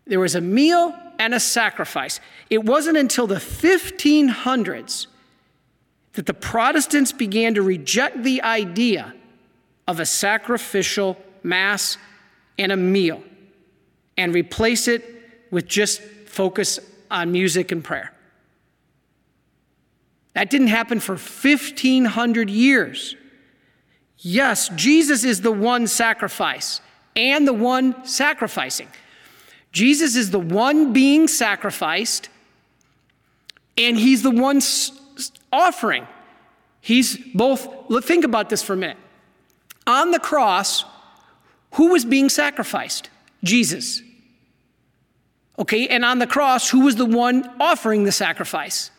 There 0.06 0.20
was 0.20 0.36
a 0.36 0.42
meal 0.42 0.96
and 1.20 1.34
a 1.34 1.40
sacrifice. 1.40 2.20
It 2.50 2.64
wasn't 2.64 2.98
until 2.98 3.28
the 3.28 3.36
1500s 3.36 5.08
that 6.14 6.26
the 6.26 6.34
Protestants 6.34 7.12
began 7.12 7.56
to 7.56 7.62
reject 7.62 8.24
the 8.24 8.42
idea 8.42 9.14
of 9.88 10.00
a 10.00 10.06
sacrificial 10.06 11.18
mass 11.44 11.98
and 12.58 12.72
a 12.72 12.78
meal 12.78 13.22
and 14.18 14.34
replace 14.34 14.88
it 14.88 15.04
with 15.52 15.68
just 15.68 16.02
focus 16.02 16.80
on 17.12 17.32
music 17.32 17.72
and 17.72 17.84
prayer. 17.84 18.14
That 20.34 20.50
didn't 20.50 20.68
happen 20.68 21.00
for 21.00 21.14
1500 21.14 22.50
years. 22.50 23.16
Yes, 24.20 24.70
Jesus 24.70 25.24
is 25.24 25.42
the 25.42 25.52
one 25.52 25.88
sacrifice 25.88 26.82
and 27.16 27.48
the 27.48 27.54
one 27.54 28.06
sacrificing. 28.06 28.88
Jesus 29.72 30.16
is 30.16 30.32
the 30.32 30.40
one 30.40 30.94
being 30.94 31.28
sacrificed, 31.28 32.30
and 33.78 33.98
he's 33.98 34.24
the 34.24 34.32
one 34.32 34.62
offering. 35.52 36.08
He's 36.80 37.18
both, 37.18 37.68
think 38.06 38.24
about 38.24 38.50
this 38.50 38.64
for 38.64 38.74
a 38.74 38.78
minute. 38.78 38.98
On 39.86 40.12
the 40.12 40.20
cross, 40.20 40.86
who 41.74 41.92
was 41.92 42.06
being 42.06 42.30
sacrificed? 42.30 43.10
Jesus. 43.44 44.02
Okay, 45.60 45.88
and 45.88 46.06
on 46.06 46.20
the 46.20 46.28
cross, 46.28 46.70
who 46.70 46.82
was 46.82 46.96
the 46.96 47.06
one 47.06 47.50
offering 47.60 48.04
the 48.04 48.12
sacrifice? 48.12 48.92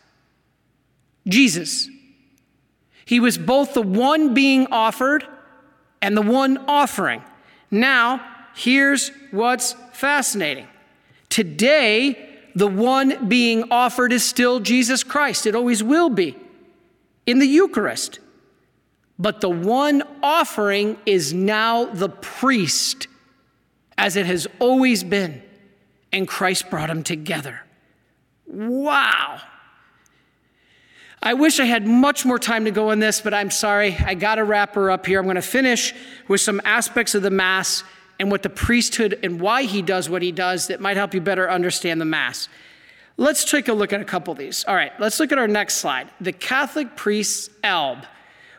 Jesus. 1.26 1.88
He 3.07 3.20
was 3.20 3.38
both 3.38 3.72
the 3.72 3.82
one 3.82 4.34
being 4.34 4.66
offered 4.72 5.24
and 6.02 6.16
the 6.16 6.22
one 6.22 6.59
offering. 6.68 7.22
Now, 7.70 8.20
here's 8.54 9.11
what's 9.30 9.74
fascinating. 9.92 10.66
Today, 11.28 12.28
the 12.57 12.66
one 12.66 13.28
being 13.28 13.70
offered 13.70 14.12
is 14.12 14.24
still 14.24 14.59
Jesus 14.59 15.04
Christ. 15.04 15.46
It 15.46 15.54
always 15.54 15.84
will 15.84 16.11
be 16.11 16.36
in 17.26 17.38
the 17.38 17.46
Eucharist. 17.46 18.18
But 19.18 19.40
the 19.40 19.50
one 19.50 20.02
offering 20.20 20.98
is 21.07 21.32
now 21.32 21.84
the 21.86 22.09
priest, 22.09 23.07
as 23.96 24.16
it 24.16 24.26
has 24.26 24.48
always 24.59 25.04
been. 25.04 25.42
And 26.12 26.26
Christ 26.26 26.70
brought 26.70 26.88
them 26.88 27.04
together. 27.04 27.61
Wow. 28.46 29.40
I 31.22 31.34
wish 31.34 31.58
I 31.58 31.64
had 31.64 31.86
much 31.86 32.24
more 32.24 32.38
time 32.38 32.66
to 32.66 32.70
go 32.70 32.90
on 32.90 32.98
this, 32.98 33.20
but 33.20 33.32
I'm 33.32 33.50
sorry. 33.50 33.96
I 34.04 34.14
got 34.14 34.36
to 34.36 34.44
wrap 34.44 34.74
her 34.74 34.90
up 34.90 35.06
here. 35.06 35.18
I'm 35.18 35.24
going 35.24 35.36
to 35.36 35.42
finish 35.42 35.94
with 36.28 36.40
some 36.40 36.60
aspects 36.64 37.14
of 37.14 37.22
the 37.22 37.30
Mass 37.30 37.82
and 38.18 38.30
what 38.30 38.42
the 38.42 38.50
priesthood 38.50 39.18
and 39.22 39.40
why 39.40 39.62
he 39.62 39.82
does 39.82 40.08
what 40.08 40.22
he 40.22 40.32
does 40.32 40.68
that 40.68 40.80
might 40.80 40.96
help 40.96 41.14
you 41.14 41.20
better 41.20 41.50
understand 41.50 42.00
the 42.00 42.04
Mass. 42.04 42.48
Let's 43.16 43.50
take 43.50 43.68
a 43.68 43.72
look 43.72 43.92
at 43.92 44.00
a 44.00 44.04
couple 44.04 44.32
of 44.32 44.38
these. 44.38 44.64
All 44.68 44.74
right, 44.74 44.92
let's 45.00 45.18
look 45.18 45.32
at 45.32 45.38
our 45.38 45.48
next 45.48 45.74
slide. 45.76 46.10
The 46.20 46.32
Catholic 46.32 46.96
priest's 46.96 47.50
alb. 47.64 48.04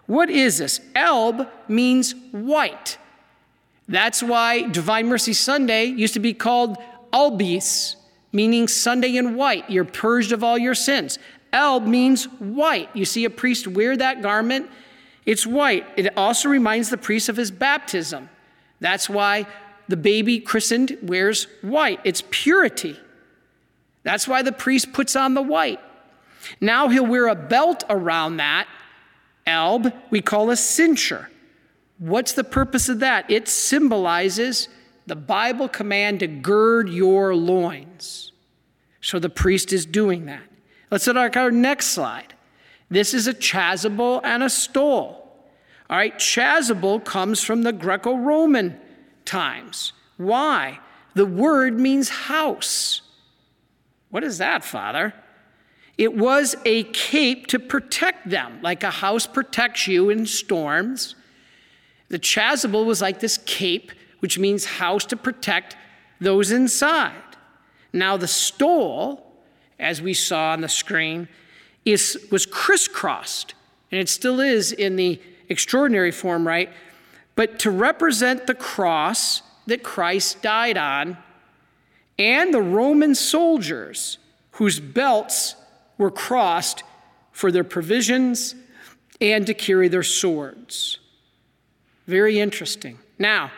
What 0.07 0.29
is 0.29 0.57
this? 0.57 0.79
Alb 0.95 1.47
means 1.67 2.15
white. 2.31 2.97
That's 3.87 4.23
why 4.23 4.63
Divine 4.63 5.07
Mercy 5.07 5.33
Sunday 5.33 5.85
used 5.85 6.15
to 6.15 6.19
be 6.19 6.33
called 6.33 6.77
Albis, 7.13 7.95
meaning 8.31 8.67
Sunday 8.67 9.15
in 9.15 9.35
white. 9.35 9.69
You're 9.69 9.85
purged 9.85 10.31
of 10.31 10.43
all 10.43 10.57
your 10.57 10.75
sins. 10.75 11.19
Alb 11.53 11.85
means 11.85 12.25
white. 12.25 12.89
You 12.93 13.05
see 13.05 13.25
a 13.25 13.29
priest 13.29 13.67
wear 13.67 13.95
that 13.97 14.21
garment, 14.21 14.69
it's 15.25 15.45
white. 15.45 15.85
It 15.97 16.17
also 16.17 16.49
reminds 16.49 16.89
the 16.89 16.97
priest 16.97 17.29
of 17.29 17.35
his 17.35 17.51
baptism. 17.51 18.29
That's 18.79 19.09
why 19.09 19.47
the 19.87 19.97
baby 19.97 20.39
christened 20.39 20.97
wears 21.01 21.47
white. 21.61 21.99
It's 22.03 22.23
purity. 22.29 22.97
That's 24.03 24.27
why 24.27 24.41
the 24.41 24.51
priest 24.51 24.93
puts 24.93 25.15
on 25.15 25.33
the 25.33 25.41
white. 25.41 25.81
Now 26.61 26.87
he'll 26.87 27.05
wear 27.05 27.27
a 27.27 27.35
belt 27.35 27.83
around 27.89 28.37
that. 28.37 28.67
Alb, 29.45 29.91
we 30.09 30.21
call 30.21 30.49
a 30.49 30.55
cincture. 30.55 31.29
What's 31.99 32.33
the 32.33 32.43
purpose 32.43 32.89
of 32.89 32.99
that? 32.99 33.29
It 33.29 33.47
symbolizes 33.47 34.69
the 35.07 35.15
Bible 35.15 35.67
command 35.67 36.19
to 36.19 36.27
gird 36.27 36.89
your 36.89 37.35
loins. 37.35 38.31
So 39.01 39.19
the 39.19 39.29
priest 39.29 39.73
is 39.73 39.85
doing 39.85 40.25
that. 40.25 40.43
Let's 40.89 41.07
look 41.07 41.17
at 41.17 41.37
our 41.37 41.51
next 41.51 41.87
slide. 41.87 42.33
This 42.89 43.13
is 43.13 43.27
a 43.27 43.33
chasuble 43.33 44.21
and 44.23 44.43
a 44.43 44.49
stole. 44.49 45.23
All 45.89 45.97
right, 45.97 46.17
chasuble 46.17 47.03
comes 47.03 47.43
from 47.43 47.63
the 47.63 47.73
Greco 47.73 48.15
Roman 48.15 48.79
times. 49.25 49.93
Why? 50.17 50.79
The 51.13 51.25
word 51.25 51.79
means 51.79 52.09
house. 52.09 53.01
What 54.09 54.23
is 54.23 54.37
that, 54.37 54.63
Father? 54.63 55.13
It 55.97 56.15
was 56.15 56.55
a 56.63 56.83
cape 56.83 57.47
to 57.47 57.59
protect 57.59 58.29
them, 58.29 58.59
like 58.61 58.83
a 58.83 58.91
house 58.91 59.25
protects 59.25 59.87
you 59.87 60.09
in 60.09 60.25
storms. 60.25 61.15
The 62.09 62.19
chasuble 62.19 62.85
was 62.85 63.01
like 63.01 63.19
this 63.19 63.37
cape, 63.39 63.91
which 64.19 64.37
means 64.37 64.65
house 64.65 65.05
to 65.05 65.17
protect 65.17 65.75
those 66.21 66.51
inside. 66.51 67.13
Now, 67.91 68.15
the 68.15 68.27
stole, 68.27 69.26
as 69.79 70.01
we 70.01 70.13
saw 70.13 70.51
on 70.51 70.61
the 70.61 70.69
screen, 70.69 71.27
is, 71.85 72.27
was 72.31 72.45
crisscrossed, 72.45 73.53
and 73.91 73.99
it 73.99 74.09
still 74.09 74.39
is 74.39 74.71
in 74.71 74.95
the 74.95 75.21
extraordinary 75.49 76.11
form, 76.11 76.45
right? 76.45 76.69
But 77.35 77.59
to 77.59 77.71
represent 77.71 78.47
the 78.47 78.55
cross 78.55 79.41
that 79.67 79.83
Christ 79.83 80.41
died 80.41 80.77
on 80.77 81.17
and 82.17 82.53
the 82.53 82.61
Roman 82.61 83.13
soldiers 83.13 84.17
whose 84.51 84.79
belts 84.79 85.55
were 85.97 86.11
crossed 86.11 86.83
for 87.31 87.51
their 87.51 87.63
provisions 87.63 88.55
and 89.21 89.45
to 89.45 89.53
carry 89.53 89.87
their 89.87 90.03
swords. 90.03 90.99
Very 92.07 92.39
interesting. 92.39 92.97
Now, 93.19 93.51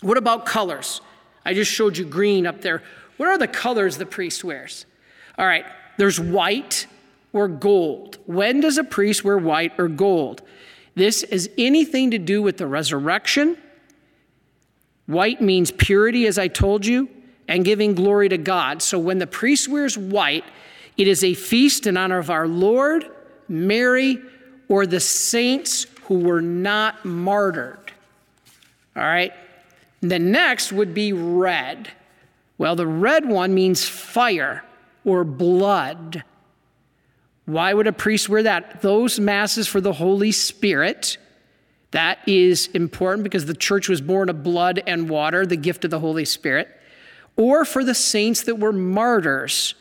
what 0.00 0.16
about 0.16 0.46
colors? 0.46 1.00
I 1.44 1.54
just 1.54 1.70
showed 1.70 1.96
you 1.96 2.04
green 2.04 2.46
up 2.46 2.60
there. 2.60 2.82
What 3.16 3.28
are 3.28 3.38
the 3.38 3.48
colors 3.48 3.98
the 3.98 4.06
priest 4.06 4.42
wears? 4.42 4.86
All 5.40 5.46
right, 5.46 5.64
there's 5.96 6.20
white 6.20 6.86
or 7.32 7.48
gold. 7.48 8.18
When 8.26 8.60
does 8.60 8.76
a 8.76 8.84
priest 8.84 9.24
wear 9.24 9.38
white 9.38 9.72
or 9.78 9.88
gold? 9.88 10.42
This 10.94 11.22
is 11.22 11.48
anything 11.56 12.10
to 12.10 12.18
do 12.18 12.42
with 12.42 12.58
the 12.58 12.66
resurrection. 12.66 13.56
White 15.06 15.40
means 15.40 15.70
purity, 15.70 16.26
as 16.26 16.38
I 16.38 16.48
told 16.48 16.84
you 16.84 17.08
and 17.48 17.64
giving 17.64 17.94
glory 17.94 18.28
to 18.28 18.36
God. 18.36 18.82
So 18.82 18.98
when 18.98 19.16
the 19.16 19.26
priest 19.26 19.66
wears 19.66 19.96
white, 19.96 20.44
it 20.98 21.08
is 21.08 21.24
a 21.24 21.32
feast 21.32 21.86
in 21.86 21.96
honor 21.96 22.18
of 22.18 22.28
our 22.28 22.46
Lord, 22.46 23.06
Mary, 23.48 24.18
or 24.68 24.84
the 24.84 25.00
saints 25.00 25.86
who 26.02 26.18
were 26.18 26.42
not 26.42 27.02
martyred. 27.06 27.92
All 28.94 29.02
right? 29.04 29.32
The 30.02 30.18
next 30.18 30.70
would 30.70 30.92
be 30.92 31.14
red. 31.14 31.90
Well, 32.58 32.76
the 32.76 32.86
red 32.86 33.26
one 33.26 33.54
means 33.54 33.88
fire 33.88 34.64
or 35.04 35.24
blood. 35.24 36.24
Why 37.46 37.74
would 37.74 37.86
a 37.86 37.92
priest 37.92 38.28
wear 38.28 38.42
that? 38.42 38.82
Those 38.82 39.18
masses 39.18 39.66
for 39.66 39.80
the 39.80 39.94
Holy 39.94 40.32
Spirit. 40.32 41.16
That 41.90 42.18
is 42.28 42.68
important 42.68 43.24
because 43.24 43.46
the 43.46 43.54
church 43.54 43.88
was 43.88 44.00
born 44.00 44.28
of 44.28 44.42
blood 44.42 44.82
and 44.86 45.10
water, 45.10 45.44
the 45.44 45.56
gift 45.56 45.84
of 45.84 45.90
the 45.90 45.98
Holy 45.98 46.24
Spirit 46.24 46.68
or 47.40 47.64
for 47.64 47.82
the 47.82 47.94
saints 47.94 48.42
that 48.42 48.56
were 48.56 48.72
martyrs. 48.72 49.74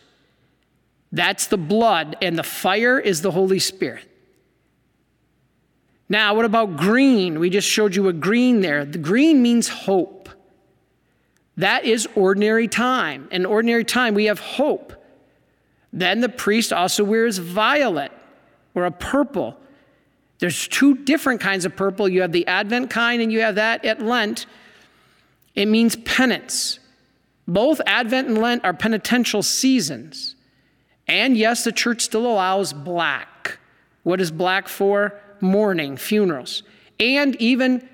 That's 1.11 1.47
the 1.47 1.57
blood, 1.57 2.15
and 2.22 2.38
the 2.38 2.43
fire 2.43 2.97
is 2.97 3.22
the 3.22 3.32
Holy 3.32 3.59
Spirit. 3.59 4.05
Now, 6.07 6.36
what 6.36 6.45
about 6.45 6.78
green? 6.78 7.39
We 7.39 7.49
just 7.49 7.67
showed 7.67 7.95
you 7.95 8.07
a 8.07 8.13
green 8.13 8.61
there. 8.61 8.86
The 8.86 8.97
green 8.97 9.41
means 9.41 9.67
hope. 9.67 10.30
That 11.57 11.84
is 11.84 12.07
ordinary 12.15 12.70
time. 12.70 13.28
In 13.30 13.45
ordinary 13.45 13.84
time, 13.84 14.15
we 14.15 14.26
have 14.26 14.39
hope. 14.39 14.93
Then 15.92 16.22
the 16.22 16.30
priest 16.30 16.72
also 16.72 17.04
wears 17.04 17.38
violet 17.38 18.12
or 18.76 18.86
a 18.86 18.92
purple. 18.92 19.58
There's 20.40 20.68
two 20.68 20.96
different 20.96 21.42
kinds 21.42 21.66
of 21.66 21.76
purple. 21.76 22.08
You 22.08 22.22
have 22.22 22.32
the 22.32 22.48
Advent 22.48 22.90
kind, 22.90 23.22
and 23.22 23.32
you 23.32 23.42
have 23.42 23.56
that 23.56 23.84
at 23.84 24.02
Lent. 24.02 24.46
It 25.56 25.68
means 25.68 25.96
penance. 25.98 26.80
Both 27.48 27.82
Advent 27.86 28.28
and 28.28 28.38
Lent 28.38 28.64
are 28.64 28.74
penitential 28.74 29.44
seasons. 29.44 30.36
And 31.08 31.36
yes, 31.36 31.64
the 31.64 31.72
church 31.72 32.04
still 32.04 32.28
allows 32.28 32.72
black. 32.72 33.58
What 34.04 34.22
is 34.22 34.32
black 34.32 34.68
for? 34.68 35.20
Mourning, 35.42 35.98
funerals. 35.98 36.64
And 37.00 37.36
even 37.38 37.88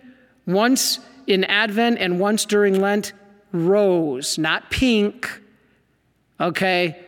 once 0.46 1.00
in 1.26 1.46
Advent 1.46 2.00
and 2.00 2.20
once 2.20 2.46
during 2.46 2.80
Lent, 2.80 3.14
rose, 3.52 4.38
not 4.38 4.70
pink. 4.70 5.41
Okay? 6.39 7.05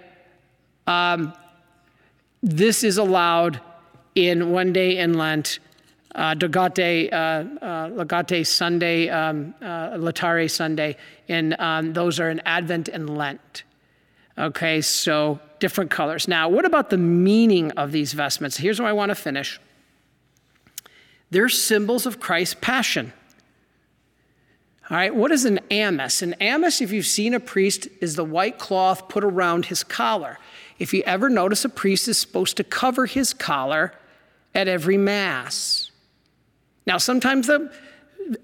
Um, 0.88 1.34
this 2.42 2.84
is 2.84 2.98
allowed 2.98 3.62
in 4.16 4.52
one 4.52 4.74
day 4.74 4.98
in 4.98 5.14
Lent 5.14 5.60
uh, 6.16 6.34
Dogate, 6.34 7.14
uh, 7.14 7.44
uh, 7.62 7.90
Legate 7.94 8.48
Sunday, 8.48 9.10
um, 9.10 9.54
uh, 9.62 9.92
Laetare 9.92 10.50
Sunday, 10.50 10.98
and 11.30 11.56
um, 11.60 11.94
those 11.94 12.20
are 12.20 12.30
in 12.30 12.40
Advent 12.46 12.88
and 12.88 13.16
Lent. 13.16 13.64
Okay, 14.38 14.82
so 14.82 15.40
different 15.60 15.92
colors. 15.92 16.28
Now, 16.28 16.50
what 16.50 16.66
about 16.66 16.90
the 16.90 16.98
meaning 16.98 17.72
of 17.72 17.92
these 17.92 18.14
vestments? 18.14 18.58
Here's 18.58 18.80
where 18.80 18.90
I 18.90 18.94
want 18.94 19.10
to 19.10 19.16
finish. 19.16 19.60
They're 21.30 21.50
symbols 21.50 22.06
of 22.06 22.20
Christ's 22.20 22.56
passion. 22.62 23.14
All 24.90 24.96
right, 24.96 25.14
what 25.14 25.32
is 25.32 25.44
an 25.44 25.60
amice? 25.70 26.22
An 26.22 26.36
amice, 26.40 26.82
if 26.82 26.92
you've 26.92 27.06
seen 27.06 27.34
a 27.34 27.40
priest, 27.40 27.90
is 28.00 28.16
the 28.16 28.24
white 28.24 28.58
cloth 28.58 29.10
put 29.10 29.24
around 29.24 29.66
his 29.66 29.84
collar. 29.84 30.40
If 30.80 30.94
you 30.94 31.04
ever 31.06 31.30
notice 31.30 31.66
a 31.66 31.70
priest 31.70 32.08
is 32.08 32.18
supposed 32.18 32.58
to 32.58 32.64
cover 32.64 33.06
his 33.06 33.34
collar 33.34 33.94
at 34.54 34.68
every 34.68 34.98
Mass. 34.98 35.92
Now, 36.86 36.98
sometimes 36.98 37.48
the 37.48 37.72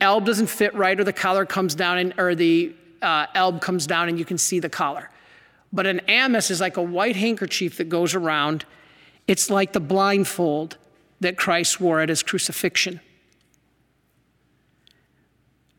alb 0.01 0.25
doesn't 0.25 0.47
fit 0.47 0.73
right, 0.73 0.99
or 0.99 1.03
the 1.03 1.13
collar 1.13 1.45
comes 1.45 1.75
down, 1.75 1.97
and, 1.97 2.13
or 2.17 2.35
the 2.35 2.73
uh, 3.01 3.27
alb 3.35 3.61
comes 3.61 3.87
down, 3.87 4.09
and 4.09 4.17
you 4.17 4.25
can 4.25 4.37
see 4.37 4.59
the 4.59 4.69
collar. 4.69 5.09
But 5.71 5.87
an 5.87 6.01
amice 6.07 6.51
is 6.51 6.61
like 6.61 6.77
a 6.77 6.81
white 6.81 7.15
handkerchief 7.15 7.77
that 7.77 7.89
goes 7.89 8.15
around. 8.15 8.65
It's 9.27 9.49
like 9.49 9.73
the 9.73 9.79
blindfold 9.79 10.77
that 11.19 11.37
Christ 11.37 11.79
wore 11.79 12.01
at 12.01 12.09
his 12.09 12.21
crucifixion. 12.21 12.99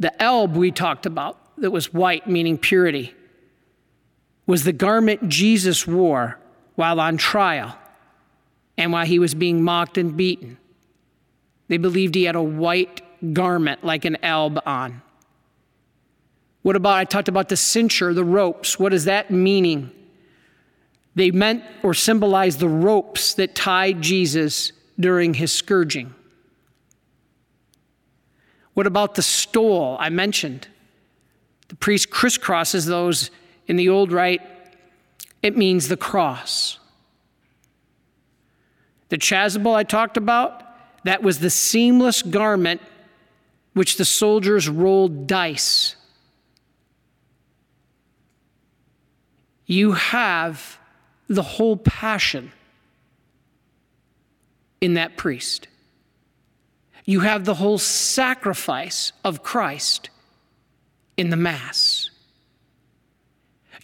The 0.01 0.21
alb 0.23 0.57
we 0.57 0.71
talked 0.71 1.07
about, 1.07 1.39
that 1.59 1.71
was 1.71 1.93
white, 1.93 2.27
meaning 2.27 2.59
purity, 2.59 3.15
was 4.47 4.65
the 4.65 4.73
garment 4.73 5.29
Jesus 5.29 5.87
wore 5.87 6.39
while 6.75 7.01
on 7.01 7.17
trial 7.17 7.77
and 8.77 8.93
while 8.93 9.07
he 9.07 9.19
was 9.19 9.35
being 9.35 9.63
mocked 9.63 9.99
and 9.99 10.17
beaten. 10.17 10.59
They 11.69 11.77
believed 11.77 12.15
he 12.15 12.25
had 12.25 12.37
a 12.37 12.43
white 12.43 13.01
garment 13.33 13.85
like 13.85 14.05
an 14.05 14.17
alb 14.23 14.61
on. 14.67 15.03
What 16.63 16.77
about, 16.77 16.97
I 16.97 17.05
talked 17.05 17.29
about 17.29 17.49
the 17.49 17.57
cincture, 17.57 18.15
the 18.15 18.25
ropes. 18.25 18.79
What 18.79 18.93
is 18.93 19.05
that 19.05 19.31
meaning? 19.31 19.91
They 21.15 21.31
meant 21.31 21.63
or 21.83 21.95
symbolized 21.95 22.59
the 22.59 22.69
ropes 22.69 23.35
that 23.35 23.55
tied 23.55 24.03
Jesus 24.03 24.73
during 24.99 25.35
his 25.35 25.53
scourging. 25.53 26.15
What 28.75 28.87
about 28.87 29.15
the 29.15 29.23
stole 29.23 29.97
I 30.01 30.09
mentioned? 30.09 30.69
The 31.69 31.77
priest 31.77 32.11
crisscrosses 32.11 32.87
those 32.87 33.31
in 33.67 33.77
the 33.77 33.89
old 33.89 34.11
rite. 34.11 34.43
It 35.45 35.59
means 35.59 35.89
the 35.89 35.97
cross. 35.99 36.79
The 39.11 39.19
chasuble 39.19 39.75
I 39.75 39.83
talked 39.83 40.17
about, 40.17 40.63
that 41.05 41.23
was 41.23 41.39
the 41.39 41.51
seamless 41.51 42.23
garment 42.23 42.81
which 43.75 43.99
the 43.99 44.07
soldiers 44.07 44.71
rolled 44.71 45.27
dice. 45.27 45.97
You 49.67 49.93
have 49.93 50.79
the 51.29 51.43
whole 51.43 51.77
passion 51.77 52.51
in 54.81 54.95
that 54.95 55.19
priest. 55.19 55.69
You 57.05 57.21
have 57.21 57.45
the 57.45 57.55
whole 57.55 57.77
sacrifice 57.77 59.13
of 59.23 59.43
Christ 59.43 60.09
in 61.19 61.29
the 61.29 61.37
Mass. 61.37 62.09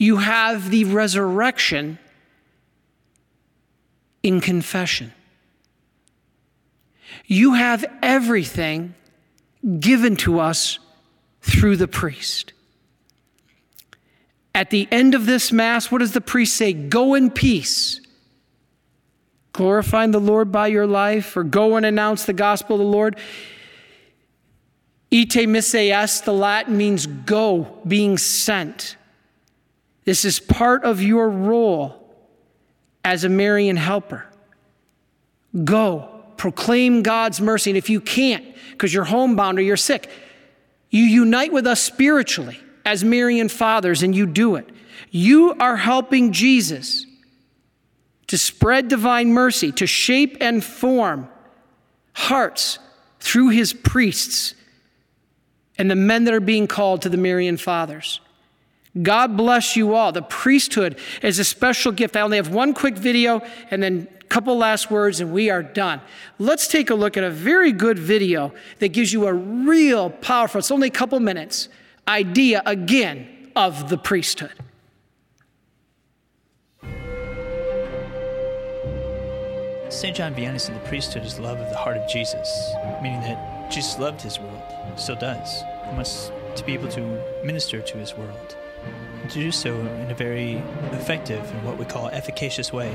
You 0.01 0.17
have 0.17 0.71
the 0.71 0.85
resurrection 0.85 1.99
in 4.23 4.41
confession. 4.41 5.13
You 7.27 7.53
have 7.53 7.85
everything 8.03 8.95
given 9.79 10.17
to 10.17 10.41
us 10.41 10.79
through 11.43 11.77
the 11.77 11.87
priest. 11.87 12.55
At 14.55 14.71
the 14.71 14.89
end 14.91 15.15
of 15.15 15.27
this 15.27 15.53
Mass, 15.53 15.93
what 15.93 15.99
does 15.99 16.13
the 16.13 16.23
priest 16.23 16.57
say? 16.57 16.73
Go 16.73 17.13
in 17.13 17.31
peace. 17.31 18.01
Glorifying 19.53 20.13
the 20.13 20.19
Lord 20.19 20.51
by 20.51 20.69
your 20.69 20.87
life, 20.87 21.37
or 21.37 21.45
go 21.45 21.77
and 21.77 21.85
announce 21.85 22.25
the 22.25 22.33
gospel 22.33 22.77
of 22.77 22.81
the 22.81 22.87
Lord. 22.87 23.19
Ite 25.13 25.47
missa 25.47 25.93
est, 25.93 26.25
the 26.25 26.33
Latin 26.33 26.79
means 26.79 27.07
go, 27.07 27.83
being 27.87 28.17
sent. 28.17 28.97
This 30.11 30.25
is 30.25 30.41
part 30.41 30.83
of 30.83 31.01
your 31.01 31.29
role 31.29 32.13
as 33.05 33.23
a 33.23 33.29
Marian 33.29 33.77
helper. 33.77 34.27
Go, 35.63 36.25
proclaim 36.37 37.05
God's 37.05 37.41
mercy. 37.41 37.71
And 37.71 37.79
if 37.79 37.89
you 37.89 38.01
can't, 38.01 38.45
because 38.73 38.93
you're 38.93 39.05
homebound 39.05 39.61
or 39.61 39.63
you're 39.63 39.77
sick, 39.77 40.11
you 40.91 41.05
unite 41.05 41.53
with 41.53 41.65
us 41.65 41.81
spiritually 41.81 42.59
as 42.85 43.05
Marian 43.05 43.49
fathers 43.49 44.03
and 44.03 44.13
you 44.13 44.27
do 44.27 44.57
it. 44.57 44.69
You 45.13 45.55
are 45.61 45.77
helping 45.77 46.33
Jesus 46.33 47.07
to 48.27 48.37
spread 48.37 48.89
divine 48.89 49.33
mercy, 49.33 49.71
to 49.71 49.87
shape 49.87 50.39
and 50.41 50.65
form 50.65 51.29
hearts 52.15 52.81
through 53.21 53.51
his 53.51 53.73
priests 53.73 54.57
and 55.79 55.89
the 55.89 55.95
men 55.95 56.25
that 56.25 56.35
are 56.35 56.41
being 56.41 56.67
called 56.67 57.03
to 57.03 57.09
the 57.09 57.17
Marian 57.17 57.57
fathers. 57.57 58.21
God 59.01 59.37
bless 59.37 59.77
you 59.77 59.95
all. 59.95 60.11
The 60.11 60.23
priesthood 60.23 60.99
is 61.23 61.39
a 61.39 61.45
special 61.45 61.93
gift. 61.93 62.17
I 62.17 62.23
only 62.23 62.39
have 62.39 62.49
one 62.49 62.75
quick 62.75 62.97
video 62.97 63.41
and 63.71 63.83
then 63.83 64.09
a 64.21 64.25
couple 64.25 64.57
last 64.57 64.91
words, 64.91 65.21
and 65.21 65.33
we 65.33 65.49
are 65.49 65.63
done. 65.63 66.01
Let's 66.39 66.67
take 66.67 66.91
a 66.91 66.95
look 66.95 67.17
at 67.17 67.23
a 67.23 67.31
very 67.31 67.73
good 67.73 67.99
video 67.99 68.53
that 68.81 68.89
gives 68.89 69.13
you 69.13 69.27
a 69.27 69.33
real 69.33 70.11
powerful, 70.11 70.59
it's 70.59 70.71
only 70.71 70.89
a 70.89 70.93
couple 70.93 71.21
minutes, 71.21 71.69
idea 72.09 72.63
again 72.67 73.51
of 73.55 73.89
the 73.89 73.99
priesthood. 73.99 74.53
St. 79.89 80.17
John 80.17 80.35
Vianney 80.35 80.61
said 80.61 80.77
the 80.77 80.89
priesthood 80.89 81.25
is 81.25 81.39
love 81.41 81.59
of 81.59 81.69
the 81.69 81.77
heart 81.77 81.97
of 81.97 82.09
Jesus, 82.09 82.49
meaning 83.03 83.21
that 83.23 83.71
Jesus 83.71 83.99
loved 83.99 84.23
his 84.23 84.39
world, 84.39 84.63
still 84.97 85.17
does, 85.17 85.63
and 85.85 85.97
wants 85.97 86.31
to 86.55 86.65
be 86.65 86.75
able 86.75 86.89
to 86.89 87.01
minister 87.45 87.81
to 87.81 87.99
his 87.99 88.15
world. 88.15 88.57
To 89.29 89.35
do 89.39 89.53
so 89.53 89.79
in 89.79 90.11
a 90.11 90.15
very 90.15 90.55
effective 90.91 91.49
and 91.53 91.65
what 91.65 91.79
we 91.79 91.85
call 91.85 92.09
efficacious 92.09 92.73
way, 92.73 92.93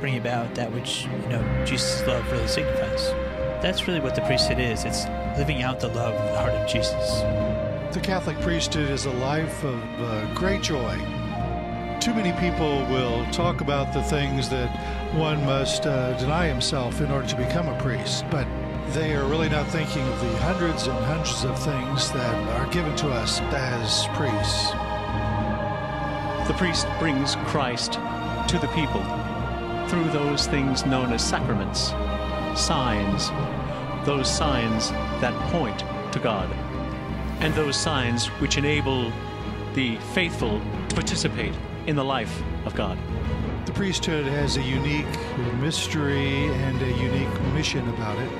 bring 0.00 0.18
about 0.18 0.54
that 0.54 0.70
which, 0.70 1.04
you 1.04 1.28
know, 1.28 1.64
Jesus' 1.64 2.06
love 2.06 2.30
really 2.30 2.46
signifies. 2.46 3.10
That's 3.62 3.88
really 3.88 4.00
what 4.00 4.14
the 4.14 4.20
priesthood 4.22 4.58
is. 4.58 4.84
It's 4.84 5.06
living 5.38 5.62
out 5.62 5.80
the 5.80 5.88
love 5.88 6.14
of 6.14 6.30
the 6.32 6.38
heart 6.38 6.52
of 6.52 6.68
Jesus. 6.68 7.20
The 7.94 8.00
Catholic 8.02 8.38
priesthood 8.40 8.90
is 8.90 9.06
a 9.06 9.12
life 9.12 9.64
of 9.64 9.82
uh, 10.00 10.34
great 10.34 10.62
joy. 10.62 10.94
Too 12.00 12.12
many 12.12 12.32
people 12.38 12.84
will 12.86 13.24
talk 13.32 13.60
about 13.60 13.94
the 13.94 14.02
things 14.02 14.48
that 14.50 14.68
one 15.14 15.42
must 15.46 15.86
uh, 15.86 16.16
deny 16.18 16.48
himself 16.48 17.00
in 17.00 17.10
order 17.10 17.26
to 17.26 17.36
become 17.36 17.66
a 17.66 17.80
priest, 17.80 18.24
but 18.30 18.46
they 18.90 19.14
are 19.14 19.24
really 19.26 19.48
not 19.48 19.66
thinking 19.68 20.06
of 20.06 20.20
the 20.20 20.36
hundreds 20.38 20.86
and 20.86 20.98
hundreds 21.06 21.44
of 21.44 21.58
things 21.62 22.12
that 22.12 22.60
are 22.60 22.70
given 22.72 22.94
to 22.96 23.08
us 23.08 23.40
as 23.40 24.06
priests. 24.16 24.87
The 26.48 26.54
priest 26.54 26.88
brings 26.98 27.36
Christ 27.44 27.92
to 27.92 28.58
the 28.58 28.68
people 28.68 29.02
through 29.86 30.10
those 30.10 30.46
things 30.46 30.86
known 30.86 31.12
as 31.12 31.22
sacraments, 31.22 31.90
signs, 32.58 33.28
those 34.06 34.34
signs 34.34 34.90
that 35.20 35.34
point 35.50 35.80
to 36.12 36.18
God, 36.18 36.50
and 37.40 37.52
those 37.52 37.76
signs 37.76 38.28
which 38.40 38.56
enable 38.56 39.12
the 39.74 39.98
faithful 40.14 40.62
to 40.88 40.94
participate 40.94 41.52
in 41.86 41.96
the 41.96 42.04
life 42.04 42.42
of 42.64 42.74
God. 42.74 42.98
The 43.66 43.72
priesthood 43.72 44.24
has 44.24 44.56
a 44.56 44.62
unique 44.62 45.06
mystery 45.60 46.46
and 46.46 46.80
a 46.80 46.92
unique 46.92 47.42
mission 47.52 47.86
about 47.90 48.18
it. 48.18 48.32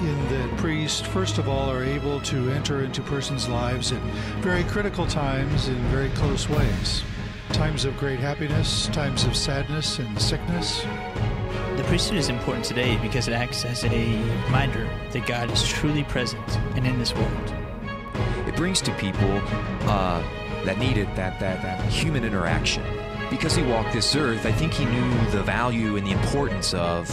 In 0.00 0.28
that 0.30 0.56
priests, 0.56 1.02
first 1.02 1.36
of 1.36 1.46
all, 1.46 1.70
are 1.70 1.84
able 1.84 2.22
to 2.22 2.50
enter 2.52 2.82
into 2.84 3.02
persons' 3.02 3.50
lives 3.50 3.92
at 3.92 4.00
very 4.40 4.64
critical 4.64 5.06
times 5.06 5.68
in 5.68 5.76
very 5.88 6.08
close 6.10 6.48
ways. 6.48 7.04
Times 7.52 7.84
of 7.84 7.96
great 7.98 8.18
happiness, 8.18 8.86
times 8.88 9.24
of 9.24 9.36
sadness 9.36 9.98
and 9.98 10.20
sickness. 10.20 10.82
The 11.76 11.84
priesthood 11.86 12.18
is 12.18 12.28
important 12.28 12.64
today 12.64 12.96
because 12.98 13.28
it 13.28 13.32
acts 13.32 13.64
as 13.64 13.84
a 13.84 13.88
reminder 14.44 14.88
that 15.12 15.26
God 15.26 15.50
is 15.50 15.66
truly 15.66 16.04
present 16.04 16.48
and 16.74 16.86
in 16.86 16.98
this 16.98 17.14
world. 17.14 17.54
It 18.46 18.56
brings 18.56 18.80
to 18.82 18.94
people 18.94 19.30
uh, 19.88 20.22
that 20.64 20.78
needed 20.78 21.08
that, 21.16 21.38
that, 21.40 21.62
that 21.62 21.84
human 21.90 22.24
interaction. 22.24 22.84
Because 23.30 23.54
he 23.54 23.62
walked 23.62 23.92
this 23.92 24.16
earth, 24.16 24.46
I 24.46 24.52
think 24.52 24.72
he 24.72 24.84
knew 24.84 25.30
the 25.30 25.42
value 25.42 25.96
and 25.96 26.06
the 26.06 26.12
importance 26.12 26.74
of 26.74 27.08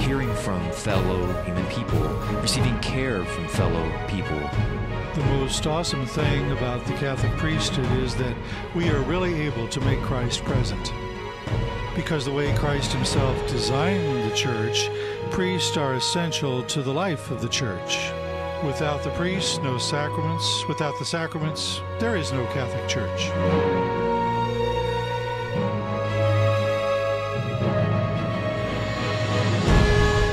hearing 0.00 0.32
from 0.36 0.70
fellow 0.72 1.42
human 1.44 1.66
people, 1.66 2.00
receiving 2.40 2.78
care 2.80 3.24
from 3.24 3.48
fellow 3.48 3.90
people. 4.08 4.38
The 5.14 5.24
most 5.26 5.64
awesome 5.68 6.06
thing 6.06 6.50
about 6.50 6.84
the 6.86 6.92
Catholic 6.94 7.30
priesthood 7.36 7.88
is 7.98 8.16
that 8.16 8.34
we 8.74 8.88
are 8.88 9.00
really 9.02 9.42
able 9.42 9.68
to 9.68 9.80
make 9.82 10.00
Christ 10.00 10.44
present. 10.44 10.92
Because 11.94 12.24
the 12.24 12.32
way 12.32 12.52
Christ 12.56 12.92
himself 12.92 13.38
designed 13.48 14.28
the 14.28 14.34
church, 14.34 14.90
priests 15.30 15.76
are 15.76 15.94
essential 15.94 16.64
to 16.64 16.82
the 16.82 16.92
life 16.92 17.30
of 17.30 17.40
the 17.40 17.48
church. 17.48 18.10
Without 18.64 19.04
the 19.04 19.10
priests, 19.10 19.58
no 19.58 19.78
sacraments. 19.78 20.66
Without 20.66 20.98
the 20.98 21.04
sacraments, 21.04 21.80
there 22.00 22.16
is 22.16 22.32
no 22.32 22.44
Catholic 22.46 22.88
Church. 22.88 23.28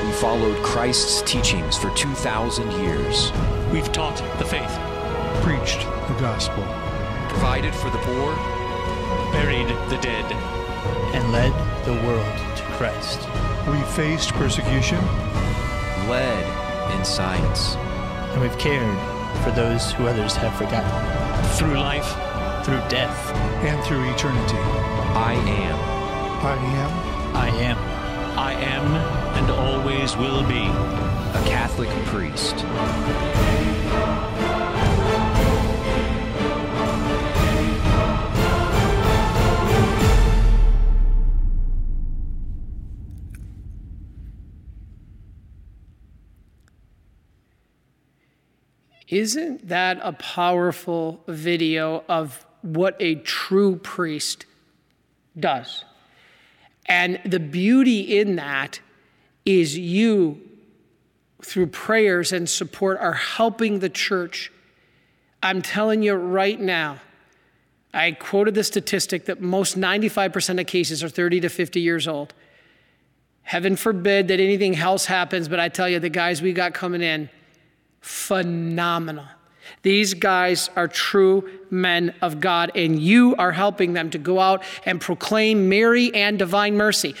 We 0.04 0.12
followed 0.14 0.60
Christ's 0.64 1.22
teachings 1.22 1.76
for 1.76 1.90
2,000 1.94 2.72
years. 2.72 3.30
We've 3.72 3.90
taught 3.90 4.18
the 4.38 4.44
faith, 4.44 4.78
preached 5.42 5.80
the 5.80 6.20
gospel, 6.20 6.62
provided 7.30 7.74
for 7.74 7.88
the 7.88 7.96
poor, 7.98 8.34
buried 9.32 9.68
the 9.88 9.96
dead, 10.02 10.30
and 11.14 11.32
led 11.32 11.52
the 11.86 11.94
world 12.06 12.56
to 12.56 12.62
Christ. 12.76 13.20
We 13.66 13.80
faced 13.96 14.34
persecution, 14.34 14.98
led 16.06 16.44
in 16.94 17.02
science, 17.02 17.76
and 18.32 18.42
we've 18.42 18.58
cared 18.58 18.98
for 19.42 19.50
those 19.52 19.92
who 19.92 20.06
others 20.06 20.36
have 20.36 20.54
forgotten. 20.56 20.92
Through 21.56 21.78
life, 21.80 22.12
through 22.66 22.82
death, 22.90 23.34
and 23.64 23.82
through 23.84 24.04
eternity. 24.12 24.58
I 25.16 25.32
am. 25.32 25.78
I 26.44 26.56
am. 26.56 27.36
I 27.36 27.48
am. 27.48 27.78
I 28.38 28.52
am 28.52 29.22
and 29.36 29.50
always 29.50 30.16
will 30.16 30.42
be 30.44 31.01
a 31.34 31.42
Catholic 31.44 31.88
priest. 32.06 32.64
Isn't 49.12 49.68
that 49.68 49.98
a 50.02 50.14
powerful 50.14 51.22
video 51.28 52.02
of 52.08 52.46
what 52.62 52.96
a 52.98 53.16
true 53.16 53.76
priest 53.76 54.46
does? 55.38 55.84
And 56.86 57.20
the 57.22 57.38
beauty 57.38 58.18
in 58.18 58.36
that 58.36 58.80
is 59.44 59.76
you, 59.76 60.40
through 61.42 61.66
prayers 61.68 62.32
and 62.32 62.48
support, 62.48 62.98
are 62.98 63.12
helping 63.12 63.80
the 63.80 63.88
church. 63.88 64.52
I'm 65.42 65.60
telling 65.62 66.02
you 66.02 66.14
right 66.14 66.60
now, 66.60 66.98
I 67.92 68.12
quoted 68.12 68.54
the 68.54 68.64
statistic 68.64 69.26
that 69.26 69.40
most 69.40 69.78
95% 69.78 70.60
of 70.60 70.66
cases 70.66 71.04
are 71.04 71.08
30 71.08 71.40
to 71.40 71.48
50 71.48 71.80
years 71.80 72.08
old. 72.08 72.32
Heaven 73.42 73.76
forbid 73.76 74.28
that 74.28 74.40
anything 74.40 74.76
else 74.76 75.04
happens, 75.06 75.48
but 75.48 75.60
I 75.60 75.68
tell 75.68 75.88
you, 75.88 75.98
the 75.98 76.08
guys 76.08 76.40
we 76.40 76.52
got 76.52 76.74
coming 76.74 77.02
in, 77.02 77.28
phenomenal. 78.00 79.26
These 79.82 80.14
guys 80.14 80.70
are 80.76 80.88
true 80.88 81.48
men 81.70 82.14
of 82.22 82.40
God, 82.40 82.72
and 82.74 82.98
you 82.98 83.34
are 83.36 83.52
helping 83.52 83.92
them 83.92 84.10
to 84.10 84.18
go 84.18 84.38
out 84.38 84.62
and 84.86 85.00
proclaim 85.00 85.68
Mary 85.68 86.14
and 86.14 86.38
divine 86.38 86.76
mercy. 86.76 87.14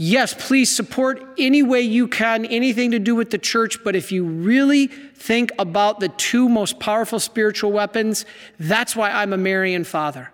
Yes, 0.00 0.32
please 0.32 0.70
support 0.70 1.20
any 1.38 1.64
way 1.64 1.80
you 1.80 2.06
can, 2.06 2.46
anything 2.46 2.92
to 2.92 3.00
do 3.00 3.16
with 3.16 3.30
the 3.30 3.38
church. 3.38 3.82
But 3.82 3.96
if 3.96 4.12
you 4.12 4.22
really 4.22 4.86
think 4.86 5.50
about 5.58 5.98
the 5.98 6.08
two 6.08 6.48
most 6.48 6.78
powerful 6.78 7.18
spiritual 7.18 7.72
weapons, 7.72 8.24
that's 8.60 8.94
why 8.94 9.10
I'm 9.10 9.32
a 9.32 9.36
Marian 9.36 9.82
father. 9.82 10.30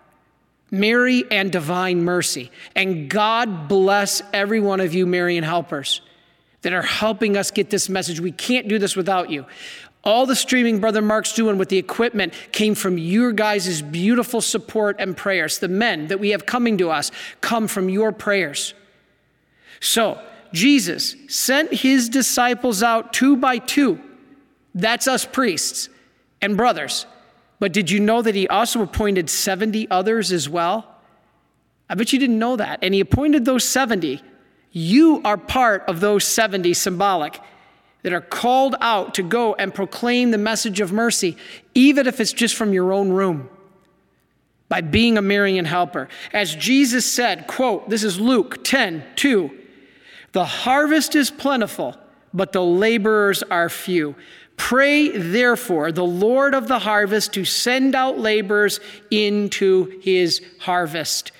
Mary 0.71 1.25
and 1.31 1.51
divine 1.51 2.05
mercy. 2.05 2.51
And 2.77 3.09
God 3.09 3.67
bless 3.67 4.21
every 4.35 4.61
one 4.61 4.81
of 4.81 4.93
you, 4.93 5.07
Marian 5.07 5.45
helpers, 5.45 6.03
that 6.61 6.75
are 6.75 6.83
helping 6.83 7.35
us 7.35 7.51
get 7.51 7.71
this 7.71 7.89
message. 7.89 8.21
We 8.21 8.33
can't 8.33 8.69
do 8.69 8.79
this 8.79 8.95
without 8.95 9.31
you. 9.31 9.47
All 10.03 10.27
the 10.27 10.37
streaming 10.37 10.79
Brother 10.79 11.01
Mark's 11.01 11.33
doing 11.33 11.57
with 11.57 11.71
the 11.71 11.79
equipment 11.79 12.35
came 12.53 12.75
from 12.75 12.99
your 12.99 13.33
guys' 13.33 13.81
beautiful 13.81 14.43
support 14.43 14.97
and 14.99 15.17
prayers. 15.17 15.59
The 15.59 15.69
men 15.69 16.09
that 16.09 16.21
we 16.21 16.33
have 16.33 16.45
coming 16.45 16.77
to 16.77 16.91
us 16.91 17.11
come 17.41 17.67
from 17.67 17.89
your 17.89 18.13
prayers. 18.13 18.75
So, 19.85 20.19
Jesus 20.55 21.15
sent 21.29 21.71
his 21.71 22.09
disciples 22.09 22.83
out 22.83 23.13
two 23.13 23.37
by 23.37 23.59
two. 23.59 24.01
That's 24.75 25.07
us 25.07 25.27
priests 25.27 25.91
and 26.41 26.57
brothers. 26.57 27.05
But 27.61 27.75
did 27.75 27.91
you 27.91 28.01
know 28.01 28.23
that 28.23 28.35
he 28.35 28.49
also 28.49 28.81
appointed 28.81 29.29
70 29.29 29.91
others 29.91 30.33
as 30.33 30.49
well? 30.49 30.87
I 31.91 31.97
bet 31.97 32.15
you 32.15 32.19
didn't 32.19 32.39
know 32.39 32.57
that. 32.57 32.79
And 32.81 32.95
he 32.95 33.01
appointed 33.01 33.45
those 33.45 33.69
70. 33.69 34.23
You 34.73 35.21
are 35.23 35.37
part 35.37 35.83
of 35.87 36.01
those 36.01 36.25
70 36.25 36.73
symbolic 36.73 37.39
that 38.03 38.15
are 38.15 38.23
called 38.23 38.77
out 38.81 39.13
to 39.15 39.23
go 39.23 39.55
and 39.55 39.75
proclaim 39.75 40.31
the 40.31 40.39
message 40.39 40.81
of 40.81 40.93
mercy, 40.93 41.37
even 41.75 42.07
if 42.07 42.21
it's 42.21 42.33
just 42.33 42.55
from 42.55 42.73
your 42.73 42.91
own 42.91 43.11
room 43.11 43.51
by 44.71 44.81
being 44.81 45.19
a 45.19 45.23
Marian 45.23 45.67
helper. 45.67 46.09
As 46.33 46.55
Jesus 46.55 47.05
said, 47.05 47.47
quote, 47.47 47.91
this 47.91 48.03
is 48.03 48.19
Luke 48.19 48.65
10, 48.65 49.05
2. 49.17 49.59
The 50.35 50.45
harvest 50.45 51.15
is 51.15 51.31
plentiful, 51.31 51.97
but 52.35 52.51
the 52.51 52.61
laborers 52.61 53.45
are 53.45 53.69
few. 53.69 54.17
Pray, 54.57 55.17
therefore, 55.17 55.93
the 55.93 56.05
Lord 56.05 56.55
of 56.55 56.67
the 56.67 56.81
harvest 56.81 57.33
to 57.35 57.45
send 57.45 57.95
out 57.95 58.19
laborers 58.19 58.81
into 59.13 60.01
his 60.01 60.45
harvest. 60.59 61.31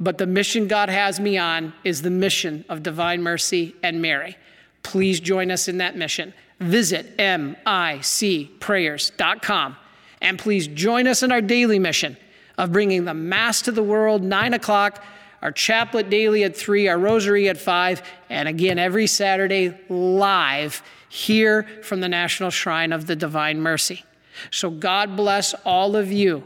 But 0.00 0.18
the 0.18 0.26
mission 0.26 0.68
God 0.68 0.90
has 0.90 1.18
me 1.18 1.38
on 1.38 1.72
is 1.84 2.02
the 2.02 2.10
mission 2.10 2.64
of 2.68 2.82
divine 2.82 3.22
mercy 3.22 3.74
and 3.82 4.02
Mary. 4.02 4.36
Please 4.82 5.20
join 5.20 5.50
us 5.50 5.68
in 5.68 5.78
that 5.78 5.96
mission. 5.96 6.34
Visit 6.60 7.16
micprayers.com 7.16 9.76
and 10.20 10.38
please 10.38 10.68
join 10.68 11.06
us 11.06 11.22
in 11.22 11.32
our 11.32 11.40
daily 11.40 11.78
mission 11.78 12.16
of 12.56 12.72
bringing 12.72 13.04
the 13.04 13.14
Mass 13.14 13.62
to 13.62 13.72
the 13.72 13.82
world, 13.82 14.22
9 14.22 14.54
o'clock, 14.54 15.04
our 15.42 15.52
chaplet 15.52 16.10
daily 16.10 16.42
at 16.42 16.56
3, 16.56 16.88
our 16.88 16.98
rosary 16.98 17.48
at 17.48 17.56
5, 17.56 18.02
and 18.28 18.48
again 18.48 18.78
every 18.78 19.06
Saturday 19.06 19.78
live 19.88 20.82
here 21.08 21.62
from 21.82 22.00
the 22.00 22.08
National 22.08 22.50
Shrine 22.50 22.92
of 22.92 23.06
the 23.06 23.14
Divine 23.14 23.60
Mercy. 23.60 24.04
So 24.50 24.70
God 24.70 25.16
bless 25.16 25.54
all 25.64 25.96
of 25.96 26.10
you. 26.10 26.44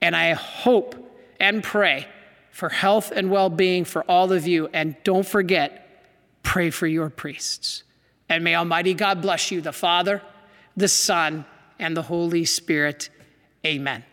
And 0.00 0.14
I 0.14 0.32
hope 0.32 0.94
and 1.40 1.62
pray 1.62 2.06
for 2.50 2.68
health 2.68 3.10
and 3.10 3.30
well 3.30 3.50
being 3.50 3.84
for 3.84 4.02
all 4.04 4.32
of 4.32 4.46
you. 4.46 4.68
And 4.72 4.96
don't 5.04 5.26
forget, 5.26 6.04
pray 6.42 6.70
for 6.70 6.86
your 6.86 7.10
priests. 7.10 7.82
And 8.28 8.44
may 8.44 8.54
Almighty 8.54 8.94
God 8.94 9.22
bless 9.22 9.50
you, 9.50 9.60
the 9.60 9.72
Father, 9.72 10.22
the 10.76 10.88
Son, 10.88 11.44
and 11.78 11.96
the 11.96 12.02
Holy 12.02 12.44
Spirit. 12.44 13.10
Amen. 13.64 14.04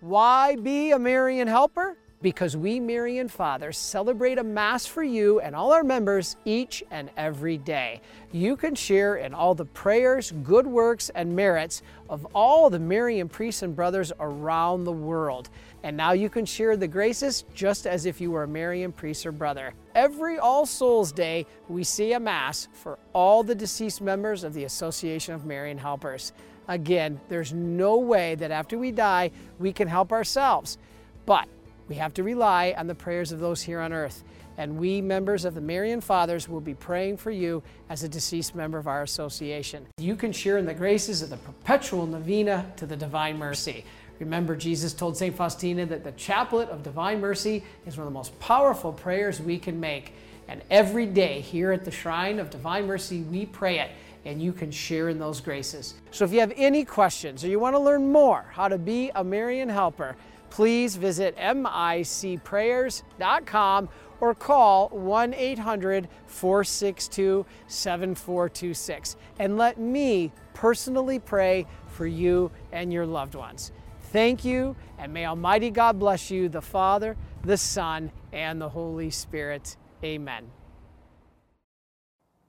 Why 0.00 0.56
be 0.56 0.92
a 0.92 0.98
Marian 0.98 1.46
helper? 1.46 1.96
Because 2.22 2.54
we 2.54 2.78
Marian 2.78 3.28
Fathers 3.28 3.78
celebrate 3.78 4.38
a 4.38 4.44
Mass 4.44 4.84
for 4.84 5.02
you 5.02 5.40
and 5.40 5.56
all 5.56 5.72
our 5.72 5.82
members 5.82 6.36
each 6.44 6.82
and 6.90 7.10
every 7.16 7.56
day. 7.56 8.00
You 8.30 8.56
can 8.56 8.74
share 8.74 9.16
in 9.16 9.32
all 9.32 9.54
the 9.54 9.64
prayers, 9.64 10.32
good 10.42 10.66
works, 10.66 11.10
and 11.14 11.34
merits 11.34 11.82
of 12.10 12.26
all 12.34 12.68
the 12.68 12.78
Marian 12.78 13.28
priests 13.28 13.62
and 13.62 13.74
brothers 13.74 14.12
around 14.20 14.84
the 14.84 14.92
world. 14.92 15.48
And 15.82 15.96
now 15.96 16.12
you 16.12 16.28
can 16.28 16.44
share 16.44 16.76
the 16.76 16.88
graces 16.88 17.44
just 17.54 17.86
as 17.86 18.04
if 18.04 18.20
you 18.20 18.30
were 18.30 18.42
a 18.42 18.48
Marian 18.48 18.92
priest 18.92 19.24
or 19.24 19.32
brother. 19.32 19.72
Every 19.94 20.38
All 20.38 20.66
Souls 20.66 21.12
Day, 21.12 21.46
we 21.68 21.84
see 21.84 22.12
a 22.12 22.20
Mass 22.20 22.68
for 22.72 22.98
all 23.14 23.42
the 23.42 23.54
deceased 23.54 24.02
members 24.02 24.44
of 24.44 24.52
the 24.52 24.64
Association 24.64 25.34
of 25.34 25.46
Marian 25.46 25.78
Helpers. 25.78 26.32
Again, 26.68 27.18
there's 27.30 27.54
no 27.54 27.96
way 27.96 28.34
that 28.34 28.50
after 28.50 28.78
we 28.78 28.92
die, 28.92 29.30
we 29.58 29.72
can 29.72 29.88
help 29.88 30.12
ourselves. 30.12 30.76
But 31.24 31.48
we 31.90 31.96
have 31.96 32.14
to 32.14 32.22
rely 32.22 32.72
on 32.78 32.86
the 32.86 32.94
prayers 32.94 33.32
of 33.32 33.40
those 33.40 33.60
here 33.60 33.80
on 33.80 33.92
earth. 33.92 34.22
And 34.56 34.78
we, 34.78 35.00
members 35.00 35.44
of 35.44 35.56
the 35.56 35.60
Marian 35.60 36.00
Fathers, 36.00 36.48
will 36.48 36.60
be 36.60 36.74
praying 36.74 37.16
for 37.16 37.32
you 37.32 37.64
as 37.88 38.04
a 38.04 38.08
deceased 38.08 38.54
member 38.54 38.78
of 38.78 38.86
our 38.86 39.02
association. 39.02 39.86
You 39.98 40.14
can 40.14 40.30
share 40.30 40.56
in 40.58 40.66
the 40.66 40.74
graces 40.74 41.20
of 41.20 41.30
the 41.30 41.36
perpetual 41.38 42.06
novena 42.06 42.72
to 42.76 42.86
the 42.86 42.96
Divine 42.96 43.38
Mercy. 43.38 43.84
Remember, 44.20 44.54
Jesus 44.54 44.92
told 44.92 45.16
St. 45.16 45.34
Faustina 45.34 45.84
that 45.86 46.04
the 46.04 46.12
chaplet 46.12 46.68
of 46.68 46.84
Divine 46.84 47.20
Mercy 47.20 47.64
is 47.86 47.96
one 47.96 48.06
of 48.06 48.12
the 48.12 48.16
most 48.16 48.38
powerful 48.38 48.92
prayers 48.92 49.40
we 49.40 49.58
can 49.58 49.80
make. 49.80 50.14
And 50.46 50.62
every 50.70 51.06
day 51.06 51.40
here 51.40 51.72
at 51.72 51.84
the 51.84 51.90
Shrine 51.90 52.38
of 52.38 52.50
Divine 52.50 52.86
Mercy, 52.86 53.22
we 53.22 53.46
pray 53.46 53.80
it 53.80 53.90
and 54.24 54.40
you 54.40 54.52
can 54.52 54.70
share 54.70 55.08
in 55.08 55.18
those 55.18 55.40
graces. 55.40 55.94
So 56.10 56.24
if 56.24 56.32
you 56.32 56.40
have 56.40 56.52
any 56.56 56.84
questions 56.84 57.42
or 57.42 57.48
you 57.48 57.58
want 57.58 57.74
to 57.74 57.80
learn 57.80 58.12
more 58.12 58.44
how 58.50 58.68
to 58.68 58.78
be 58.78 59.10
a 59.14 59.24
Marian 59.24 59.68
helper, 59.68 60.16
please 60.50 60.96
visit 60.96 61.34
micprayers.com 61.36 63.88
or 64.20 64.34
call 64.34 64.90
1 64.90 65.32
800 65.32 66.08
462 66.26 67.46
7426 67.66 69.16
and 69.38 69.56
let 69.56 69.78
me 69.78 70.30
personally 70.52 71.18
pray 71.18 71.66
for 71.86 72.06
you 72.06 72.50
and 72.72 72.92
your 72.92 73.06
loved 73.06 73.34
ones. 73.34 73.72
Thank 74.12 74.44
you, 74.44 74.76
and 74.98 75.12
may 75.12 75.24
Almighty 75.24 75.70
God 75.70 75.98
bless 75.98 76.30
you, 76.30 76.48
the 76.48 76.60
Father, 76.60 77.16
the 77.44 77.56
Son, 77.56 78.10
and 78.32 78.60
the 78.60 78.68
Holy 78.68 79.10
Spirit. 79.10 79.76
Amen. 80.02 80.50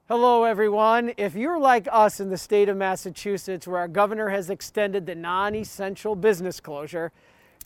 Hello, 0.08 0.44
everyone. 0.44 1.12
If 1.16 1.36
you're 1.36 1.60
like 1.60 1.86
us 1.90 2.18
in 2.18 2.30
the 2.30 2.36
state 2.36 2.68
of 2.68 2.76
Massachusetts, 2.76 3.66
where 3.66 3.78
our 3.78 3.88
governor 3.88 4.30
has 4.30 4.50
extended 4.50 5.06
the 5.06 5.14
non 5.14 5.54
essential 5.54 6.16
business 6.16 6.58
closure, 6.58 7.12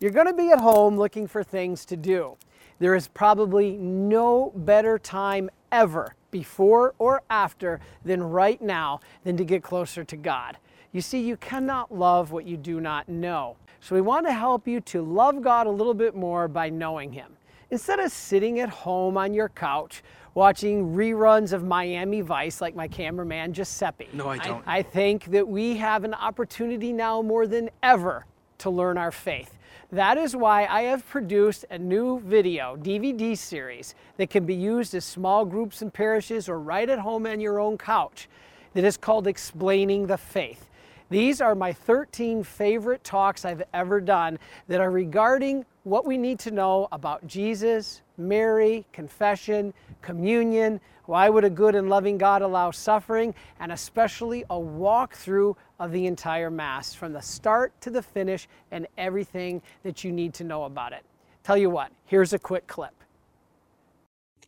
you're 0.00 0.10
going 0.10 0.26
to 0.26 0.32
be 0.34 0.50
at 0.50 0.60
home 0.60 0.96
looking 0.96 1.26
for 1.26 1.42
things 1.42 1.84
to 1.86 1.96
do. 1.96 2.36
There 2.78 2.94
is 2.94 3.08
probably 3.08 3.76
no 3.76 4.52
better 4.54 4.98
time 4.98 5.48
ever, 5.72 6.14
before 6.30 6.94
or 6.98 7.22
after, 7.30 7.80
than 8.04 8.22
right 8.22 8.60
now, 8.60 9.00
than 9.24 9.36
to 9.38 9.44
get 9.44 9.62
closer 9.62 10.04
to 10.04 10.16
God. 10.16 10.58
You 10.92 11.00
see, 11.00 11.20
you 11.20 11.36
cannot 11.36 11.94
love 11.94 12.32
what 12.32 12.46
you 12.46 12.56
do 12.56 12.80
not 12.80 13.08
know. 13.08 13.56
So 13.80 13.94
we 13.94 14.00
want 14.00 14.26
to 14.26 14.32
help 14.32 14.66
you 14.68 14.80
to 14.82 15.02
love 15.02 15.42
God 15.42 15.66
a 15.66 15.70
little 15.70 15.94
bit 15.94 16.14
more 16.14 16.48
by 16.48 16.68
knowing 16.68 17.12
Him. 17.12 17.36
instead 17.70 17.98
of 17.98 18.12
sitting 18.12 18.60
at 18.60 18.68
home 18.68 19.16
on 19.16 19.34
your 19.34 19.48
couch 19.48 20.02
watching 20.34 20.94
reruns 20.94 21.52
of 21.52 21.64
Miami 21.64 22.20
Vice 22.20 22.60
like 22.60 22.74
my 22.74 22.86
cameraman 22.86 23.52
Giuseppe. 23.52 24.08
No, 24.12 24.28
I 24.28 24.38
don't. 24.38 24.62
I, 24.66 24.78
I 24.78 24.82
think 24.82 25.26
that 25.26 25.46
we 25.46 25.76
have 25.76 26.04
an 26.04 26.14
opportunity 26.14 26.92
now 26.92 27.22
more 27.22 27.46
than 27.46 27.70
ever 27.82 28.26
to 28.58 28.70
learn 28.70 28.98
our 28.98 29.10
faith. 29.10 29.56
That 29.92 30.18
is 30.18 30.34
why 30.34 30.66
I 30.66 30.82
have 30.82 31.06
produced 31.06 31.64
a 31.70 31.78
new 31.78 32.18
video 32.20 32.76
DVD 32.76 33.38
series 33.38 33.94
that 34.16 34.30
can 34.30 34.44
be 34.44 34.54
used 34.54 34.96
as 34.96 35.04
small 35.04 35.44
groups 35.44 35.80
and 35.80 35.94
parishes 35.94 36.48
or 36.48 36.58
right 36.58 36.90
at 36.90 36.98
home 36.98 37.24
on 37.24 37.38
your 37.38 37.60
own 37.60 37.78
couch 37.78 38.28
that 38.74 38.82
is 38.82 38.96
called 38.96 39.28
Explaining 39.28 40.08
the 40.08 40.18
Faith. 40.18 40.68
These 41.08 41.40
are 41.40 41.54
my 41.54 41.72
13 41.72 42.42
favorite 42.42 43.04
talks 43.04 43.44
I've 43.44 43.62
ever 43.72 44.00
done 44.00 44.40
that 44.66 44.80
are 44.80 44.90
regarding 44.90 45.64
what 45.84 46.04
we 46.04 46.18
need 46.18 46.40
to 46.40 46.50
know 46.50 46.88
about 46.90 47.24
Jesus, 47.28 48.02
Mary, 48.18 48.84
confession, 48.92 49.72
communion, 50.02 50.80
why 51.06 51.28
would 51.28 51.44
a 51.44 51.50
good 51.50 51.74
and 51.74 51.88
loving 51.88 52.18
God 52.18 52.42
allow 52.42 52.70
suffering, 52.70 53.34
and 53.58 53.72
especially 53.72 54.44
a 54.50 54.56
walkthrough 54.56 55.56
of 55.78 55.92
the 55.92 56.06
entire 56.06 56.50
Mass 56.50 56.94
from 56.94 57.12
the 57.12 57.22
start 57.22 57.80
to 57.80 57.90
the 57.90 58.02
finish 58.02 58.48
and 58.70 58.86
everything 58.98 59.62
that 59.82 60.04
you 60.04 60.12
need 60.12 60.34
to 60.34 60.44
know 60.44 60.64
about 60.64 60.92
it. 60.92 61.04
Tell 61.42 61.56
you 61.56 61.70
what, 61.70 61.92
here's 62.04 62.32
a 62.32 62.38
quick 62.38 62.66
clip. 62.66 62.94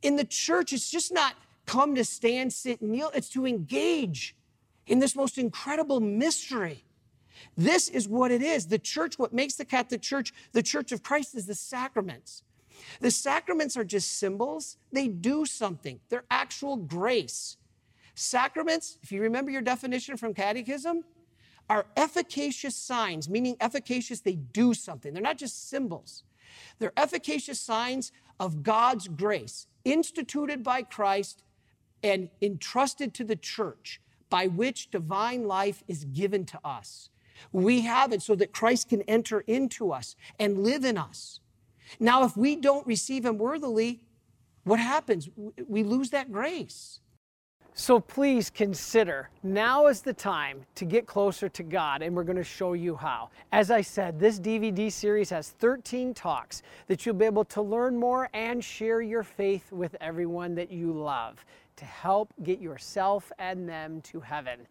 In 0.02 0.16
the 0.16 0.24
church, 0.24 0.72
it's 0.72 0.90
just 0.90 1.12
not 1.12 1.34
come 1.66 1.94
to 1.94 2.04
stand, 2.04 2.52
sit, 2.52 2.80
and 2.80 2.90
kneel, 2.90 3.10
it's 3.14 3.28
to 3.30 3.46
engage 3.46 4.34
in 4.86 4.98
this 4.98 5.14
most 5.14 5.38
incredible 5.38 6.00
mystery. 6.00 6.84
This 7.56 7.88
is 7.88 8.08
what 8.08 8.30
it 8.30 8.42
is. 8.42 8.66
The 8.66 8.78
church, 8.78 9.18
what 9.18 9.32
makes 9.32 9.54
the 9.54 9.64
Catholic 9.64 10.02
Church 10.02 10.32
the 10.52 10.62
Church 10.62 10.92
of 10.92 11.02
Christ 11.02 11.34
is 11.34 11.46
the 11.46 11.54
sacraments. 11.54 12.42
The 13.00 13.10
sacraments 13.10 13.76
are 13.76 13.84
just 13.84 14.18
symbols, 14.18 14.76
they 14.92 15.08
do 15.08 15.46
something, 15.46 16.00
they're 16.08 16.24
actual 16.30 16.76
grace. 16.76 17.56
Sacraments, 18.14 18.98
if 19.02 19.12
you 19.12 19.22
remember 19.22 19.50
your 19.50 19.62
definition 19.62 20.16
from 20.16 20.34
Catechism, 20.34 21.04
are 21.70 21.86
efficacious 21.96 22.74
signs, 22.74 23.28
meaning 23.28 23.56
efficacious, 23.60 24.20
they 24.20 24.34
do 24.34 24.74
something. 24.74 25.12
They're 25.12 25.22
not 25.22 25.38
just 25.38 25.68
symbols. 25.68 26.24
They're 26.78 26.92
efficacious 26.96 27.60
signs 27.60 28.10
of 28.40 28.62
God's 28.62 29.08
grace, 29.08 29.66
instituted 29.84 30.62
by 30.62 30.82
Christ 30.82 31.42
and 32.02 32.30
entrusted 32.40 33.14
to 33.14 33.24
the 33.24 33.36
church 33.36 34.00
by 34.30 34.46
which 34.46 34.90
divine 34.90 35.46
life 35.46 35.82
is 35.88 36.04
given 36.04 36.44
to 36.46 36.60
us. 36.64 37.10
We 37.52 37.82
have 37.82 38.12
it 38.12 38.22
so 38.22 38.34
that 38.36 38.52
Christ 38.52 38.88
can 38.88 39.02
enter 39.02 39.40
into 39.40 39.92
us 39.92 40.16
and 40.38 40.58
live 40.58 40.84
in 40.84 40.98
us. 40.98 41.40
Now, 42.00 42.24
if 42.24 42.36
we 42.36 42.56
don't 42.56 42.86
receive 42.86 43.24
Him 43.24 43.38
worthily, 43.38 44.00
what 44.64 44.80
happens? 44.80 45.28
We 45.66 45.82
lose 45.82 46.10
that 46.10 46.30
grace. 46.30 47.00
So 47.80 48.00
please 48.00 48.50
consider 48.50 49.30
now 49.44 49.86
is 49.86 50.02
the 50.02 50.12
time 50.12 50.66
to 50.74 50.84
get 50.84 51.06
closer 51.06 51.48
to 51.48 51.62
God, 51.62 52.02
and 52.02 52.14
we're 52.14 52.24
going 52.24 52.36
to 52.36 52.42
show 52.42 52.72
you 52.72 52.96
how. 52.96 53.30
As 53.52 53.70
I 53.70 53.82
said, 53.82 54.18
this 54.18 54.40
DVD 54.40 54.90
series 54.90 55.30
has 55.30 55.50
13 55.50 56.12
talks 56.12 56.62
that 56.88 57.06
you'll 57.06 57.14
be 57.14 57.24
able 57.24 57.44
to 57.44 57.62
learn 57.62 57.96
more 57.96 58.30
and 58.34 58.64
share 58.64 59.00
your 59.00 59.22
faith 59.22 59.70
with 59.70 59.94
everyone 60.00 60.56
that 60.56 60.72
you 60.72 60.92
love 60.92 61.44
to 61.76 61.84
help 61.84 62.34
get 62.42 62.60
yourself 62.60 63.30
and 63.38 63.68
them 63.68 64.00
to 64.02 64.18
heaven. 64.18 64.66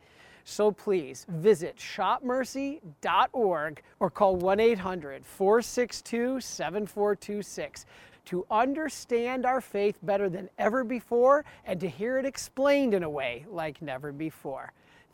So 0.49 0.71
please 0.71 1.25
visit 1.27 1.75
shopmercy.org 1.75 3.81
or 3.99 4.09
call 4.09 4.37
1 4.37 4.59
800 4.61 5.25
462 5.25 6.39
7426 6.39 7.85
to 8.23 8.45
understand 8.49 9.45
our 9.45 9.59
faith 9.59 9.99
better 10.03 10.29
than 10.29 10.49
ever 10.57 10.85
before 10.85 11.43
and 11.65 11.81
to 11.81 11.89
hear 11.89 12.17
it 12.17 12.25
explained 12.25 12.93
in 12.93 13.03
a 13.03 13.09
way 13.09 13.45
like 13.49 13.81
never 13.81 14.13
before. 14.13 14.71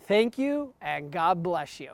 Thank 0.08 0.38
you 0.38 0.76
and 0.84 1.10
God 1.10 1.42
bless 1.42 1.80
you. 1.80 1.94